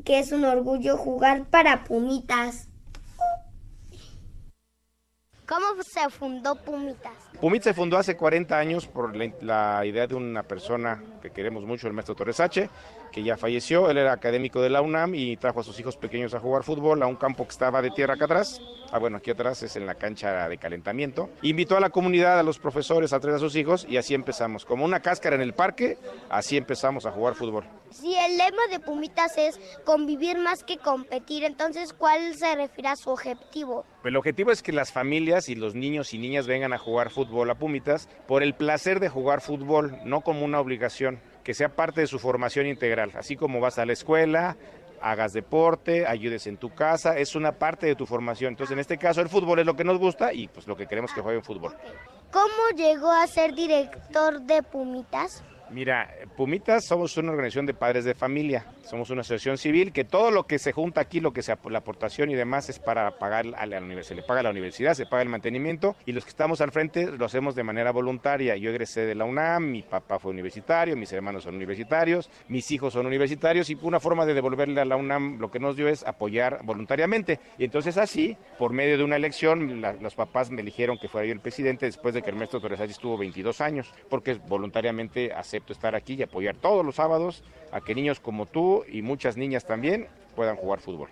que 0.05 0.19
es 0.19 0.33
un 0.33 0.45
orgullo 0.45 0.97
jugar 0.97 1.45
para 1.45 1.85
Pumitas. 1.85 2.69
¿Cómo 5.47 5.83
se 5.83 6.09
fundó 6.09 6.57
Pumitas? 6.57 7.13
Pumit 7.41 7.63
se 7.63 7.75
fundó 7.75 7.99
hace 7.99 8.17
40 8.17 8.57
años 8.57 8.87
por 8.87 9.15
la, 9.15 9.31
la 9.43 9.87
idea 9.87 10.07
de 10.07 10.15
una 10.15 10.43
persona 10.43 11.03
que 11.21 11.31
queremos 11.31 11.65
mucho, 11.65 11.87
el 11.87 11.93
maestro 11.93 12.15
Torres 12.15 12.41
H., 12.41 12.69
que 13.15 13.23
ya 13.23 13.37
falleció. 13.37 13.89
Él 13.89 13.99
era 13.99 14.13
académico 14.13 14.61
de 14.61 14.71
la 14.71 14.83
UNAM 14.83 15.15
y 15.15 15.37
trajo 15.37 15.61
a 15.61 15.63
sus 15.63 15.79
hijos 15.79 15.97
pequeños 15.97 16.35
a 16.35 16.41
jugar 16.41 16.65
fútbol 16.65 17.01
a 17.01 17.07
un 17.07 17.15
campo 17.15 17.45
que 17.45 17.53
estaba 17.53 17.81
de 17.81 17.91
tierra 17.91 18.15
acá 18.15 18.25
atrás. 18.25 18.61
Ah, 18.91 18.99
bueno, 18.99 19.19
aquí 19.19 19.31
atrás 19.31 19.63
es 19.63 19.77
en 19.77 19.87
la 19.87 19.95
cancha 19.95 20.49
de 20.49 20.59
calentamiento. 20.59 21.31
Invitó 21.43 21.77
a 21.77 21.81
la 21.81 21.91
comunidad, 21.91 22.41
a 22.41 22.43
los 22.43 22.59
profesores 22.59 23.13
a 23.13 23.21
traer 23.21 23.37
a 23.37 23.39
sus 23.39 23.55
hijos 23.55 23.87
y 23.89 23.99
así 23.99 24.15
empezamos. 24.15 24.65
Como 24.65 24.85
una 24.85 25.01
cáscara 25.01 25.37
en 25.37 25.43
el 25.43 25.53
parque, 25.53 25.97
así 26.29 26.57
empezamos 26.57 27.07
a 27.07 27.13
jugar 27.13 27.35
fútbol. 27.35 27.65
Si 27.91 28.17
el 28.17 28.37
lema 28.37 28.67
de 28.69 28.81
Pumitas 28.81 29.39
es 29.39 29.61
convivir 29.85 30.37
más 30.39 30.65
que 30.65 30.79
competir, 30.79 31.45
entonces 31.45 31.93
¿cuál 31.93 32.35
se 32.35 32.57
refiere 32.57 32.89
a 32.89 32.97
su 32.97 33.11
objetivo? 33.11 33.85
El 34.03 34.17
objetivo 34.17 34.51
es 34.51 34.63
que 34.63 34.73
las 34.73 34.91
familias 34.91 35.49
y 35.49 35.55
los 35.55 35.77
niños 35.77 36.13
y 36.13 36.19
niñas 36.19 36.49
vengan 36.49 36.73
a 36.73 36.79
jugar 36.79 37.11
fútbol 37.11 37.49
a 37.51 37.55
Pumitas 37.55 38.09
por 38.27 38.43
el 38.43 38.55
placer 38.55 38.99
de 38.99 39.09
jugar 39.09 39.41
fútbol, 39.41 39.99
no 40.05 40.23
como 40.23 40.45
una 40.45 40.59
obligación, 40.59 41.21
que 41.45 41.55
sea 41.55 41.69
parte 41.69 42.01
de 42.01 42.07
su 42.07 42.19
formación 42.19 42.67
integral. 42.67 43.13
Así 43.15 43.37
como 43.37 43.61
vas 43.61 43.79
a 43.79 43.87
la 43.87 43.93
escuela, 43.93 44.57
hagas 45.01 45.35
deporte, 45.35 46.07
ayudes 46.07 46.47
en 46.47 46.57
tu 46.57 46.75
casa, 46.75 47.19
es 47.19 47.37
una 47.37 47.53
parte 47.53 47.87
de 47.87 47.95
tu 47.95 48.07
formación. 48.07 48.55
Entonces, 48.55 48.73
en 48.73 48.81
este 48.81 48.97
caso, 48.97 49.21
el 49.21 49.29
fútbol 49.29 49.59
es 49.59 49.67
lo 49.67 49.77
que 49.77 49.85
nos 49.85 49.99
gusta 49.99 50.33
y 50.33 50.49
pues 50.49 50.67
lo 50.67 50.77
que 50.77 50.87
queremos 50.87 51.13
que 51.13 51.21
jueguen 51.21 51.45
fútbol. 51.45 51.77
¿Cómo 52.33 52.77
llegó 52.77 53.13
a 53.13 53.27
ser 53.27 53.55
director 53.55 54.41
de 54.41 54.63
Pumitas? 54.63 55.45
Mira, 55.71 56.09
Pumitas 56.37 56.85
somos 56.85 57.17
una 57.17 57.31
organización 57.31 57.67
de 57.67 57.75
padres 57.75 58.05
de 58.05 58.15
familia, 58.15 58.67
somos 58.85 59.11
una 59.11 59.23
asociación 59.23 59.57
civil 59.57 59.93
que 59.93 60.05
todo 60.05 60.31
lo 60.31 60.47
que 60.47 60.59
se 60.59 60.73
junta 60.73 61.01
aquí, 61.01 61.21
lo 61.21 61.33
que 61.33 61.43
sea 61.43 61.59
la 61.71 61.79
aportación 61.79 62.31
y 62.31 62.35
demás 62.35 62.69
es 62.69 62.79
para 62.79 63.19
pagar 63.19 63.47
a 63.57 63.67
la 63.67 63.79
universidad, 63.79 64.09
se 64.09 64.15
le 64.15 64.23
paga 64.23 64.41
a 64.41 64.43
la 64.43 64.51
universidad, 64.51 64.95
se 64.95 65.07
paga 65.07 65.23
el 65.23 65.29
mantenimiento 65.29 65.97
y 66.05 66.13
los 66.13 66.25
que 66.25 66.31
estamos 66.31 66.61
al 66.61 66.71
frente 66.71 67.07
lo 67.07 67.25
hacemos 67.25 67.55
de 67.55 67.63
manera 67.63 67.93
voluntaria. 67.93 68.57
Yo 68.57 68.71
egresé 68.71 69.07
de 69.07 69.15
la 69.15 69.25
UNAM, 69.25 69.71
mi 69.71 69.83
papá 69.83 70.19
fue 70.19 70.33
universitario, 70.33 70.97
mis 70.97 71.13
hermanos 71.13 71.45
son 71.45 71.55
universitarios, 71.55 72.31
mis 72.49 72.71
hijos 72.71 72.93
son 72.93 73.07
universitarios 73.07 73.71
y 73.71 73.79
una 73.81 74.01
forma 74.01 74.27
de 74.27 74.35
devolverle 74.35 74.81
a 74.81 74.85
la 74.85 74.97
UNAM 74.97 75.39
lo 75.39 75.51
que 75.51 75.61
nos 75.61 75.77
dio 75.77 75.89
es 75.89 76.07
apoyar 76.07 76.61
voluntariamente. 76.65 77.41
Y 77.59 77.65
entonces 77.65 77.97
así, 77.97 78.37
por 78.59 78.73
medio 78.73 78.99
de 78.99 79.05
una 79.05 79.17
elección, 79.17 79.81
los 80.01 80.15
papás 80.15 80.51
me 80.51 80.61
eligieron 80.61 80.99
que 80.99 81.09
fuera 81.09 81.27
yo 81.27 81.33
el 81.33 81.41
presidente 81.41 81.87
después 81.87 82.15
de 82.15 82.23
que 82.23 82.31
el 82.31 82.37
maestro 82.37 82.61
Torres 82.61 82.81
estuvo 82.81 83.17
22 83.17 83.61
años, 83.61 83.93
porque 84.11 84.35
voluntariamente 84.35 85.33
acepto 85.55 85.73
estar 85.73 85.95
aquí 85.95 86.15
y 86.15 86.23
apoyar 86.23 86.57
todos 86.57 86.85
los 86.85 86.97
sábados 86.97 87.45
a 87.71 87.81
que 87.81 87.95
niños 87.95 88.19
como 88.19 88.47
tú 88.47 88.85
y 88.91 89.03
muchas 89.03 89.37
niñas 89.37 89.65
también 89.65 90.09
puedan 90.35 90.57
jugar 90.57 90.81
fútbol. 90.81 91.09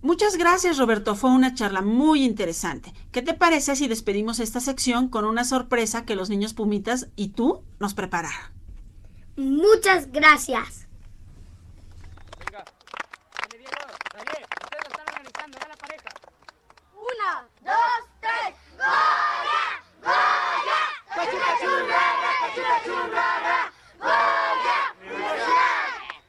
Muchas 0.00 0.36
gracias 0.36 0.78
Roberto, 0.78 1.14
fue 1.14 1.30
una 1.30 1.54
charla 1.54 1.82
muy 1.82 2.24
interesante. 2.24 2.92
¿Qué 3.12 3.20
te 3.22 3.34
parece 3.34 3.76
si 3.76 3.86
despedimos 3.88 4.40
esta 4.40 4.60
sección 4.60 5.08
con 5.08 5.24
una 5.24 5.44
sorpresa 5.44 6.06
que 6.06 6.16
los 6.16 6.30
niños 6.30 6.54
Pumitas 6.54 7.08
y 7.16 7.28
tú 7.28 7.64
nos 7.80 7.92
prepararon? 7.92 8.52
Muchas 9.36 10.10
gracias. 10.12 10.85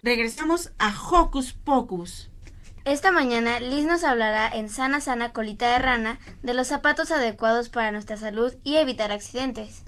Regresamos 0.07 0.71
a 0.79 0.95
Hocus 0.97 1.51
Pocus. 1.51 2.29
Esta 2.85 3.11
mañana 3.11 3.59
Liz 3.59 3.85
nos 3.85 4.05
hablará 4.05 4.47
en 4.47 4.69
Sana 4.69 5.01
Sana 5.01 5.33
Colita 5.33 5.69
de 5.73 5.79
Rana 5.79 6.17
de 6.43 6.53
los 6.53 6.67
zapatos 6.67 7.11
adecuados 7.11 7.67
para 7.67 7.91
nuestra 7.91 8.15
salud 8.15 8.53
y 8.63 8.77
evitar 8.77 9.11
accidentes. 9.11 9.83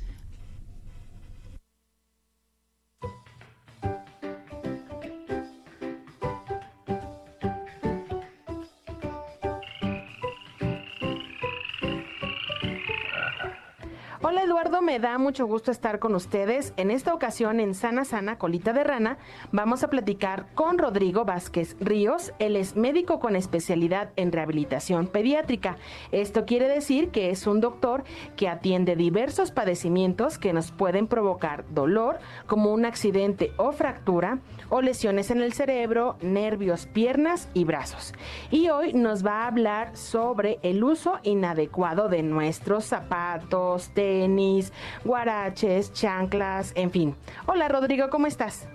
Hola 14.31 14.43
Eduardo, 14.43 14.83
me 14.83 14.99
da 14.99 15.17
mucho 15.17 15.47
gusto 15.47 15.71
estar 15.71 15.97
con 15.97 16.13
ustedes. 16.13 16.71
En 16.77 16.91
esta 16.91 17.15
ocasión 17.15 17.59
en 17.59 17.73
Sana 17.73 18.05
Sana 18.05 18.37
Colita 18.37 18.73
de 18.73 18.83
Rana 18.83 19.17
vamos 19.51 19.81
a 19.81 19.89
platicar 19.89 20.45
con 20.53 20.77
Rodrigo 20.77 21.25
Vázquez 21.25 21.75
Ríos. 21.79 22.31
Él 22.37 22.55
es 22.55 22.75
médico 22.75 23.19
con 23.19 23.35
especialidad 23.35 24.11
en 24.17 24.31
rehabilitación 24.31 25.07
pediátrica. 25.07 25.77
Esto 26.11 26.45
quiere 26.45 26.67
decir 26.67 27.09
que 27.09 27.31
es 27.31 27.47
un 27.47 27.59
doctor 27.59 28.03
que 28.35 28.47
atiende 28.47 28.95
diversos 28.95 29.49
padecimientos 29.49 30.37
que 30.37 30.53
nos 30.53 30.69
pueden 30.71 31.07
provocar 31.07 31.65
dolor, 31.73 32.19
como 32.45 32.71
un 32.71 32.85
accidente 32.85 33.51
o 33.57 33.71
fractura, 33.71 34.37
o 34.69 34.83
lesiones 34.83 35.31
en 35.31 35.41
el 35.41 35.53
cerebro, 35.53 36.17
nervios, 36.21 36.85
piernas 36.85 37.49
y 37.55 37.63
brazos. 37.63 38.13
Y 38.51 38.69
hoy 38.69 38.93
nos 38.93 39.25
va 39.25 39.45
a 39.45 39.47
hablar 39.47 39.97
sobre 39.97 40.59
el 40.61 40.83
uso 40.83 41.17
inadecuado 41.23 42.09
de 42.09 42.21
nuestros 42.21 42.85
zapatos, 42.85 43.91
tenis, 44.19 44.73
guaraches, 45.05 45.93
chanclas, 45.93 46.73
en 46.75 46.91
fin. 46.91 47.15
Hola 47.45 47.69
Rodrigo, 47.69 48.09
¿cómo 48.09 48.27
estás? 48.27 48.67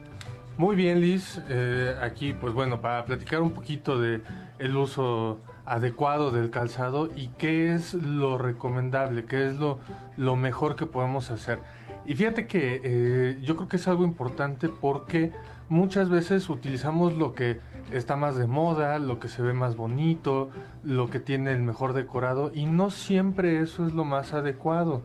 Muy 0.57 0.75
bien, 0.75 1.01
Liz. 1.01 1.39
Eh, 1.51 1.95
aquí, 2.01 2.33
pues 2.33 2.55
bueno, 2.55 2.81
para 2.81 3.05
platicar 3.05 3.43
un 3.43 3.51
poquito 3.51 4.01
de 4.01 4.23
el 4.59 4.75
uso 4.75 5.41
adecuado 5.67 6.31
del 6.31 6.49
calzado 6.49 7.11
y 7.15 7.29
qué 7.37 7.75
es 7.75 7.93
lo 7.93 8.39
recomendable, 8.39 9.27
qué 9.27 9.49
es 9.49 9.57
lo, 9.59 9.81
lo 10.17 10.35
mejor 10.37 10.77
que 10.77 10.87
podemos 10.87 11.31
hacer. 11.31 11.59
Y 12.07 12.15
fíjate 12.15 12.47
que 12.47 12.81
eh, 12.83 13.39
yo 13.43 13.57
creo 13.57 13.69
que 13.69 13.77
es 13.77 13.87
algo 13.87 14.05
importante 14.05 14.71
porque 14.71 15.33
muchas 15.69 16.09
veces 16.09 16.49
utilizamos 16.49 17.15
lo 17.15 17.35
que 17.35 17.61
está 17.93 18.17
más 18.17 18.37
de 18.37 18.47
moda, 18.47 18.99
lo 18.99 19.19
que 19.19 19.29
se 19.29 19.43
ve 19.43 19.53
más 19.53 19.77
bonito, 19.77 20.51
lo 20.83 21.11
que 21.11 21.21
tiene 21.21 21.53
el 21.53 21.63
mejor 21.63 21.93
decorado 21.93 22.51
y 22.55 22.65
no 22.65 22.91
siempre 22.91 23.61
eso 23.61 23.87
es 23.87 23.93
lo 23.93 24.05
más 24.05 24.33
adecuado. 24.33 25.03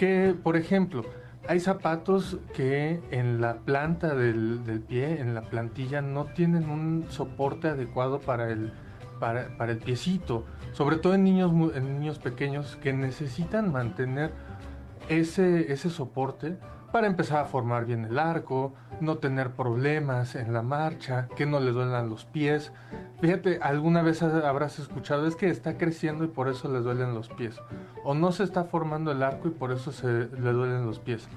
Que, 0.00 0.34
por 0.42 0.56
ejemplo, 0.56 1.04
hay 1.46 1.60
zapatos 1.60 2.38
que 2.54 3.02
en 3.10 3.42
la 3.42 3.58
planta 3.58 4.14
del, 4.14 4.64
del 4.64 4.80
pie, 4.80 5.20
en 5.20 5.34
la 5.34 5.42
plantilla, 5.42 6.00
no 6.00 6.24
tienen 6.24 6.70
un 6.70 7.04
soporte 7.10 7.68
adecuado 7.68 8.18
para 8.18 8.48
el, 8.48 8.72
para, 9.18 9.54
para 9.58 9.72
el 9.72 9.78
piecito. 9.78 10.46
Sobre 10.72 10.96
todo 10.96 11.12
en 11.12 11.24
niños, 11.24 11.52
en 11.74 11.98
niños 12.00 12.18
pequeños 12.18 12.76
que 12.76 12.94
necesitan 12.94 13.72
mantener 13.72 14.32
ese, 15.10 15.70
ese 15.70 15.90
soporte 15.90 16.56
para 16.92 17.06
empezar 17.06 17.38
a 17.38 17.44
formar 17.44 17.84
bien 17.86 18.04
el 18.04 18.18
arco, 18.18 18.74
no 19.00 19.18
tener 19.18 19.50
problemas 19.52 20.34
en 20.34 20.52
la 20.52 20.62
marcha, 20.62 21.28
que 21.36 21.46
no 21.46 21.60
le 21.60 21.72
duelan 21.72 22.08
los 22.10 22.24
pies. 22.24 22.72
Fíjate, 23.20 23.58
alguna 23.62 24.02
vez 24.02 24.22
ha- 24.22 24.48
habrás 24.48 24.78
escuchado, 24.78 25.26
es 25.26 25.36
que 25.36 25.48
está 25.50 25.76
creciendo 25.78 26.24
y 26.24 26.28
por 26.28 26.48
eso 26.48 26.70
le 26.72 26.80
duelen 26.80 27.14
los 27.14 27.28
pies. 27.28 27.60
O 28.04 28.14
no 28.14 28.32
se 28.32 28.44
está 28.44 28.64
formando 28.64 29.12
el 29.12 29.22
arco 29.22 29.48
y 29.48 29.52
por 29.52 29.72
eso 29.72 29.92
se 29.92 30.06
le 30.08 30.52
duelen 30.52 30.86
los 30.86 30.98
pies. 30.98 31.28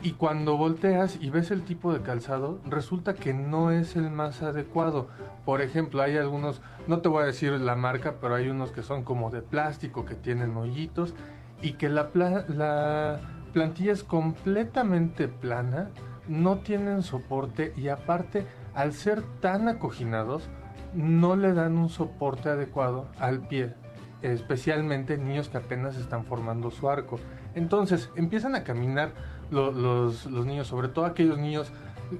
Y 0.00 0.12
cuando 0.12 0.56
volteas 0.56 1.18
y 1.20 1.28
ves 1.30 1.50
el 1.50 1.62
tipo 1.64 1.92
de 1.92 2.00
calzado, 2.02 2.60
resulta 2.66 3.14
que 3.14 3.34
no 3.34 3.72
es 3.72 3.96
el 3.96 4.10
más 4.10 4.42
adecuado. 4.42 5.08
Por 5.44 5.60
ejemplo, 5.60 6.02
hay 6.02 6.16
algunos, 6.16 6.62
no 6.86 6.98
te 7.00 7.08
voy 7.08 7.24
a 7.24 7.26
decir 7.26 7.50
la 7.52 7.74
marca, 7.74 8.14
pero 8.20 8.36
hay 8.36 8.48
unos 8.48 8.70
que 8.70 8.84
son 8.84 9.02
como 9.02 9.30
de 9.30 9.42
plástico, 9.42 10.04
que 10.04 10.14
tienen 10.14 10.56
hoyitos 10.56 11.14
y 11.62 11.72
que 11.72 11.88
la, 11.88 12.10
la 12.48 13.18
plantilla 13.58 13.90
es 13.92 14.04
completamente 14.04 15.26
plana, 15.26 15.90
no 16.28 16.58
tienen 16.58 17.02
soporte 17.02 17.72
y 17.76 17.88
aparte, 17.88 18.46
al 18.72 18.92
ser 18.92 19.22
tan 19.40 19.66
acoginados, 19.68 20.48
no 20.94 21.34
le 21.34 21.52
dan 21.54 21.76
un 21.76 21.88
soporte 21.88 22.50
adecuado 22.50 23.08
al 23.18 23.40
pie, 23.48 23.74
especialmente 24.22 25.18
niños 25.18 25.48
que 25.48 25.56
apenas 25.58 25.96
están 25.96 26.24
formando 26.24 26.70
su 26.70 26.88
arco. 26.88 27.18
Entonces 27.56 28.10
empiezan 28.14 28.54
a 28.54 28.62
caminar 28.62 29.10
lo- 29.50 29.72
los, 29.72 30.26
los 30.26 30.46
niños, 30.46 30.68
sobre 30.68 30.86
todo 30.88 31.04
aquellos 31.04 31.36
niños 31.38 31.72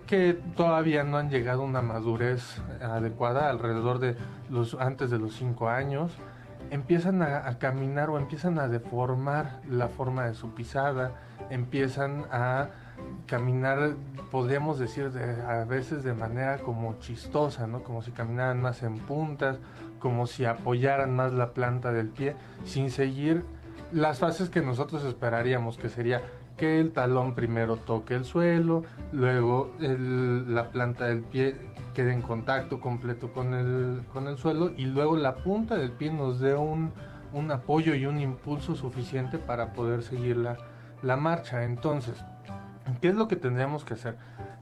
que 0.09 0.35
todavía 0.57 1.05
no 1.05 1.19
han 1.19 1.31
llegado 1.31 1.63
a 1.63 1.67
una 1.67 1.83
madurez 1.83 2.61
adecuada, 2.83 3.49
alrededor 3.49 4.01
de 4.01 4.17
los 4.51 4.75
antes 4.75 5.09
de 5.11 5.19
los 5.19 5.35
5 5.35 5.69
años, 5.69 6.13
empiezan 6.71 7.23
a, 7.23 7.59
caminar 7.59 8.11
o 8.11 8.19
empiezan 8.19 8.59
a 8.59 8.69
deformar 8.69 9.61
la 9.69 9.89
forma 9.89 10.27
de 10.27 10.35
su 10.35 10.55
pisada, 10.55 11.13
empiezan 11.51 12.25
a 12.31 12.69
caminar, 13.27 13.93
podríamos 14.31 14.79
decir, 14.79 15.11
de- 15.13 15.43
a 15.43 15.65
veces 15.65 16.03
de 16.03 16.15
manera 16.15 16.59
como 16.59 16.99
chistosa, 16.99 17.67
¿no? 17.67 17.83
Como 17.83 18.03
si 18.03 18.11
caminaran 18.11 18.61
más 18.61 18.83
en 18.83 18.99
puntas, 18.99 19.59
como 20.01 20.27
si 20.27 20.45
apoyaran 20.45 21.15
más 21.15 21.33
la 21.33 21.53
planta 21.55 21.93
del 21.93 22.09
pie, 22.09 22.37
sin 22.65 22.91
seguir 22.91 23.45
las 23.93 24.19
fases 24.19 24.51
que 24.51 24.61
nosotros 24.61 25.05
esperaríamos, 25.05 25.79
que 25.79 25.89
sería 25.89 26.23
que 26.59 26.81
el 26.81 26.93
talón 26.93 27.35
primero 27.35 27.77
toque 27.77 28.15
el 28.15 28.27
suelo, 28.27 28.83
luego 29.13 29.73
la 29.79 30.71
planta 30.71 31.07
del 31.07 31.23
pie 31.23 31.57
quede 31.95 32.13
en 32.13 32.21
contacto 32.21 32.81
completo 32.81 33.33
con 33.33 33.55
el, 33.55 34.03
con 34.13 34.27
el 34.27 34.37
suelo 34.37 34.73
y 34.77 34.85
luego 34.85 35.17
la 35.17 35.37
punta 35.37 35.77
del 35.77 35.93
pie 35.93 36.13
nos 36.13 36.41
dé 36.41 36.55
un, 36.55 36.93
un 37.33 37.51
apoyo 37.51 37.95
y 37.95 38.05
un 38.05 38.21
impulso 38.21 38.75
suficiente 38.75 39.39
para 39.39 39.73
poder 39.73 40.03
seguir 40.03 40.37
la, 40.37 40.59
la 41.03 41.17
marcha. 41.17 41.65
Entonces, 41.65 42.23
¿qué 43.01 43.09
es 43.09 43.15
lo 43.15 43.29
que 43.29 43.37
tendríamos 43.37 43.85
que 43.85 43.95
hacer? 43.95 44.17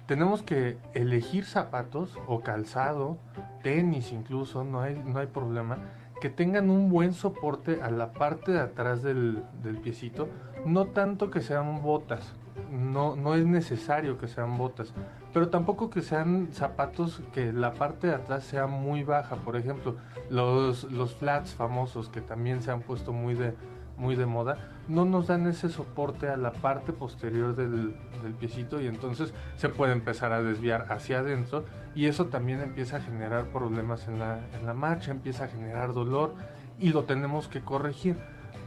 Tenemos 0.06 0.42
que 0.42 0.78
elegir 0.94 1.44
zapatos 1.44 2.16
o 2.28 2.40
calzado, 2.40 3.18
tenis 3.62 4.12
incluso, 4.12 4.62
no 4.62 4.80
hay, 4.80 5.02
no 5.04 5.18
hay 5.18 5.26
problema, 5.26 5.78
que 6.20 6.30
tengan 6.30 6.70
un 6.70 6.88
buen 6.88 7.12
soporte 7.12 7.82
a 7.82 7.90
la 7.90 8.12
parte 8.12 8.52
de 8.52 8.60
atrás 8.60 9.02
del, 9.02 9.42
del 9.62 9.78
piecito, 9.78 10.28
no 10.66 10.86
tanto 10.86 11.30
que 11.30 11.40
sean 11.40 11.82
botas, 11.82 12.34
no, 12.70 13.16
no 13.16 13.34
es 13.34 13.46
necesario 13.46 14.18
que 14.18 14.28
sean 14.28 14.58
botas, 14.58 14.92
pero 15.32 15.48
tampoco 15.48 15.90
que 15.90 16.02
sean 16.02 16.48
zapatos 16.52 17.22
que 17.32 17.52
la 17.52 17.74
parte 17.74 18.08
de 18.08 18.14
atrás 18.14 18.44
sea 18.44 18.66
muy 18.66 19.04
baja, 19.04 19.36
por 19.36 19.56
ejemplo, 19.56 19.96
los, 20.30 20.84
los 20.84 21.14
flats 21.14 21.54
famosos 21.54 22.08
que 22.08 22.20
también 22.20 22.62
se 22.62 22.70
han 22.70 22.80
puesto 22.80 23.12
muy 23.12 23.34
de, 23.34 23.54
muy 23.96 24.16
de 24.16 24.26
moda, 24.26 24.58
no 24.88 25.04
nos 25.04 25.28
dan 25.28 25.46
ese 25.46 25.68
soporte 25.68 26.28
a 26.28 26.36
la 26.36 26.52
parte 26.52 26.92
posterior 26.92 27.54
del, 27.54 27.96
del 28.22 28.34
piecito 28.34 28.80
y 28.80 28.86
entonces 28.86 29.32
se 29.56 29.68
puede 29.68 29.92
empezar 29.92 30.32
a 30.32 30.42
desviar 30.42 30.86
hacia 30.90 31.20
adentro 31.20 31.64
y 31.94 32.06
eso 32.06 32.26
también 32.26 32.60
empieza 32.60 32.98
a 32.98 33.00
generar 33.00 33.46
problemas 33.46 34.06
en 34.08 34.18
la, 34.18 34.40
en 34.58 34.66
la 34.66 34.74
marcha, 34.74 35.10
empieza 35.10 35.44
a 35.44 35.48
generar 35.48 35.92
dolor 35.94 36.34
y 36.78 36.90
lo 36.90 37.04
tenemos 37.04 37.48
que 37.48 37.62
corregir. 37.62 38.18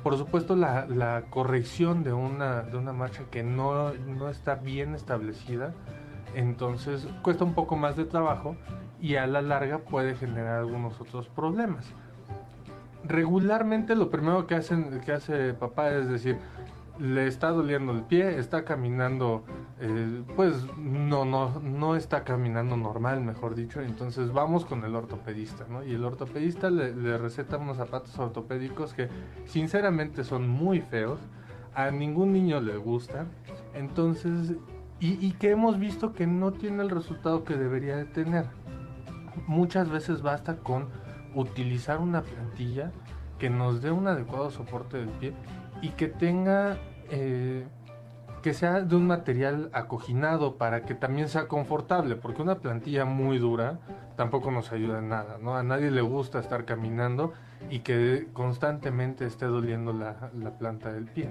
Por 0.03 0.17
supuesto, 0.17 0.55
la, 0.55 0.85
la 0.85 1.23
corrección 1.29 2.03
de 2.03 2.13
una, 2.13 2.61
de 2.61 2.77
una 2.77 2.93
marcha 2.93 3.23
que 3.29 3.43
no, 3.43 3.93
no 3.93 4.29
está 4.29 4.55
bien 4.55 4.95
establecida, 4.95 5.73
entonces 6.35 7.07
cuesta 7.21 7.43
un 7.43 7.53
poco 7.53 7.75
más 7.75 7.95
de 7.97 8.05
trabajo 8.05 8.55
y 9.01 9.15
a 9.15 9.27
la 9.27 9.41
larga 9.41 9.79
puede 9.79 10.15
generar 10.15 10.59
algunos 10.59 10.99
otros 11.01 11.27
problemas. 11.27 11.85
Regularmente 13.03 13.95
lo 13.95 14.09
primero 14.09 14.45
que, 14.45 14.55
hacen, 14.55 15.01
que 15.01 15.11
hace 15.11 15.53
papá 15.53 15.91
es 15.91 16.07
decir, 16.09 16.37
le 16.99 17.27
está 17.27 17.49
doliendo 17.49 17.93
el 17.93 18.03
pie, 18.03 18.37
está 18.37 18.65
caminando, 18.65 19.43
eh, 19.79 20.23
pues 20.35 20.65
no, 20.77 21.23
no, 21.23 21.59
no 21.61 21.95
está 21.95 22.23
caminando 22.23 22.75
normal, 22.75 23.21
mejor 23.21 23.55
dicho, 23.55 23.81
entonces 23.81 24.33
vamos 24.33 24.65
con 24.65 24.83
el 24.83 24.95
ortopedista, 24.95 25.65
¿no? 25.69 25.83
Y 25.83 25.93
el 25.93 26.03
ortopedista 26.03 26.69
le, 26.69 27.17
receta 27.17 27.57
unos 27.57 27.77
zapatos 27.77 28.17
ortopédicos 28.19 28.93
que 28.93 29.07
sinceramente 29.45 30.23
son 30.23 30.49
muy 30.49 30.81
feos, 30.81 31.19
a 31.73 31.89
ningún 31.91 32.33
niño 32.33 32.59
le 32.59 32.75
gustan, 32.75 33.29
entonces, 33.73 34.55
y, 34.99 35.25
y 35.25 35.31
que 35.33 35.51
hemos 35.51 35.79
visto 35.79 36.13
que 36.13 36.27
no 36.27 36.51
tiene 36.51 36.83
el 36.83 36.89
resultado 36.89 37.45
que 37.45 37.55
debería 37.55 37.95
de 37.95 38.05
tener. 38.05 38.45
Muchas 39.47 39.89
veces 39.89 40.21
basta 40.21 40.57
con 40.57 40.87
utilizar 41.33 41.99
una 41.99 42.23
plantilla 42.23 42.91
que 43.37 43.49
nos 43.49 43.81
dé 43.81 43.91
un 43.91 44.07
adecuado 44.07 44.51
soporte 44.51 44.97
del 44.97 45.09
pie 45.09 45.33
y 45.81 45.89
que 45.89 46.07
tenga 46.07 46.77
eh, 47.09 47.65
que 48.41 48.53
sea 48.53 48.81
de 48.81 48.95
un 48.95 49.07
material 49.07 49.69
acoginado 49.73 50.55
para 50.55 50.83
que 50.83 50.95
también 50.95 51.27
sea 51.27 51.47
confortable, 51.47 52.15
porque 52.15 52.41
una 52.41 52.55
plantilla 52.55 53.05
muy 53.05 53.37
dura 53.37 53.79
tampoco 54.15 54.51
nos 54.51 54.71
ayuda 54.71 54.99
en 54.99 55.09
nada, 55.09 55.37
¿no? 55.41 55.55
A 55.55 55.63
nadie 55.63 55.91
le 55.91 56.01
gusta 56.01 56.39
estar 56.39 56.65
caminando 56.65 57.33
y 57.69 57.79
que 57.79 58.27
constantemente 58.33 59.25
esté 59.25 59.45
doliendo 59.45 59.91
la, 59.93 60.31
la 60.37 60.57
planta 60.57 60.91
del 60.91 61.05
pie. 61.05 61.29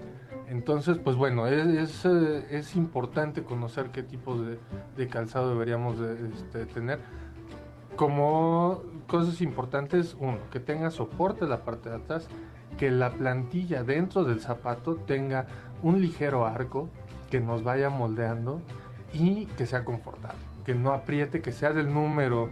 Entonces, 0.48 0.98
pues 0.98 1.16
bueno, 1.16 1.46
es, 1.46 1.66
es, 1.66 2.04
eh, 2.04 2.46
es 2.50 2.76
importante 2.76 3.42
conocer 3.42 3.90
qué 3.90 4.02
tipo 4.02 4.36
de, 4.38 4.58
de 4.96 5.08
calzado 5.08 5.50
deberíamos 5.50 5.98
de, 5.98 6.28
este, 6.34 6.66
tener. 6.66 7.00
Como 7.96 8.82
cosas 9.06 9.40
importantes, 9.40 10.16
uno, 10.20 10.38
que 10.52 10.60
tenga 10.60 10.90
soporte 10.90 11.46
la 11.46 11.64
parte 11.64 11.90
de 11.90 11.96
atrás, 11.96 12.28
que 12.76 12.90
la 12.90 13.10
plantilla 13.10 13.82
dentro 13.82 14.24
del 14.24 14.40
zapato 14.40 14.96
tenga 14.96 15.46
un 15.82 16.00
ligero 16.00 16.46
arco 16.46 16.88
que 17.30 17.40
nos 17.40 17.62
vaya 17.62 17.90
moldeando 17.90 18.60
y 19.12 19.46
que 19.56 19.66
sea 19.66 19.84
confortable, 19.84 20.38
que 20.64 20.74
no 20.74 20.92
apriete, 20.92 21.40
que 21.40 21.52
sea 21.52 21.72
del 21.72 21.92
número 21.92 22.48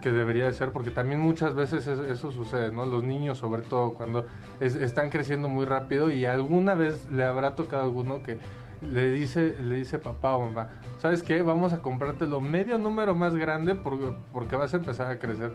que 0.00 0.12
debería 0.12 0.44
de 0.44 0.52
ser, 0.52 0.70
porque 0.70 0.90
también 0.92 1.18
muchas 1.18 1.54
veces 1.56 1.88
es- 1.88 1.98
eso 1.98 2.30
sucede, 2.30 2.70
¿no? 2.70 2.86
Los 2.86 3.02
niños, 3.02 3.38
sobre 3.38 3.62
todo, 3.62 3.94
cuando 3.94 4.26
es- 4.60 4.76
están 4.76 5.10
creciendo 5.10 5.48
muy 5.48 5.64
rápido 5.64 6.08
y 6.10 6.24
alguna 6.24 6.74
vez 6.74 7.10
le 7.10 7.24
habrá 7.24 7.56
tocado 7.56 7.82
a 7.82 7.84
alguno 7.86 8.22
que 8.22 8.38
le 8.80 9.10
dice, 9.10 9.56
le 9.60 9.74
dice 9.76 9.98
papá 9.98 10.36
o 10.36 10.46
mamá, 10.46 10.68
¿sabes 10.98 11.24
qué? 11.24 11.42
Vamos 11.42 11.72
a 11.72 11.82
comprártelo 11.82 12.40
medio 12.40 12.78
número 12.78 13.14
más 13.16 13.34
grande 13.34 13.74
porque, 13.74 14.14
porque 14.32 14.54
vas 14.54 14.72
a 14.72 14.76
empezar 14.76 15.08
a 15.10 15.18
crecer. 15.18 15.52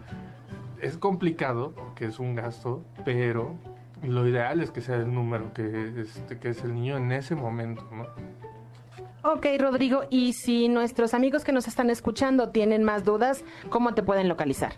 Es 0.81 0.97
complicado, 0.97 1.73
que 1.95 2.05
es 2.05 2.19
un 2.19 2.35
gasto, 2.35 2.83
pero 3.05 3.55
lo 4.03 4.27
ideal 4.27 4.61
es 4.61 4.71
que 4.71 4.81
sea 4.81 4.97
el 4.97 5.13
número 5.13 5.53
que, 5.53 6.01
este, 6.01 6.39
que 6.39 6.49
es 6.49 6.63
el 6.63 6.73
niño 6.73 6.97
en 6.97 7.11
ese 7.11 7.35
momento, 7.35 7.87
¿no? 7.91 8.05
Ok, 9.23 9.45
Rodrigo, 9.59 10.03
y 10.09 10.33
si 10.33 10.69
nuestros 10.69 11.13
amigos 11.13 11.43
que 11.43 11.51
nos 11.51 11.67
están 11.67 11.89
escuchando 11.89 12.49
tienen 12.49 12.83
más 12.83 13.03
dudas, 13.03 13.43
¿cómo 13.69 13.93
te 13.93 14.03
pueden 14.03 14.29
localizar? 14.29 14.73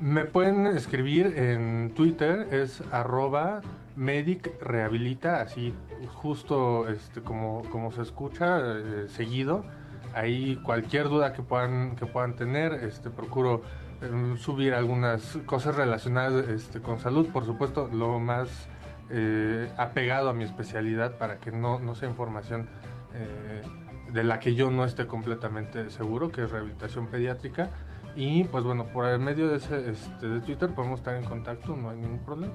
Me 0.00 0.26
pueden 0.26 0.66
escribir 0.66 1.32
en 1.38 1.92
Twitter, 1.94 2.48
es 2.52 2.82
arroba 2.92 3.62
medic 3.94 4.60
rehabilita, 4.60 5.40
así 5.40 5.72
justo 6.14 6.88
este, 6.88 7.22
como, 7.22 7.62
como 7.70 7.90
se 7.92 8.02
escucha, 8.02 8.58
eh, 8.60 9.06
seguido. 9.08 9.64
Ahí 10.14 10.56
cualquier 10.56 11.08
duda 11.08 11.32
que 11.32 11.42
puedan, 11.42 11.96
que 11.96 12.04
puedan 12.04 12.36
tener, 12.36 12.74
este, 12.74 13.08
procuro 13.08 13.62
subir 14.38 14.74
algunas 14.74 15.38
cosas 15.46 15.76
relacionadas 15.76 16.48
este, 16.48 16.80
con 16.80 16.98
salud, 16.98 17.28
por 17.32 17.44
supuesto, 17.44 17.88
lo 17.92 18.18
más 18.18 18.68
eh, 19.10 19.70
apegado 19.76 20.28
a 20.30 20.32
mi 20.32 20.44
especialidad 20.44 21.16
para 21.16 21.38
que 21.38 21.52
no, 21.52 21.78
no 21.78 21.94
sea 21.94 22.08
información 22.08 22.68
eh, 23.14 23.62
de 24.12 24.24
la 24.24 24.38
que 24.38 24.54
yo 24.54 24.70
no 24.70 24.84
esté 24.84 25.06
completamente 25.06 25.90
seguro, 25.90 26.30
que 26.30 26.42
es 26.42 26.50
rehabilitación 26.50 27.06
pediátrica. 27.08 27.70
Y 28.14 28.44
pues 28.44 28.64
bueno, 28.64 28.86
por 28.86 29.06
el 29.06 29.18
medio 29.18 29.48
de, 29.48 29.56
ese, 29.56 29.90
este, 29.90 30.26
de 30.26 30.40
Twitter 30.40 30.70
podemos 30.74 31.00
estar 31.00 31.14
en 31.16 31.24
contacto, 31.24 31.76
no 31.76 31.90
hay 31.90 31.98
ningún 31.98 32.24
problema. 32.24 32.54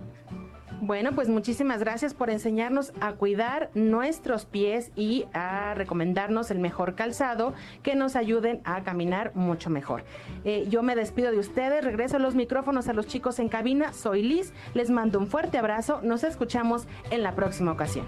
Bueno, 0.84 1.12
pues 1.12 1.30
muchísimas 1.30 1.80
gracias 1.80 2.16
por 2.16 2.32
enseñarnos 2.32 2.92
a 3.02 3.14
cuidar 3.14 3.70
nuestros 3.76 4.46
pies 4.46 4.92
y 4.96 5.26
a 5.32 5.76
recomendarnos 5.76 6.50
el 6.50 6.58
mejor 6.58 6.96
calzado 6.96 7.54
que 7.84 7.94
nos 7.94 8.16
ayuden 8.16 8.62
a 8.64 8.82
caminar 8.82 9.32
mucho 9.36 9.70
mejor. 9.70 10.04
Eh, 10.44 10.66
yo 10.70 10.82
me 10.82 10.96
despido 10.96 11.30
de 11.30 11.38
ustedes, 11.38 11.84
regreso 11.84 12.18
los 12.18 12.34
micrófonos 12.34 12.88
a 12.88 12.94
los 12.94 13.06
chicos 13.06 13.38
en 13.38 13.48
cabina. 13.48 13.94
Soy 13.94 14.24
Liz, 14.24 14.54
les 14.74 14.90
mando 14.90 15.20
un 15.20 15.28
fuerte 15.28 15.60
abrazo, 15.60 16.02
nos 16.02 16.24
escuchamos 16.24 16.88
en 17.12 17.22
la 17.22 17.36
próxima 17.36 17.72
ocasión. 17.72 18.08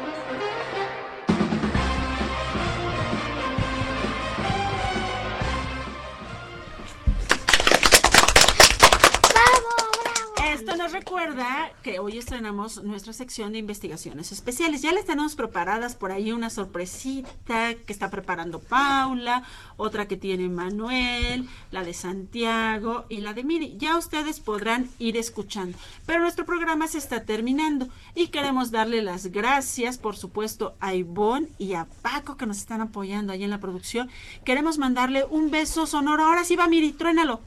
Recuerda 10.91 11.71
que 11.83 11.99
hoy 11.99 12.17
estrenamos 12.17 12.83
nuestra 12.83 13.13
sección 13.13 13.53
de 13.53 13.59
investigaciones 13.59 14.33
especiales. 14.33 14.81
Ya 14.81 14.91
les 14.91 15.05
tenemos 15.05 15.35
preparadas 15.35 15.95
por 15.95 16.11
ahí 16.11 16.33
una 16.33 16.49
sorpresita 16.49 17.75
que 17.75 17.93
está 17.93 18.09
preparando 18.09 18.59
Paula, 18.59 19.43
otra 19.77 20.09
que 20.09 20.17
tiene 20.17 20.49
Manuel, 20.49 21.47
la 21.71 21.85
de 21.85 21.93
Santiago 21.93 23.05
y 23.07 23.21
la 23.21 23.33
de 23.33 23.45
Miri. 23.45 23.77
Ya 23.77 23.97
ustedes 23.97 24.41
podrán 24.41 24.89
ir 24.99 25.15
escuchando. 25.15 25.77
Pero 26.05 26.19
nuestro 26.19 26.45
programa 26.45 26.89
se 26.89 26.97
está 26.97 27.23
terminando 27.23 27.87
y 28.13 28.27
queremos 28.27 28.69
darle 28.69 29.01
las 29.01 29.27
gracias, 29.27 29.97
por 29.97 30.17
supuesto, 30.17 30.75
a 30.81 30.93
Ivonne 30.93 31.47
y 31.57 31.73
a 31.75 31.87
Paco 32.01 32.35
que 32.35 32.45
nos 32.45 32.57
están 32.57 32.81
apoyando 32.81 33.31
ahí 33.31 33.45
en 33.45 33.49
la 33.49 33.61
producción. 33.61 34.09
Queremos 34.43 34.77
mandarle 34.77 35.23
un 35.29 35.51
beso 35.51 35.87
sonoro. 35.87 36.25
Ahora 36.25 36.43
sí 36.43 36.57
va, 36.57 36.67
Miri, 36.67 36.91
truénalo 36.91 37.39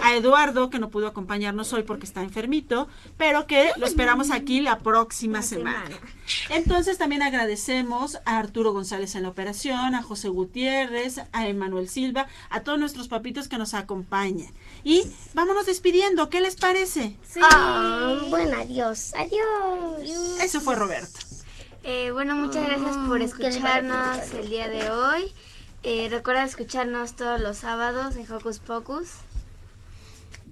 a 0.00 0.14
Eduardo, 0.14 0.70
que 0.70 0.78
no 0.78 0.90
pudo 0.90 1.06
acompañarnos 1.06 1.72
hoy 1.72 1.82
porque 1.82 2.06
está 2.06 2.22
enfermito, 2.22 2.88
pero 3.16 3.46
que 3.46 3.70
lo 3.76 3.86
esperamos 3.86 4.30
aquí 4.30 4.60
la 4.60 4.78
próxima 4.78 5.42
semana. 5.42 5.96
Entonces 6.50 6.98
también 6.98 7.22
agradecemos 7.22 8.18
a 8.24 8.38
Arturo 8.38 8.72
González 8.72 9.14
en 9.14 9.22
la 9.22 9.28
operación, 9.28 9.94
a 9.94 10.02
José 10.02 10.28
Gutiérrez, 10.28 11.20
a 11.32 11.48
Emanuel 11.48 11.88
Silva, 11.88 12.26
a 12.50 12.60
todos 12.60 12.78
nuestros 12.78 13.08
papitos 13.08 13.48
que 13.48 13.58
nos 13.58 13.74
acompañan. 13.74 14.52
Y 14.84 15.02
vámonos 15.34 15.66
despidiendo, 15.66 16.28
¿qué 16.28 16.40
les 16.40 16.56
parece? 16.56 17.16
Ah, 17.42 18.18
bueno, 18.28 18.58
adiós, 18.58 19.12
adiós. 19.16 20.40
Eso 20.40 20.60
fue 20.60 20.74
Roberto. 20.74 21.20
Eh, 21.84 22.10
bueno, 22.10 22.34
muchas 22.34 22.66
gracias 22.66 22.96
por 23.06 23.22
escucharnos 23.22 24.32
el 24.34 24.50
día 24.50 24.68
de 24.68 24.90
hoy. 24.90 25.32
Eh, 25.84 26.08
recuerda 26.10 26.42
escucharnos 26.42 27.14
todos 27.14 27.40
los 27.40 27.58
sábados 27.58 28.16
en 28.16 28.30
Hocus 28.30 28.58
Pocus. 28.58 29.12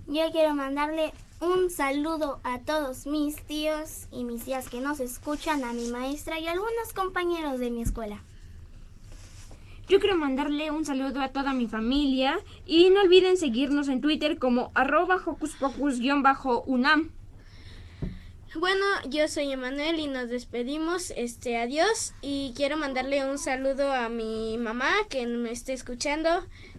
Yo 0.07 0.31
quiero 0.31 0.55
mandarle 0.55 1.12
un 1.41 1.68
saludo 1.68 2.39
a 2.45 2.61
todos 2.61 3.07
mis 3.07 3.43
tíos 3.43 4.07
y 4.12 4.22
mis 4.22 4.45
tías 4.45 4.68
que 4.68 4.81
nos 4.81 5.01
escuchan, 5.01 5.64
a 5.64 5.72
mi 5.72 5.89
maestra 5.91 6.39
y 6.39 6.47
a 6.47 6.53
algunos 6.53 6.93
compañeros 6.95 7.59
de 7.59 7.72
mi 7.72 7.83
escuela. 7.83 8.22
Yo 9.89 9.99
quiero 9.99 10.16
mandarle 10.16 10.70
un 10.70 10.85
saludo 10.85 11.20
a 11.20 11.29
toda 11.29 11.53
mi 11.53 11.66
familia 11.66 12.39
y 12.64 12.91
no 12.91 13.01
olviden 13.01 13.37
seguirnos 13.37 13.89
en 13.89 14.01
Twitter 14.01 14.39
como 14.39 14.70
arroba 14.74 15.16
hocuspocus-unam. 15.16 17.11
Bueno, 18.59 18.84
yo 19.09 19.28
soy 19.28 19.52
Emanuel 19.52 20.00
y 20.00 20.07
nos 20.07 20.28
despedimos. 20.28 21.12
Este, 21.16 21.59
adiós. 21.59 22.14
Y 22.22 22.54
quiero 22.57 22.76
mandarle 22.76 23.28
un 23.28 23.38
saludo 23.38 23.92
a 23.92 24.09
mi 24.09 24.57
mamá 24.59 24.92
que 25.11 25.26
me 25.26 25.50
esté 25.50 25.72
escuchando. 25.72 26.28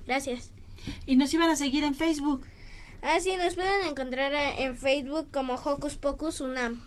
Gracias. 0.06 0.52
Y 1.06 1.18
nos 1.18 1.34
iban 1.34 1.50
a 1.50 1.56
seguir 1.56 1.84
en 1.84 1.94
Facebook. 1.94 2.46
Ah, 3.02 3.20
sí, 3.20 3.36
nos 3.38 3.56
pueden 3.56 3.88
encontrar 3.88 4.34
en 4.34 4.76
Facebook 4.76 5.28
como 5.32 5.54
Hocus 5.54 5.96
Pocus 5.96 6.42
Unam. 6.42 6.82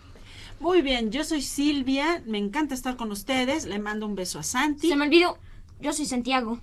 Muy 0.59 0.81
bien, 0.81 1.11
yo 1.11 1.23
soy 1.23 1.41
Silvia, 1.41 2.21
me 2.25 2.37
encanta 2.37 2.75
estar 2.75 2.95
con 2.95 3.11
ustedes, 3.11 3.65
le 3.65 3.79
mando 3.79 4.05
un 4.05 4.15
beso 4.15 4.37
a 4.37 4.43
Santi. 4.43 4.89
Se 4.89 4.95
me 4.95 5.05
olvidó, 5.05 5.39
yo 5.79 5.93
soy 5.93 6.05
Santiago. 6.05 6.59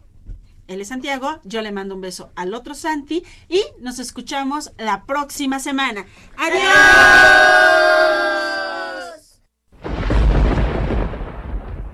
Él 0.69 0.83
es 0.83 0.89
Santiago, 0.89 1.41
yo 1.45 1.63
le 1.63 1.73
mando 1.73 1.95
un 1.95 2.03
beso 2.03 2.31
al 2.37 2.53
otro 2.53 2.75
Santi 2.75 3.25
y 3.49 3.63
nos 3.81 3.99
escuchamos 3.99 4.71
la 4.77 5.05
próxima 5.07 5.61
semana. 5.61 6.05
¡Adiós! 6.37 6.59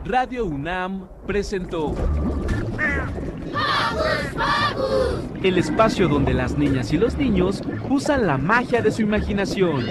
Radio 0.04 0.44
UNAM 0.44 1.08
presentó 1.24 1.94
el 5.44 5.56
espacio 5.56 6.08
donde 6.08 6.34
las 6.34 6.58
niñas 6.58 6.92
y 6.92 6.98
los 6.98 7.16
niños 7.16 7.62
usan 7.88 8.26
la 8.26 8.38
magia 8.38 8.82
de 8.82 8.90
su 8.90 9.02
imaginación. 9.02 9.86